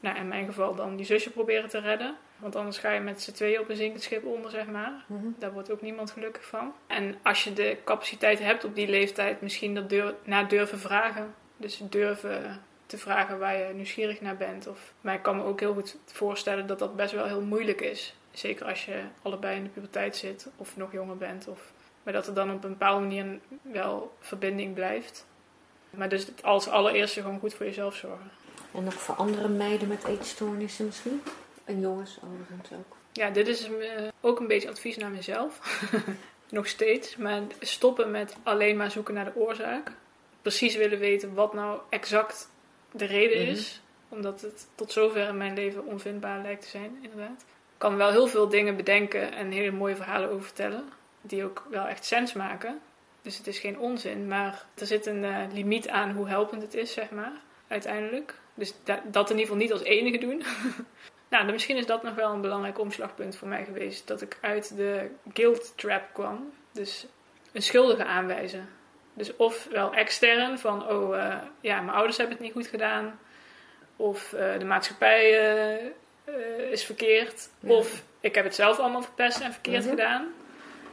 nou 0.00 0.16
in 0.16 0.28
mijn 0.28 0.46
geval, 0.46 0.74
dan 0.74 0.96
die 0.96 1.06
zusje 1.06 1.30
proberen 1.30 1.68
te 1.68 1.78
redden. 1.78 2.16
Want 2.38 2.56
anders 2.56 2.78
ga 2.78 2.90
je 2.90 3.00
met 3.00 3.22
z'n 3.22 3.32
tweeën 3.32 3.60
op 3.60 3.68
een 3.68 3.76
zinkend 3.76 4.02
schip 4.02 4.24
onder, 4.24 4.50
zeg 4.50 4.66
maar. 4.66 5.04
Mhm. 5.06 5.26
Daar 5.38 5.52
wordt 5.52 5.70
ook 5.70 5.82
niemand 5.82 6.10
gelukkig 6.10 6.44
van. 6.44 6.72
En 6.86 7.16
als 7.22 7.44
je 7.44 7.52
de 7.52 7.76
capaciteit 7.84 8.38
hebt 8.38 8.64
op 8.64 8.74
die 8.74 8.88
leeftijd, 8.88 9.40
misschien 9.40 9.74
dat 9.74 9.88
deur, 9.88 10.14
naar 10.24 10.48
durven 10.48 10.78
vragen. 10.78 11.34
Dus 11.56 11.80
durven 11.90 12.62
te 12.86 12.98
vragen 12.98 13.38
waar 13.38 13.56
je 13.56 13.74
nieuwsgierig 13.74 14.20
naar 14.20 14.36
bent. 14.36 14.66
Of, 14.66 14.92
maar 15.00 15.14
ik 15.14 15.22
kan 15.22 15.36
me 15.36 15.42
ook 15.42 15.60
heel 15.60 15.74
goed 15.74 15.96
voorstellen 16.04 16.66
dat 16.66 16.78
dat 16.78 16.96
best 16.96 17.12
wel 17.12 17.26
heel 17.26 17.40
moeilijk 17.40 17.80
is. 17.80 18.14
Zeker 18.30 18.66
als 18.66 18.84
je 18.84 19.02
allebei 19.22 19.56
in 19.56 19.62
de 19.62 19.68
puberteit 19.68 20.16
zit 20.16 20.48
of 20.56 20.76
nog 20.76 20.92
jonger 20.92 21.16
bent. 21.16 21.48
Of, 21.48 21.72
maar 22.02 22.12
dat 22.12 22.26
er 22.26 22.34
dan 22.34 22.52
op 22.52 22.64
een 22.64 22.70
bepaalde 22.70 23.00
manier 23.00 23.38
wel 23.62 24.16
verbinding 24.20 24.74
blijft. 24.74 25.26
Maar 25.90 26.08
dus 26.08 26.26
als 26.42 26.68
allereerste 26.68 27.20
gewoon 27.20 27.38
goed 27.38 27.54
voor 27.54 27.66
jezelf 27.66 27.94
zorgen. 27.94 28.30
En 28.74 28.86
ook 28.86 28.92
voor 28.92 29.14
andere 29.14 29.48
meiden 29.48 29.88
met 29.88 30.04
eetstoornissen 30.04 30.86
misschien? 30.86 31.22
En 31.66 31.80
jongens 31.80 32.18
overigens 32.24 32.72
ook. 32.72 32.96
Ja, 33.12 33.30
dit 33.30 33.48
is 33.48 33.68
eh, 33.68 34.02
ook 34.20 34.40
een 34.40 34.46
beetje 34.46 34.68
advies 34.68 34.96
naar 34.96 35.10
mezelf. 35.10 35.82
Nog 36.48 36.66
steeds. 36.66 37.16
Maar 37.16 37.40
stoppen 37.60 38.10
met 38.10 38.36
alleen 38.42 38.76
maar 38.76 38.90
zoeken 38.90 39.14
naar 39.14 39.24
de 39.24 39.36
oorzaak. 39.40 39.92
Precies 40.42 40.76
willen 40.76 40.98
weten 40.98 41.34
wat 41.34 41.54
nou 41.54 41.80
exact 41.88 42.50
de 42.92 43.04
reden 43.04 43.40
Mhm. 43.42 43.50
is. 43.50 43.80
Omdat 44.08 44.40
het 44.40 44.66
tot 44.74 44.92
zover 44.92 45.28
in 45.28 45.36
mijn 45.36 45.54
leven 45.54 45.84
onvindbaar 45.84 46.42
lijkt 46.42 46.62
te 46.62 46.68
zijn, 46.68 46.98
inderdaad. 47.02 47.40
Ik 47.48 47.82
kan 47.82 47.96
wel 47.96 48.10
heel 48.10 48.26
veel 48.26 48.48
dingen 48.48 48.76
bedenken 48.76 49.32
en 49.32 49.50
hele 49.50 49.70
mooie 49.70 49.96
verhalen 49.96 50.30
over 50.30 50.44
vertellen. 50.44 50.84
Die 51.20 51.44
ook 51.44 51.66
wel 51.70 51.86
echt 51.86 52.04
sens 52.04 52.32
maken. 52.32 52.80
Dus 53.22 53.38
het 53.38 53.46
is 53.46 53.58
geen 53.58 53.78
onzin. 53.78 54.28
Maar 54.28 54.64
er 54.74 54.86
zit 54.86 55.06
een 55.06 55.24
eh, 55.24 55.42
limiet 55.52 55.88
aan 55.88 56.10
hoe 56.12 56.28
helpend 56.28 56.62
het 56.62 56.74
is, 56.74 56.92
zeg 56.92 57.10
maar. 57.10 57.32
Uiteindelijk. 57.68 58.34
Dus 58.54 58.72
da- 58.84 59.02
dat 59.04 59.30
in 59.30 59.38
ieder 59.38 59.52
geval 59.52 59.56
niet 59.56 59.72
als 59.72 59.82
enige 59.82 60.18
doen. 60.18 60.42
Nou, 61.28 61.44
dan 61.44 61.52
misschien 61.52 61.76
is 61.76 61.86
dat 61.86 62.02
nog 62.02 62.14
wel 62.14 62.32
een 62.32 62.40
belangrijk 62.40 62.78
omslagpunt 62.78 63.36
voor 63.36 63.48
mij 63.48 63.64
geweest. 63.64 64.06
Dat 64.06 64.22
ik 64.22 64.38
uit 64.40 64.76
de 64.76 65.10
guilt 65.32 65.72
trap 65.76 66.02
kwam. 66.12 66.52
Dus 66.72 67.06
een 67.52 67.62
schuldige 67.62 68.04
aanwijzen. 68.04 68.68
Dus 69.12 69.36
ofwel 69.36 69.92
extern, 69.94 70.58
van 70.58 70.88
oh 70.88 71.18
eh, 71.18 71.34
ja, 71.60 71.80
mijn 71.80 71.96
ouders 71.96 72.16
hebben 72.16 72.36
het 72.36 72.44
niet 72.44 72.54
goed 72.54 72.66
gedaan. 72.66 73.18
Of 73.96 74.32
eh, 74.32 74.58
de 74.58 74.64
maatschappij 74.64 75.50
eh, 76.24 76.70
is 76.70 76.84
verkeerd. 76.84 77.48
Ja. 77.60 77.72
Of 77.72 78.02
ik 78.20 78.34
heb 78.34 78.44
het 78.44 78.54
zelf 78.54 78.78
allemaal 78.78 79.02
verpest 79.02 79.40
en 79.40 79.52
verkeerd 79.52 79.82
Mhm. 79.82 79.90
gedaan. 79.90 80.26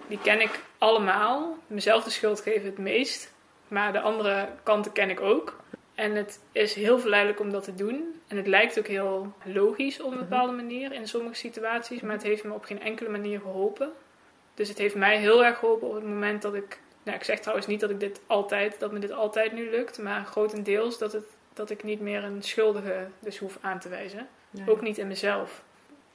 Die 0.07 0.19
ken 0.21 0.41
ik 0.41 0.59
allemaal. 0.77 1.57
Mezelf 1.67 2.03
de 2.03 2.09
schuld 2.09 2.41
geven 2.41 2.65
het 2.65 2.77
meest. 2.77 3.33
Maar 3.67 3.91
de 3.91 3.99
andere 3.99 4.49
kanten 4.63 4.91
ken 4.91 5.09
ik 5.09 5.19
ook. 5.21 5.59
En 5.95 6.15
het 6.15 6.39
is 6.51 6.73
heel 6.73 6.99
verleidelijk 6.99 7.39
om 7.39 7.51
dat 7.51 7.63
te 7.63 7.75
doen. 7.75 8.21
En 8.27 8.37
het 8.37 8.47
lijkt 8.47 8.79
ook 8.79 8.87
heel 8.87 9.33
logisch 9.43 9.99
op 10.01 10.11
een 10.11 10.17
Mhm. 10.17 10.27
bepaalde 10.29 10.53
manier 10.53 10.91
in 10.93 11.07
sommige 11.07 11.35
situaties. 11.35 12.01
Maar 12.01 12.13
het 12.13 12.23
heeft 12.23 12.43
me 12.43 12.53
op 12.53 12.63
geen 12.65 12.81
enkele 12.81 13.09
manier 13.09 13.39
geholpen. 13.39 13.91
Dus 14.53 14.69
het 14.69 14.77
heeft 14.77 14.95
mij 14.95 15.17
heel 15.17 15.45
erg 15.45 15.57
geholpen 15.57 15.87
op 15.87 15.93
het 15.93 16.03
moment 16.03 16.41
dat 16.41 16.53
ik... 16.55 16.79
Nou, 17.03 17.17
ik 17.17 17.23
zeg 17.23 17.39
trouwens 17.39 17.67
niet 17.67 17.79
dat, 17.79 17.89
ik 17.89 17.99
dit 17.99 18.21
altijd, 18.27 18.79
dat 18.79 18.91
me 18.91 18.99
dit 18.99 19.11
altijd 19.11 19.51
nu 19.53 19.69
lukt. 19.69 19.99
Maar 19.99 20.25
grotendeels 20.25 20.97
dat, 20.97 21.11
het, 21.13 21.25
dat 21.53 21.69
ik 21.69 21.83
niet 21.83 21.99
meer 21.99 22.23
een 22.23 22.43
schuldige 22.43 23.07
dus 23.19 23.37
hoef 23.37 23.57
aan 23.61 23.79
te 23.79 23.89
wijzen. 23.89 24.27
Nee. 24.49 24.69
Ook 24.69 24.81
niet 24.81 24.97
in 24.97 25.07
mezelf. 25.07 25.63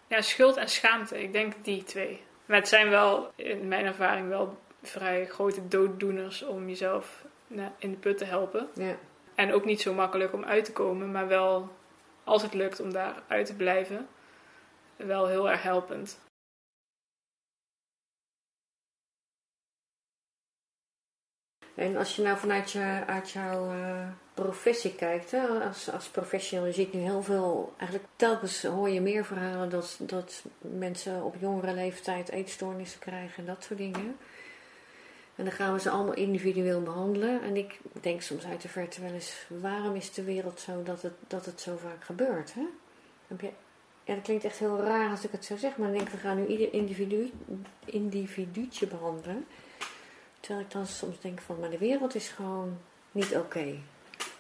Ja, 0.07 0.20
schuld 0.20 0.57
en 0.57 0.68
schaamte. 0.68 1.22
Ik 1.22 1.33
denk 1.33 1.53
die 1.62 1.85
twee. 1.85 2.20
Maar 2.47 2.57
het 2.57 2.68
zijn 2.68 2.91
wel, 2.91 3.31
in 3.37 3.68
mijn 3.68 3.85
ervaring, 3.85 4.29
wel 4.29 4.59
vrij 4.83 5.26
grote 5.26 5.68
dooddoeners 5.68 6.43
om 6.43 6.68
jezelf 6.68 7.24
na- 7.47 7.72
in 7.79 7.91
de 7.91 7.97
put 7.97 8.18
te 8.18 8.24
helpen. 8.24 8.68
Ja. 8.74 8.97
En 9.39 9.53
ook 9.53 9.64
niet 9.64 9.80
zo 9.80 9.95
makkelijk 9.95 10.32
om 10.32 10.45
uit 10.45 10.64
te 10.64 10.72
komen, 10.72 11.11
maar 11.11 11.28
wel, 11.28 11.68
als 12.24 12.43
het 12.43 12.55
lukt 12.55 12.80
om 12.80 12.93
daar 12.93 13.22
uit 13.26 13.47
te 13.47 13.55
blijven, 13.57 14.09
wel 14.97 15.26
heel 15.26 15.51
erg 15.51 15.62
helpend. 15.62 16.20
En 21.74 21.97
als 21.97 22.16
je 22.16 22.22
nou 22.22 22.39
vanuit 22.39 22.70
je, 22.70 23.03
uit 23.07 23.30
jouw 23.30 23.70
eh, 23.70 24.09
professie 24.34 24.95
kijkt, 24.95 25.30
hè, 25.30 25.47
als, 25.47 25.91
als 25.91 26.09
professional, 26.09 26.66
je 26.66 26.72
ziet 26.72 26.93
nu 26.93 27.01
heel 27.01 27.22
veel, 27.22 27.74
eigenlijk 27.76 28.09
telkens 28.16 28.62
hoor 28.62 28.89
je 28.89 29.01
meer 29.01 29.24
verhalen 29.24 29.70
dat, 29.70 29.99
dat 30.01 30.45
mensen 30.59 31.22
op 31.22 31.36
jongere 31.41 31.74
leeftijd 31.74 32.30
eetstoornissen 32.30 33.01
krijgen 33.01 33.39
en 33.39 33.47
dat 33.47 33.64
soort 33.64 33.78
dingen. 33.78 34.16
En 35.39 35.45
dan 35.45 35.53
gaan 35.53 35.72
we 35.72 35.80
ze 35.80 35.91
allemaal 35.91 36.14
individueel 36.14 36.82
behandelen. 36.82 37.43
En 37.43 37.57
ik 37.57 37.80
denk 38.01 38.22
soms 38.22 38.45
uit 38.45 38.62
de 38.62 38.68
verte 38.68 39.01
wel 39.01 39.12
eens, 39.12 39.47
waarom 39.61 39.95
is 39.95 40.12
de 40.12 40.22
wereld 40.22 40.61
zo 40.61 40.82
dat 40.82 41.03
het, 41.03 41.12
dat 41.26 41.47
het 41.47 41.61
zo 41.61 41.76
vaak 41.76 42.05
gebeurt? 42.05 42.55
Hè? 42.55 42.66
Heb 43.26 43.41
je, 43.41 43.51
ja, 44.05 44.14
dat 44.14 44.22
klinkt 44.22 44.45
echt 44.45 44.59
heel 44.59 44.80
raar 44.80 45.11
als 45.11 45.24
ik 45.24 45.32
het 45.32 45.45
zo 45.45 45.57
zeg, 45.57 45.76
maar 45.76 45.89
dan 45.89 45.97
denk 45.97 46.09
ik, 46.09 46.14
we 46.14 46.20
gaan 46.20 46.36
nu 46.36 46.47
ieder 46.47 46.72
individu, 46.72 47.32
individuutje 47.84 48.86
behandelen. 48.86 49.47
Terwijl 50.41 50.64
ik 50.64 50.70
dan 50.70 50.86
soms 50.86 51.20
denk 51.20 51.41
van, 51.41 51.61
maar 51.61 51.70
de 51.70 51.78
wereld 51.78 52.14
is 52.14 52.28
gewoon 52.28 52.78
niet 53.12 53.36
oké. 53.36 53.78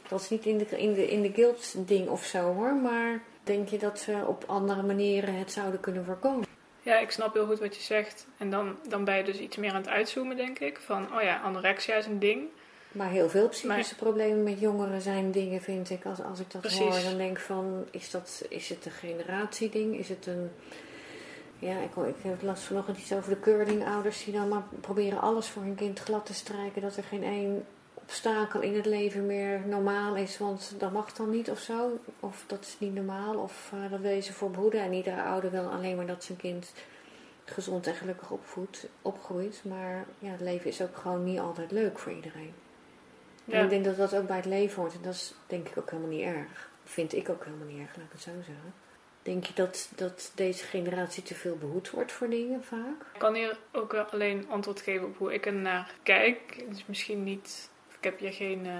Dat 0.08 0.20
is 0.20 0.28
niet 0.28 0.46
in 0.46 0.58
de, 0.58 0.64
in 0.64 0.94
de, 0.94 1.08
in 1.08 1.22
de 1.22 1.32
guilt 1.32 1.88
ding 1.88 2.08
of 2.08 2.24
zo 2.24 2.54
hoor, 2.54 2.74
maar 2.74 3.22
denk 3.42 3.68
je 3.68 3.78
dat 3.78 3.98
ze 3.98 4.24
op 4.26 4.44
andere 4.46 4.82
manieren 4.82 5.38
het 5.38 5.52
zouden 5.52 5.80
kunnen 5.80 6.04
voorkomen? 6.04 6.57
Ja, 6.88 6.98
ik 6.98 7.10
snap 7.10 7.34
heel 7.34 7.46
goed 7.46 7.58
wat 7.58 7.76
je 7.76 7.82
zegt. 7.82 8.26
En 8.38 8.50
dan, 8.50 8.76
dan 8.88 9.04
ben 9.04 9.16
je 9.16 9.24
dus 9.24 9.38
iets 9.38 9.56
meer 9.56 9.70
aan 9.70 9.80
het 9.80 9.88
uitzoomen, 9.88 10.36
denk 10.36 10.58
ik. 10.58 10.78
Van, 10.78 11.14
oh 11.14 11.22
ja, 11.22 11.40
anorexia 11.40 11.94
is 11.94 12.06
een 12.06 12.18
ding. 12.18 12.48
Maar 12.92 13.10
heel 13.10 13.28
veel 13.28 13.48
psychische 13.48 13.94
problemen 13.94 14.42
met 14.42 14.60
jongeren 14.60 15.00
zijn 15.00 15.30
dingen, 15.30 15.60
vind 15.60 15.90
ik. 15.90 16.04
Als, 16.04 16.22
als 16.22 16.40
ik 16.40 16.50
dat 16.50 16.60
Precies. 16.60 16.78
hoor, 16.78 17.02
dan 17.02 17.16
denk 17.16 17.36
ik 17.36 17.44
van, 17.44 17.86
is, 17.90 18.10
dat, 18.10 18.44
is 18.48 18.68
het 18.68 18.86
een 18.86 18.92
generatieding? 18.92 19.98
Is 19.98 20.08
het 20.08 20.26
een... 20.26 20.50
Ja, 21.58 21.78
ik, 21.78 21.96
ik 22.06 22.22
heb 22.22 22.42
last 22.42 22.62
vanochtend 22.62 22.98
iets 22.98 23.12
over 23.12 23.30
de 23.30 23.40
curlingouders 23.40 24.24
die 24.24 24.34
dan 24.34 24.48
maar 24.48 24.62
proberen 24.80 25.20
alles 25.20 25.48
voor 25.48 25.62
hun 25.62 25.74
kind 25.74 25.98
glad 25.98 26.26
te 26.26 26.34
strijken. 26.34 26.82
Dat 26.82 26.96
er 26.96 27.04
geen 27.04 27.24
één 27.24 27.66
obstakel 28.08 28.60
in 28.60 28.74
het 28.74 28.86
leven 28.86 29.26
meer 29.26 29.60
normaal 29.66 30.16
is, 30.16 30.38
want 30.38 30.74
dat 30.78 30.92
mag 30.92 31.12
dan 31.12 31.30
niet 31.30 31.50
of 31.50 31.58
zo. 31.58 31.98
Of 32.20 32.44
dat 32.46 32.60
is 32.64 32.76
niet 32.78 32.94
normaal, 32.94 33.34
of 33.36 33.70
eh 33.74 33.90
dat 33.90 34.00
wil 34.00 34.10
je 34.10 34.20
ze 34.20 34.32
voor 34.32 34.50
behoeden. 34.50 34.80
En 34.80 34.92
iedere 34.92 35.22
ouder 35.22 35.50
wil 35.50 35.68
alleen 35.68 35.96
maar 35.96 36.06
dat 36.06 36.24
zijn 36.24 36.38
kind 36.38 36.72
gezond 37.44 37.86
en 37.86 37.94
gelukkig 37.94 38.30
opvoedt, 38.30 38.86
opgroeit. 39.02 39.60
Maar 39.64 40.04
ja, 40.18 40.30
het 40.30 40.40
leven 40.40 40.70
is 40.70 40.82
ook 40.82 40.96
gewoon 40.96 41.24
niet 41.24 41.38
altijd 41.38 41.70
leuk 41.70 41.98
voor 41.98 42.12
iedereen. 42.12 42.54
En 43.46 43.58
Ja. 43.58 43.62
ik 43.62 43.70
denk 43.70 43.84
dat 43.84 43.96
dat 43.96 44.14
ook 44.14 44.26
bij 44.26 44.36
het 44.36 44.44
leven 44.44 44.80
hoort. 44.82 44.94
En 44.94 45.02
dat 45.02 45.14
is 45.14 45.34
denk 45.46 45.68
ik 45.68 45.78
ook 45.78 45.90
helemaal 45.90 46.10
niet 46.12 46.24
erg. 46.24 46.70
Vind 46.84 47.12
ik 47.12 47.28
ook 47.28 47.44
helemaal 47.44 47.66
niet 47.66 47.78
erg, 47.80 47.96
laat 47.96 48.04
ik 48.06 48.12
het 48.12 48.20
zo 48.22 48.30
zeggen. 48.30 48.74
Denk 49.22 49.44
je 49.46 49.54
dat, 49.54 49.88
dat 49.94 50.32
deze 50.34 50.64
generatie 50.64 51.22
te 51.22 51.34
veel 51.34 51.56
behoed 51.56 51.90
wordt 51.90 52.12
voor 52.12 52.28
dingen 52.28 52.64
vaak? 52.64 53.00
Ik 53.12 53.18
kan 53.18 53.34
hier 53.34 53.58
ook 53.72 53.94
alleen 53.94 54.46
antwoord 54.48 54.80
geven 54.80 55.06
op 55.06 55.18
hoe 55.18 55.34
ik 55.34 55.46
er 55.46 55.52
naar 55.52 55.94
kijk. 56.02 56.64
Dus 56.68 56.86
misschien 56.86 57.24
niet... 57.24 57.70
Ik 57.98 58.04
heb 58.04 58.18
hier 58.18 58.32
geen... 58.32 58.66
Uh, 58.66 58.72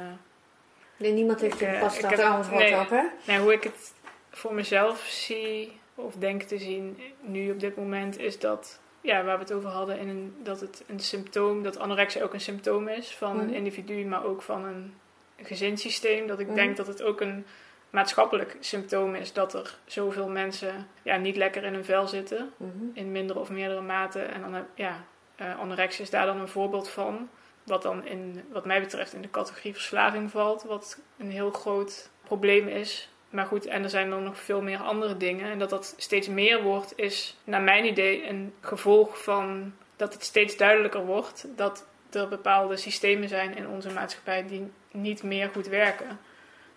nee, 0.96 1.12
niemand 1.12 1.40
heeft 1.40 1.60
er 1.60 1.78
pas 1.78 2.00
dat 2.00 2.50
nee, 2.50 2.80
op, 2.80 2.90
hè? 2.90 3.02
Nee, 3.26 3.38
hoe 3.38 3.52
ik 3.52 3.62
het 3.62 3.94
voor 4.30 4.54
mezelf 4.54 5.06
zie 5.06 5.80
of 5.94 6.14
denk 6.14 6.42
te 6.42 6.58
zien 6.58 6.98
nu 7.20 7.50
op 7.50 7.60
dit 7.60 7.76
moment 7.76 8.18
is 8.18 8.38
dat 8.38 8.80
ja, 9.00 9.24
waar 9.24 9.36
we 9.36 9.42
het 9.42 9.52
over 9.52 9.70
hadden, 9.70 9.98
in 9.98 10.36
dat 10.42 10.60
het 10.60 10.84
een 10.86 11.00
symptoom, 11.00 11.62
dat 11.62 11.78
anorexia 11.78 12.22
ook 12.22 12.32
een 12.32 12.40
symptoom 12.40 12.88
is 12.88 13.16
van 13.16 13.38
een 13.38 13.46
mhm. 13.46 13.54
individu, 13.54 14.04
maar 14.04 14.24
ook 14.24 14.42
van 14.42 14.64
een 14.64 14.94
gezinssysteem. 15.36 16.26
Dat 16.26 16.38
ik 16.38 16.46
mhm. 16.46 16.56
denk 16.56 16.76
dat 16.76 16.86
het 16.86 17.02
ook 17.02 17.20
een 17.20 17.46
maatschappelijk 17.90 18.56
symptoom 18.60 19.14
is 19.14 19.32
dat 19.32 19.54
er 19.54 19.78
zoveel 19.84 20.28
mensen 20.28 20.86
ja, 21.02 21.16
niet 21.16 21.36
lekker 21.36 21.64
in 21.64 21.74
hun 21.74 21.84
vel 21.84 22.06
zitten, 22.06 22.52
mhm. 22.56 22.84
in 22.92 23.12
mindere 23.12 23.38
of 23.38 23.50
meerdere 23.50 23.80
mate. 23.80 24.20
En 24.20 24.40
dan 24.40 24.64
ja, 24.74 25.04
uh, 25.40 25.58
anorexia 25.58 26.04
is 26.04 26.10
daar 26.10 26.26
dan 26.26 26.40
een 26.40 26.48
voorbeeld 26.48 26.88
van. 26.88 27.28
Wat 27.68 27.82
dan 27.82 28.06
in, 28.06 28.44
wat 28.52 28.64
mij 28.64 28.80
betreft 28.80 29.14
in 29.14 29.22
de 29.22 29.30
categorie 29.30 29.72
verslaving 29.72 30.30
valt, 30.30 30.62
wat 30.62 30.98
een 31.18 31.30
heel 31.30 31.50
groot 31.50 32.10
probleem 32.22 32.68
is. 32.68 33.08
Maar 33.30 33.46
goed, 33.46 33.66
en 33.66 33.82
er 33.82 33.90
zijn 33.90 34.10
dan 34.10 34.22
nog 34.22 34.38
veel 34.38 34.62
meer 34.62 34.78
andere 34.78 35.16
dingen. 35.16 35.50
En 35.50 35.58
dat 35.58 35.70
dat 35.70 35.94
steeds 35.96 36.28
meer 36.28 36.62
wordt, 36.62 36.92
is 36.96 37.36
naar 37.44 37.62
mijn 37.62 37.84
idee 37.84 38.28
een 38.28 38.54
gevolg 38.60 39.22
van 39.22 39.72
dat 39.96 40.12
het 40.12 40.24
steeds 40.24 40.56
duidelijker 40.56 41.04
wordt 41.04 41.46
dat 41.56 41.86
er 42.10 42.28
bepaalde 42.28 42.76
systemen 42.76 43.28
zijn 43.28 43.56
in 43.56 43.68
onze 43.68 43.90
maatschappij 43.90 44.46
die 44.46 44.70
niet 44.90 45.22
meer 45.22 45.48
goed 45.48 45.66
werken. 45.66 46.18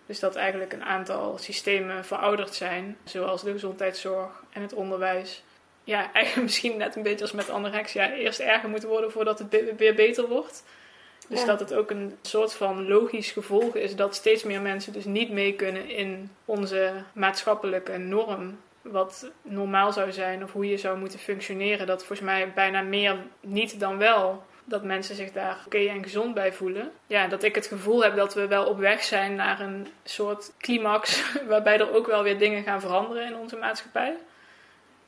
Dus 0.06 0.20
dat 0.20 0.36
eigenlijk 0.36 0.72
een 0.72 0.84
aantal 0.84 1.38
systemen 1.38 2.04
verouderd 2.04 2.54
zijn, 2.54 2.96
zoals 3.04 3.42
de 3.42 3.52
gezondheidszorg 3.52 4.42
en 4.50 4.62
het 4.62 4.72
onderwijs. 4.72 5.42
Ja, 5.84 6.12
eigenlijk 6.12 6.46
misschien 6.48 6.76
net 6.76 6.96
een 6.96 7.02
beetje 7.02 7.20
als 7.20 7.32
met 7.32 7.50
anorexia. 7.50 8.12
Eerst 8.12 8.40
erger 8.40 8.68
moeten 8.68 8.88
worden 8.88 9.12
voordat 9.12 9.38
het 9.38 9.76
weer 9.76 9.94
beter 9.94 10.28
wordt. 10.28 10.64
Dus 11.32 11.44
dat 11.44 11.60
het 11.60 11.74
ook 11.74 11.90
een 11.90 12.16
soort 12.22 12.54
van 12.54 12.88
logisch 12.88 13.30
gevolg 13.30 13.76
is 13.76 13.96
dat 13.96 14.14
steeds 14.14 14.42
meer 14.42 14.60
mensen 14.60 14.92
dus 14.92 15.04
niet 15.04 15.30
mee 15.30 15.54
kunnen 15.54 15.88
in 15.88 16.30
onze 16.44 16.92
maatschappelijke 17.12 17.98
norm. 17.98 18.58
Wat 18.82 19.30
normaal 19.42 19.92
zou 19.92 20.12
zijn 20.12 20.42
of 20.42 20.52
hoe 20.52 20.68
je 20.68 20.76
zou 20.76 20.98
moeten 20.98 21.18
functioneren. 21.18 21.86
Dat 21.86 21.98
volgens 22.04 22.28
mij 22.28 22.52
bijna 22.54 22.82
meer 22.82 23.16
niet 23.40 23.80
dan 23.80 23.98
wel 23.98 24.42
dat 24.64 24.82
mensen 24.84 25.14
zich 25.14 25.32
daar 25.32 25.62
oké 25.66 25.78
en 25.78 26.02
gezond 26.02 26.34
bij 26.34 26.52
voelen. 26.52 26.92
Ja, 27.06 27.26
dat 27.26 27.42
ik 27.42 27.54
het 27.54 27.66
gevoel 27.66 28.02
heb 28.02 28.16
dat 28.16 28.34
we 28.34 28.46
wel 28.46 28.66
op 28.66 28.78
weg 28.78 29.02
zijn 29.02 29.34
naar 29.34 29.60
een 29.60 29.86
soort 30.04 30.52
climax 30.58 31.22
waarbij 31.48 31.80
er 31.80 31.94
ook 31.94 32.06
wel 32.06 32.22
weer 32.22 32.38
dingen 32.38 32.62
gaan 32.62 32.80
veranderen 32.80 33.26
in 33.26 33.36
onze 33.36 33.56
maatschappij. 33.56 34.16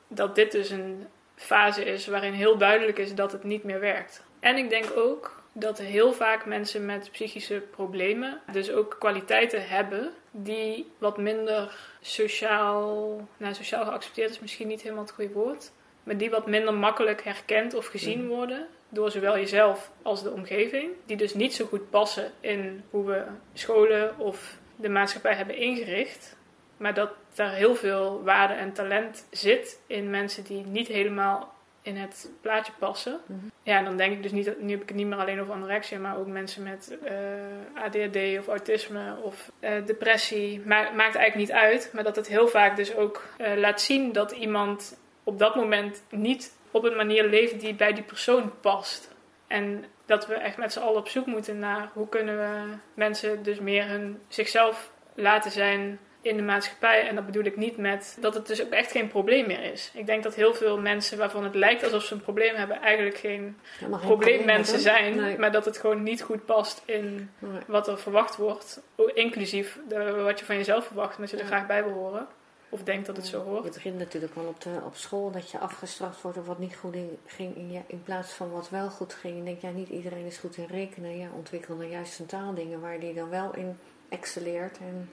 Dat 0.07 0.35
dit 0.35 0.51
dus 0.51 0.69
een 0.69 1.07
fase 1.35 1.85
is 1.85 2.07
waarin 2.07 2.33
heel 2.33 2.57
duidelijk 2.57 2.97
is 2.97 3.15
dat 3.15 3.31
het 3.31 3.43
niet 3.43 3.63
meer 3.63 3.79
werkt. 3.79 4.23
En 4.39 4.57
ik 4.57 4.69
denk 4.69 4.85
ook 4.95 5.43
dat 5.57 5.77
heel 5.77 6.13
vaak 6.13 6.45
mensen 6.45 6.85
met 6.85 7.11
psychische 7.11 7.63
problemen 7.71 8.41
dus 8.51 8.71
ook 8.71 8.95
kwaliteiten 8.99 9.67
hebben 9.67 10.13
die 10.31 10.91
wat 10.97 11.17
minder 11.17 11.77
sociaal, 12.01 13.15
nou 13.37 13.53
sociaal 13.53 13.85
geaccepteerd 13.85 14.29
is 14.29 14.39
misschien 14.39 14.67
niet 14.67 14.81
helemaal 14.81 15.03
het 15.03 15.13
goede 15.13 15.33
woord, 15.33 15.71
maar 16.03 16.17
die 16.17 16.29
wat 16.29 16.47
minder 16.47 16.73
makkelijk 16.73 17.23
herkend 17.23 17.73
of 17.73 17.85
gezien 17.85 18.19
mhm. 18.19 18.27
worden 18.27 18.67
door 18.89 19.11
zowel 19.11 19.35
jezelf 19.37 19.91
als 20.01 20.23
de 20.23 20.31
omgeving, 20.31 20.91
die 21.05 21.17
dus 21.17 21.33
niet 21.33 21.53
zo 21.53 21.65
goed 21.65 21.89
passen 21.89 22.31
in 22.39 22.83
hoe 22.89 23.05
we 23.05 23.23
scholen 23.53 24.19
of 24.19 24.57
de 24.75 24.89
maatschappij 24.89 25.35
hebben 25.35 25.57
ingericht, 25.57 26.37
maar 26.77 26.93
dat 26.93 27.09
daar 27.33 27.53
heel 27.53 27.75
veel 27.75 28.23
waarde 28.23 28.53
en 28.53 28.73
talent 28.73 29.27
zit 29.31 29.79
in 29.87 30.09
mensen 30.09 30.43
die 30.43 30.65
niet 30.65 30.87
helemaal 30.87 31.54
in 31.85 31.97
het 31.97 32.29
plaatje 32.41 32.71
passen. 32.79 33.19
Mhm. 33.25 33.39
Ja, 33.63 33.83
dan 33.83 33.97
denk 33.97 34.13
ik 34.13 34.23
dus 34.23 34.31
niet, 34.31 34.61
nu 34.61 34.71
heb 34.71 34.81
ik 34.81 34.87
het 34.87 34.97
niet 34.97 35.07
meer 35.07 35.17
alleen 35.17 35.41
over 35.41 35.53
anorexia, 35.53 35.99
maar 35.99 36.17
ook 36.17 36.27
mensen 36.27 36.63
met 36.63 36.97
uh, 37.03 37.33
eh, 37.33 37.83
ADHD 37.83 38.39
of 38.39 38.47
autisme 38.47 39.15
of 39.21 39.51
uh, 39.59 39.69
depressie. 39.85 40.61
maakt 40.65 40.95
eigenlijk 40.95 41.35
niet 41.35 41.51
uit, 41.51 41.89
maar 41.93 42.03
dat 42.03 42.15
het 42.15 42.27
heel 42.27 42.47
vaak 42.47 42.75
dus 42.75 42.95
ook 42.95 43.23
uh, 43.37 43.53
laat 43.55 43.81
zien 43.81 44.11
dat 44.11 44.31
iemand 44.31 44.97
op 45.23 45.39
dat 45.39 45.55
moment 45.55 46.03
niet 46.09 46.57
op 46.71 46.83
een 46.83 46.95
manier 46.95 47.23
leeft 47.23 47.59
die 47.59 47.73
bij 47.73 47.93
die 47.93 48.03
persoon 48.03 48.51
past. 48.61 49.13
En 49.47 49.85
dat 50.05 50.27
we 50.27 50.33
echt 50.33 50.57
met 50.57 50.73
z'n 50.73 50.79
allen 50.79 50.99
op 50.99 51.07
zoek 51.07 51.25
moeten 51.25 51.59
naar 51.59 51.89
hoe 51.93 52.09
kunnen 52.09 52.37
we 52.37 52.77
mensen 52.93 53.43
dus 53.43 53.59
meer 53.59 53.87
hun 53.87 54.21
zichzelf 54.27 54.91
laten 55.13 55.51
zijn 55.51 55.99
in 56.25 56.37
de 56.37 56.43
maatschappij. 56.43 57.07
En 57.07 57.15
dat 57.15 57.25
bedoel 57.25 57.43
ik 57.43 57.57
niet 57.57 57.77
met 57.77 58.17
dat 58.19 58.33
het 58.33 58.47
dus 58.47 58.63
ook 58.63 58.71
echt 58.71 58.91
geen 58.91 59.07
probleem 59.07 59.47
meer 59.47 59.63
is. 59.71 59.91
Ik 59.93 60.05
denk 60.05 60.23
dat 60.23 60.35
heel 60.35 60.53
veel 60.53 60.79
mensen 60.79 61.17
waarvan 61.17 61.43
het 61.43 61.55
lijkt 61.55 61.83
alsof 61.83 62.03
ze 62.03 62.13
een 62.13 62.21
probleem 62.21 62.55
hebben, 62.55 62.81
eigenlijk 62.81 63.17
geen 63.17 63.57
probleemmensen 64.01 64.79
zijn. 64.79 65.39
Maar 65.39 65.51
dat 65.51 65.65
het 65.65 65.77
gewoon 65.77 66.03
niet 66.03 66.21
goed 66.21 66.45
past 66.45 66.81
in 66.85 67.29
wat 67.67 67.87
er 67.87 67.99
verwacht 67.99 68.35
wordt. 68.35 68.81
Inclusief 69.13 69.79
de, 69.87 70.11
wat 70.11 70.39
je 70.39 70.45
van 70.45 70.55
jezelf 70.55 70.85
verwacht, 70.85 71.17
dat 71.17 71.29
je 71.29 71.37
er 71.37 71.45
graag 71.45 71.67
bij 71.67 71.83
wil 71.83 71.93
horen. 71.93 72.27
Of 72.69 72.83
denkt 72.83 73.05
dat 73.05 73.17
het 73.17 73.27
zo 73.27 73.43
hoort. 73.43 73.63
Het 73.63 73.73
begint 73.73 73.97
natuurlijk 73.97 74.35
wel 74.35 74.45
op, 74.45 74.61
de, 74.61 74.79
op 74.85 74.95
school 74.95 75.31
dat 75.31 75.51
je 75.51 75.59
afgestraft 75.59 76.21
wordt 76.21 76.37
op 76.37 76.45
wat 76.45 76.59
niet 76.59 76.75
goed 76.75 76.95
ging 77.25 77.55
in, 77.55 77.83
in 77.87 78.03
plaats 78.03 78.33
van 78.33 78.51
wat 78.51 78.69
wel 78.69 78.89
goed 78.89 79.13
ging. 79.13 79.43
Denk, 79.43 79.61
ja, 79.61 79.69
niet 79.69 79.89
iedereen 79.89 80.25
is 80.25 80.37
goed 80.37 80.57
in 80.57 80.65
rekenen. 80.65 81.17
Ja, 81.17 81.27
ontwikkel 81.35 81.77
dan 81.77 81.89
juist 81.89 82.19
een 82.19 82.25
taaldingen 82.25 82.79
waar 82.81 82.99
die 82.99 83.13
dan 83.13 83.29
wel 83.29 83.55
in 83.55 83.77
excelleert. 84.09 84.77
En 84.77 85.09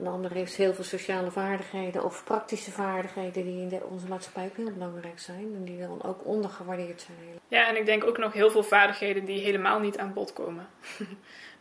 een 0.00 0.06
ander 0.06 0.32
heeft 0.32 0.54
heel 0.54 0.74
veel 0.74 0.84
sociale 0.84 1.30
vaardigheden 1.30 2.04
of 2.04 2.24
praktische 2.24 2.70
vaardigheden 2.70 3.44
die 3.44 3.60
in 3.60 3.68
de, 3.68 3.80
onze 3.90 4.06
maatschappij 4.06 4.44
ook 4.44 4.56
heel 4.56 4.72
belangrijk 4.72 5.18
zijn. 5.18 5.52
En 5.54 5.64
die 5.64 5.78
dan 5.78 6.02
ook 6.02 6.26
ondergewaardeerd 6.26 7.00
zijn. 7.00 7.16
Ja, 7.48 7.68
en 7.68 7.76
ik 7.76 7.86
denk 7.86 8.04
ook 8.04 8.18
nog 8.18 8.32
heel 8.32 8.50
veel 8.50 8.62
vaardigheden 8.62 9.24
die 9.24 9.40
helemaal 9.40 9.80
niet 9.80 9.98
aan 9.98 10.12
bod 10.12 10.32
komen. 10.32 10.68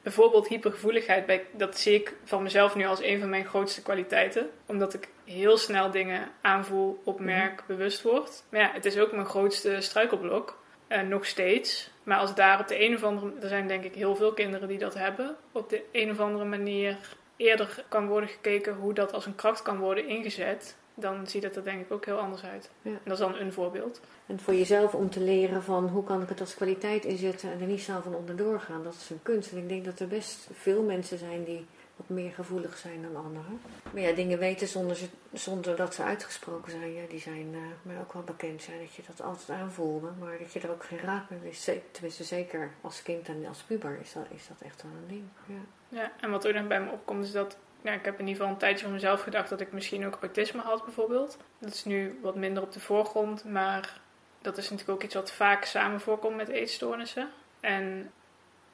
Bijvoorbeeld 0.04 0.48
hypergevoeligheid, 0.48 1.26
bij, 1.26 1.46
dat 1.52 1.78
zie 1.78 1.94
ik 1.94 2.16
van 2.24 2.44
mezelf 2.44 2.76
nu 2.76 2.86
als 2.86 3.04
een 3.04 3.20
van 3.20 3.30
mijn 3.30 3.46
grootste 3.46 3.82
kwaliteiten. 3.82 4.50
Omdat 4.66 4.94
ik 4.94 5.08
heel 5.26 5.58
snel 5.58 5.92
dingen 5.92 6.32
aanvoel, 6.42 7.02
opmerk, 7.04 7.56
mhm. 7.56 7.68
bewust 7.68 8.02
word. 8.02 8.44
Maar 8.50 8.62
ja, 8.62 8.72
het 8.74 8.86
is 8.86 8.98
ook 8.98 9.12
mijn 9.12 9.26
grootste 9.26 9.82
struikelblok. 9.82 10.58
Uh, 10.90 11.02
nog 11.02 11.26
steeds. 11.26 11.92
Maar 12.04 12.18
als 12.18 12.36
daar 12.36 12.60
op 12.60 12.68
de 12.68 12.84
een 12.86 12.96
of 12.96 13.04
andere... 13.04 13.32
Er 13.42 13.48
zijn 13.48 13.68
denk 13.68 13.84
ik 13.84 13.96
heel 13.96 14.16
veel 14.16 14.34
kinderen 14.34 14.68
die 14.68 14.78
dat 14.78 14.94
hebben. 14.94 15.36
Op 15.52 15.70
de 15.70 15.84
een 15.92 16.12
of 16.12 16.20
andere 16.20 16.46
manier 16.46 16.98
eerder 17.40 17.86
kan 17.88 18.08
worden 18.08 18.30
gekeken 18.30 18.76
hoe 18.76 18.94
dat 18.94 19.14
als 19.14 19.26
een 19.26 19.36
kracht 19.36 19.62
kan 19.62 19.78
worden 19.78 20.08
ingezet, 20.08 20.76
dan 20.94 21.28
ziet 21.28 21.44
het 21.44 21.56
er 21.56 21.64
denk 21.64 21.82
ik 21.82 21.92
ook 21.92 22.06
heel 22.06 22.18
anders 22.18 22.44
uit. 22.44 22.70
Ja. 22.82 22.92
En 22.92 23.00
dat 23.04 23.14
is 23.14 23.20
dan 23.20 23.36
een 23.36 23.54
voorbeeld. 23.54 24.02
En 24.26 24.40
voor 24.40 24.54
jezelf 24.54 24.94
om 24.94 25.10
te 25.10 25.20
leren 25.20 25.64
van 25.64 25.88
hoe 25.88 26.04
kan 26.04 26.22
ik 26.22 26.30
het 26.30 26.40
als 26.40 26.56
kwaliteit 26.56 27.06
inzetten 27.06 27.52
en 27.52 27.62
er 27.62 27.68
niet 27.68 27.82
snel 27.82 28.02
van 28.02 28.16
onderdoor 28.16 28.60
gaan, 28.60 28.84
dat 28.84 28.94
is 28.94 29.10
een 29.10 29.24
kunst. 29.24 29.52
En 29.52 29.58
ik 29.58 29.70
denk 29.70 29.86
dat 29.86 30.00
er 30.00 30.08
best 30.08 30.48
veel 30.54 30.82
mensen 30.84 31.18
zijn 31.18 31.44
die 31.44 31.66
wat 32.00 32.18
meer 32.18 32.32
gevoelig 32.32 32.78
zijn 32.78 33.02
dan 33.02 33.16
anderen. 33.16 33.62
Maar 33.92 34.02
ja, 34.02 34.12
dingen 34.12 34.40
weten 34.40 34.68
zonder, 34.68 34.98
zonder 35.34 35.76
dat 35.76 35.94
ze 35.94 36.04
uitgesproken 36.04 36.72
zijn, 36.72 36.94
ja, 36.94 37.08
die 37.10 37.20
zijn 37.20 37.54
uh, 37.54 37.60
mij 37.82 38.00
ook 38.00 38.14
wel 38.14 38.24
bekend. 38.24 38.62
zijn 38.62 38.80
dat 38.80 38.94
je 38.94 39.02
dat 39.08 39.22
altijd 39.22 39.60
aanvoelde, 39.60 40.10
maar 40.20 40.38
dat 40.38 40.54
je 40.54 40.60
er 40.60 40.72
ook 40.72 40.86
geen 40.86 41.00
raad 41.00 41.30
mee 41.30 41.40
wist. 41.40 41.72
Tenminste, 41.92 42.24
zeker 42.24 42.72
als 42.82 43.02
kind 43.02 43.28
en 43.28 43.46
als 43.48 43.62
puber 43.62 43.98
is 44.02 44.14
dat, 44.14 44.26
is 44.30 44.48
dat 44.48 44.62
echt 44.62 44.84
wel 44.84 44.92
een 44.92 45.08
ding. 45.08 45.24
Ja. 45.46 45.62
Ja, 46.00 46.12
en 46.20 46.32
wat 46.32 46.48
ook 46.48 46.68
bij 46.68 46.82
me 46.82 46.92
opkomt 46.92 47.24
is 47.24 47.32
dat 47.32 47.58
ja, 47.82 47.92
ik 47.92 48.06
heb 48.06 48.14
in 48.14 48.28
ieder 48.28 48.36
geval 48.36 48.52
een 48.52 48.60
tijdje 48.60 48.84
van 48.84 48.94
mezelf 48.94 49.22
gedacht 49.22 49.50
dat 49.50 49.62
ik 49.62 49.72
misschien 49.72 50.06
ook 50.06 50.18
autisme 50.22 50.62
had 50.62 50.84
bijvoorbeeld. 50.84 51.38
Dat 51.60 51.74
is 51.74 51.86
nu 51.86 52.20
wat 52.22 52.36
minder 52.36 52.64
op 52.64 52.72
de 52.72 52.80
voorgrond, 52.80 53.44
maar 53.44 54.00
dat 54.42 54.58
is 54.58 54.70
natuurlijk 54.70 54.98
ook 54.98 55.04
iets 55.04 55.16
wat 55.16 55.32
vaak 55.32 55.66
samen 55.66 56.02
voorkomt 56.02 56.36
met 56.36 56.48
eetstoornissen. 56.48 57.30
En 57.60 58.12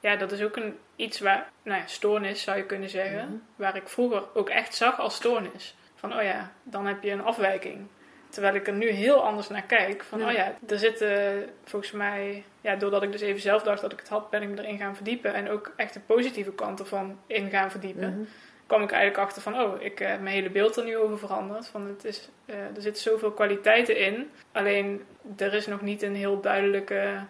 ja, 0.06 0.16
dat 0.16 0.32
is 0.32 0.42
ook 0.42 0.56
een, 0.56 0.78
iets 0.96 1.20
waar, 1.20 1.50
nou 1.64 1.80
ja, 1.80 1.88
stoornis 1.88 2.42
zou 2.42 2.58
je 2.58 2.66
kunnen 2.66 2.90
zeggen, 2.90 3.26
mhm. 3.26 3.38
waar 3.56 3.76
ik 3.76 3.88
vroeger 3.88 4.24
ook 4.34 4.50
echt 4.50 4.76
zag 4.76 5.00
als 5.00 5.16
stoornis. 5.16 5.76
Van, 5.96 6.16
oh 6.16 6.24
ja, 6.24 6.52
dan 6.64 6.86
heb 6.86 7.04
je 7.04 7.12
een 7.12 7.24
afwijking. 7.24 7.88
Terwijl 8.30 8.56
ik 8.56 8.68
er 8.68 8.74
nu 8.74 8.90
heel 8.90 9.24
anders 9.24 9.50
naar 9.50 9.64
kijk. 9.64 10.04
Van, 10.04 10.26
oh 10.26 10.32
ja, 10.32 10.54
er 10.68 10.80
zitten 10.80 11.46
volgens 11.64 11.92
mij... 11.92 12.44
Ja, 12.62 12.76
doordat 12.76 13.04
ik 13.04 13.12
dus 13.12 13.22
even 13.22 13.42
zelf 13.42 13.64
dacht 13.64 13.82
dat 13.82 13.92
ik 13.92 14.00
het 14.00 14.10
had, 14.10 14.30
ben 14.30 14.42
ik 14.42 14.50
me 14.50 14.62
erin 14.62 14.78
gaan 14.78 14.96
verdiepen. 14.96 15.34
En 15.34 15.50
ook 15.50 15.74
echt 15.76 15.94
de 15.94 16.00
positieve 16.00 16.52
kant 16.52 16.80
ervan 16.80 17.20
in 17.28 17.50
gaan 17.50 17.72
verdiepen. 17.72 18.18
Mm 18.18 18.28
kwam 18.66 18.84
ik 18.84 18.92
eigenlijk 18.92 19.24
achter 19.24 19.42
van, 19.42 19.60
oh, 19.60 19.82
ik 19.82 20.00
heb 20.00 20.22
mijn 20.22 20.36
hele 20.36 20.50
beeld 20.50 20.76
er 20.76 20.84
nu 20.84 20.98
over 20.98 21.18
veranderd. 21.18 21.68
Van, 21.68 21.88
het 21.88 22.06
is, 22.06 22.30
uh, 22.46 22.56
er 22.56 22.82
zitten 22.82 23.04
zoveel 23.04 23.32
kwaliteiten 23.32 23.98
in. 23.98 24.30
Alleen, 24.52 25.04
er 25.38 25.54
is 25.54 25.68
nog 25.68 25.82
niet 25.82 26.02
een 26.02 26.16
heel 26.16 26.42
duidelijke 26.42 27.26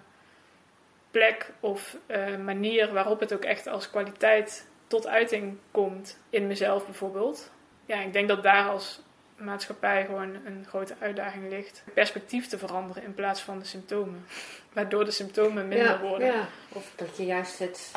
plek 1.16 1.52
of 1.60 1.98
uh, 2.08 2.38
manier 2.38 2.94
waarop 2.94 3.20
het 3.20 3.34
ook 3.34 3.44
echt 3.44 3.68
als 3.68 3.90
kwaliteit 3.90 4.68
tot 4.88 5.08
uiting 5.08 5.58
komt. 5.72 6.18
In 6.30 6.48
mezelf 6.48 6.86
bijvoorbeeld. 6.86 7.52
Ja, 7.86 8.02
ik 8.02 8.14
denk 8.14 8.28
dat 8.28 8.44
daar 8.44 8.70
als 8.70 9.02
maatschappij 9.38 10.06
gewoon 10.06 10.36
een 10.46 10.66
grote 10.68 10.96
uitdaging 11.00 11.50
ligt. 11.50 11.84
Perspectief 11.94 12.48
te 12.48 12.58
veranderen 12.58 13.04
in 13.04 13.14
plaats 13.14 13.42
van 13.42 13.60
de 13.60 13.66
symptomen. 13.66 14.26
Waardoor 14.74 15.06
de 15.06 15.12
symptomen 15.12 15.68
minder 15.68 16.00
worden. 16.00 16.28
Ja. 16.28 16.48
Of 16.70 16.92
dat 16.96 17.18
je 17.18 17.26
juist 17.26 17.60
het 17.60 17.92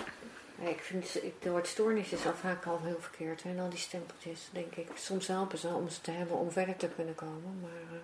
ik 0.59 0.81
vind 0.81 1.13
het 1.13 1.51
woord 1.51 1.67
stoornis 1.67 2.13
is 2.13 2.27
al 2.27 2.35
vaak 2.35 2.67
al 2.67 2.81
heel 2.83 3.01
verkeerd. 3.01 3.43
En 3.43 3.59
al 3.59 3.69
die 3.69 3.79
stempeltjes, 3.79 4.49
denk 4.53 4.75
ik. 4.75 4.89
Soms 4.95 5.27
helpen 5.27 5.59
ze 5.59 5.69
om 5.69 5.89
ze 5.89 6.01
te 6.01 6.11
hebben 6.11 6.37
om 6.37 6.51
verder 6.51 6.77
te 6.77 6.89
kunnen 6.89 7.15
komen. 7.15 7.59
Maar, 7.61 7.71
eh, 7.71 8.01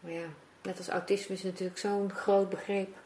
maar 0.00 0.12
ja, 0.12 0.26
net 0.62 0.78
als 0.78 0.88
autisme 0.88 1.34
is 1.34 1.42
natuurlijk 1.42 1.78
zo'n 1.78 2.12
groot 2.12 2.48
begrip. 2.48 2.96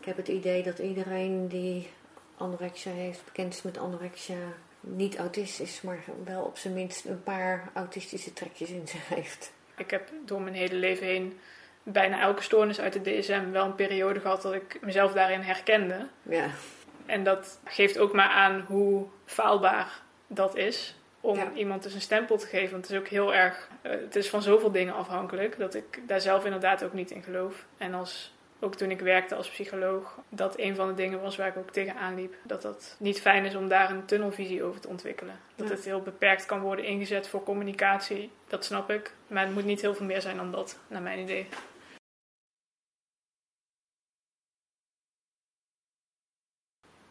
Ik 0.00 0.06
heb 0.06 0.16
het 0.16 0.28
idee 0.28 0.62
dat 0.62 0.78
iedereen 0.78 1.48
die 1.48 1.90
anorexia 2.36 2.92
heeft, 2.92 3.24
bekend 3.24 3.54
is 3.54 3.62
met 3.62 3.78
anorexia, 3.78 4.36
niet 4.80 5.16
autistisch, 5.16 5.82
maar 5.82 5.98
wel 6.24 6.42
op 6.42 6.58
zijn 6.58 6.74
minst 6.74 7.04
een 7.04 7.22
paar 7.22 7.70
autistische 7.74 8.32
trekjes 8.32 8.70
in 8.70 8.88
zich 8.88 9.08
heeft. 9.08 9.52
Ik 9.76 9.90
heb 9.90 10.08
door 10.24 10.40
mijn 10.40 10.54
hele 10.54 10.74
leven 10.74 11.06
heen 11.06 11.38
bijna 11.82 12.20
elke 12.20 12.42
stoornis 12.42 12.80
uit 12.80 12.92
de 12.92 13.00
DSM 13.00 13.50
wel 13.50 13.64
een 13.64 13.74
periode 13.74 14.20
gehad 14.20 14.42
dat 14.42 14.54
ik 14.54 14.78
mezelf 14.80 15.12
daarin 15.12 15.40
herkende. 15.40 16.06
Ja. 16.22 16.50
En 17.06 17.24
dat 17.24 17.60
geeft 17.64 17.98
ook 17.98 18.12
maar 18.12 18.28
aan 18.28 18.64
hoe 18.66 19.06
faalbaar 19.24 20.00
dat 20.26 20.56
is 20.56 20.94
om 21.20 21.38
iemand 21.54 21.82
dus 21.82 21.94
een 21.94 22.00
stempel 22.00 22.38
te 22.38 22.46
geven. 22.46 22.70
Want 22.70 22.82
het 22.82 22.92
is 22.92 22.98
ook 22.98 23.08
heel 23.08 23.34
erg, 23.34 23.68
uh, 23.82 23.92
het 23.92 24.16
is 24.16 24.28
van 24.28 24.42
zoveel 24.42 24.70
dingen 24.70 24.94
afhankelijk 24.94 25.58
dat 25.58 25.74
ik 25.74 26.00
daar 26.06 26.20
zelf 26.20 26.44
inderdaad 26.44 26.84
ook 26.84 26.92
niet 26.92 27.10
in 27.10 27.22
geloof. 27.22 27.66
En 27.78 27.94
als 27.94 28.32
ook 28.60 28.74
toen 28.74 28.90
ik 28.90 29.00
werkte 29.00 29.34
als 29.34 29.50
psycholoog, 29.50 30.18
dat 30.28 30.58
een 30.58 30.74
van 30.74 30.88
de 30.88 30.94
dingen 30.94 31.20
was 31.20 31.36
waar 31.36 31.48
ik 31.48 31.56
ook 31.56 31.70
tegenaan 31.70 32.14
liep. 32.14 32.34
Dat 32.42 32.62
dat 32.62 32.96
niet 32.98 33.20
fijn 33.20 33.44
is 33.44 33.54
om 33.54 33.68
daar 33.68 33.90
een 33.90 34.04
tunnelvisie 34.04 34.62
over 34.62 34.80
te 34.80 34.88
ontwikkelen. 34.88 35.40
Dat 35.56 35.68
het 35.68 35.84
heel 35.84 36.02
beperkt 36.02 36.46
kan 36.46 36.60
worden 36.60 36.84
ingezet 36.84 37.28
voor 37.28 37.42
communicatie, 37.42 38.30
dat 38.48 38.64
snap 38.64 38.90
ik. 38.90 39.14
Maar 39.26 39.44
het 39.44 39.54
moet 39.54 39.64
niet 39.64 39.80
heel 39.80 39.94
veel 39.94 40.06
meer 40.06 40.20
zijn 40.20 40.36
dan 40.36 40.52
dat, 40.52 40.78
naar 40.88 41.02
mijn 41.02 41.18
idee. 41.18 41.48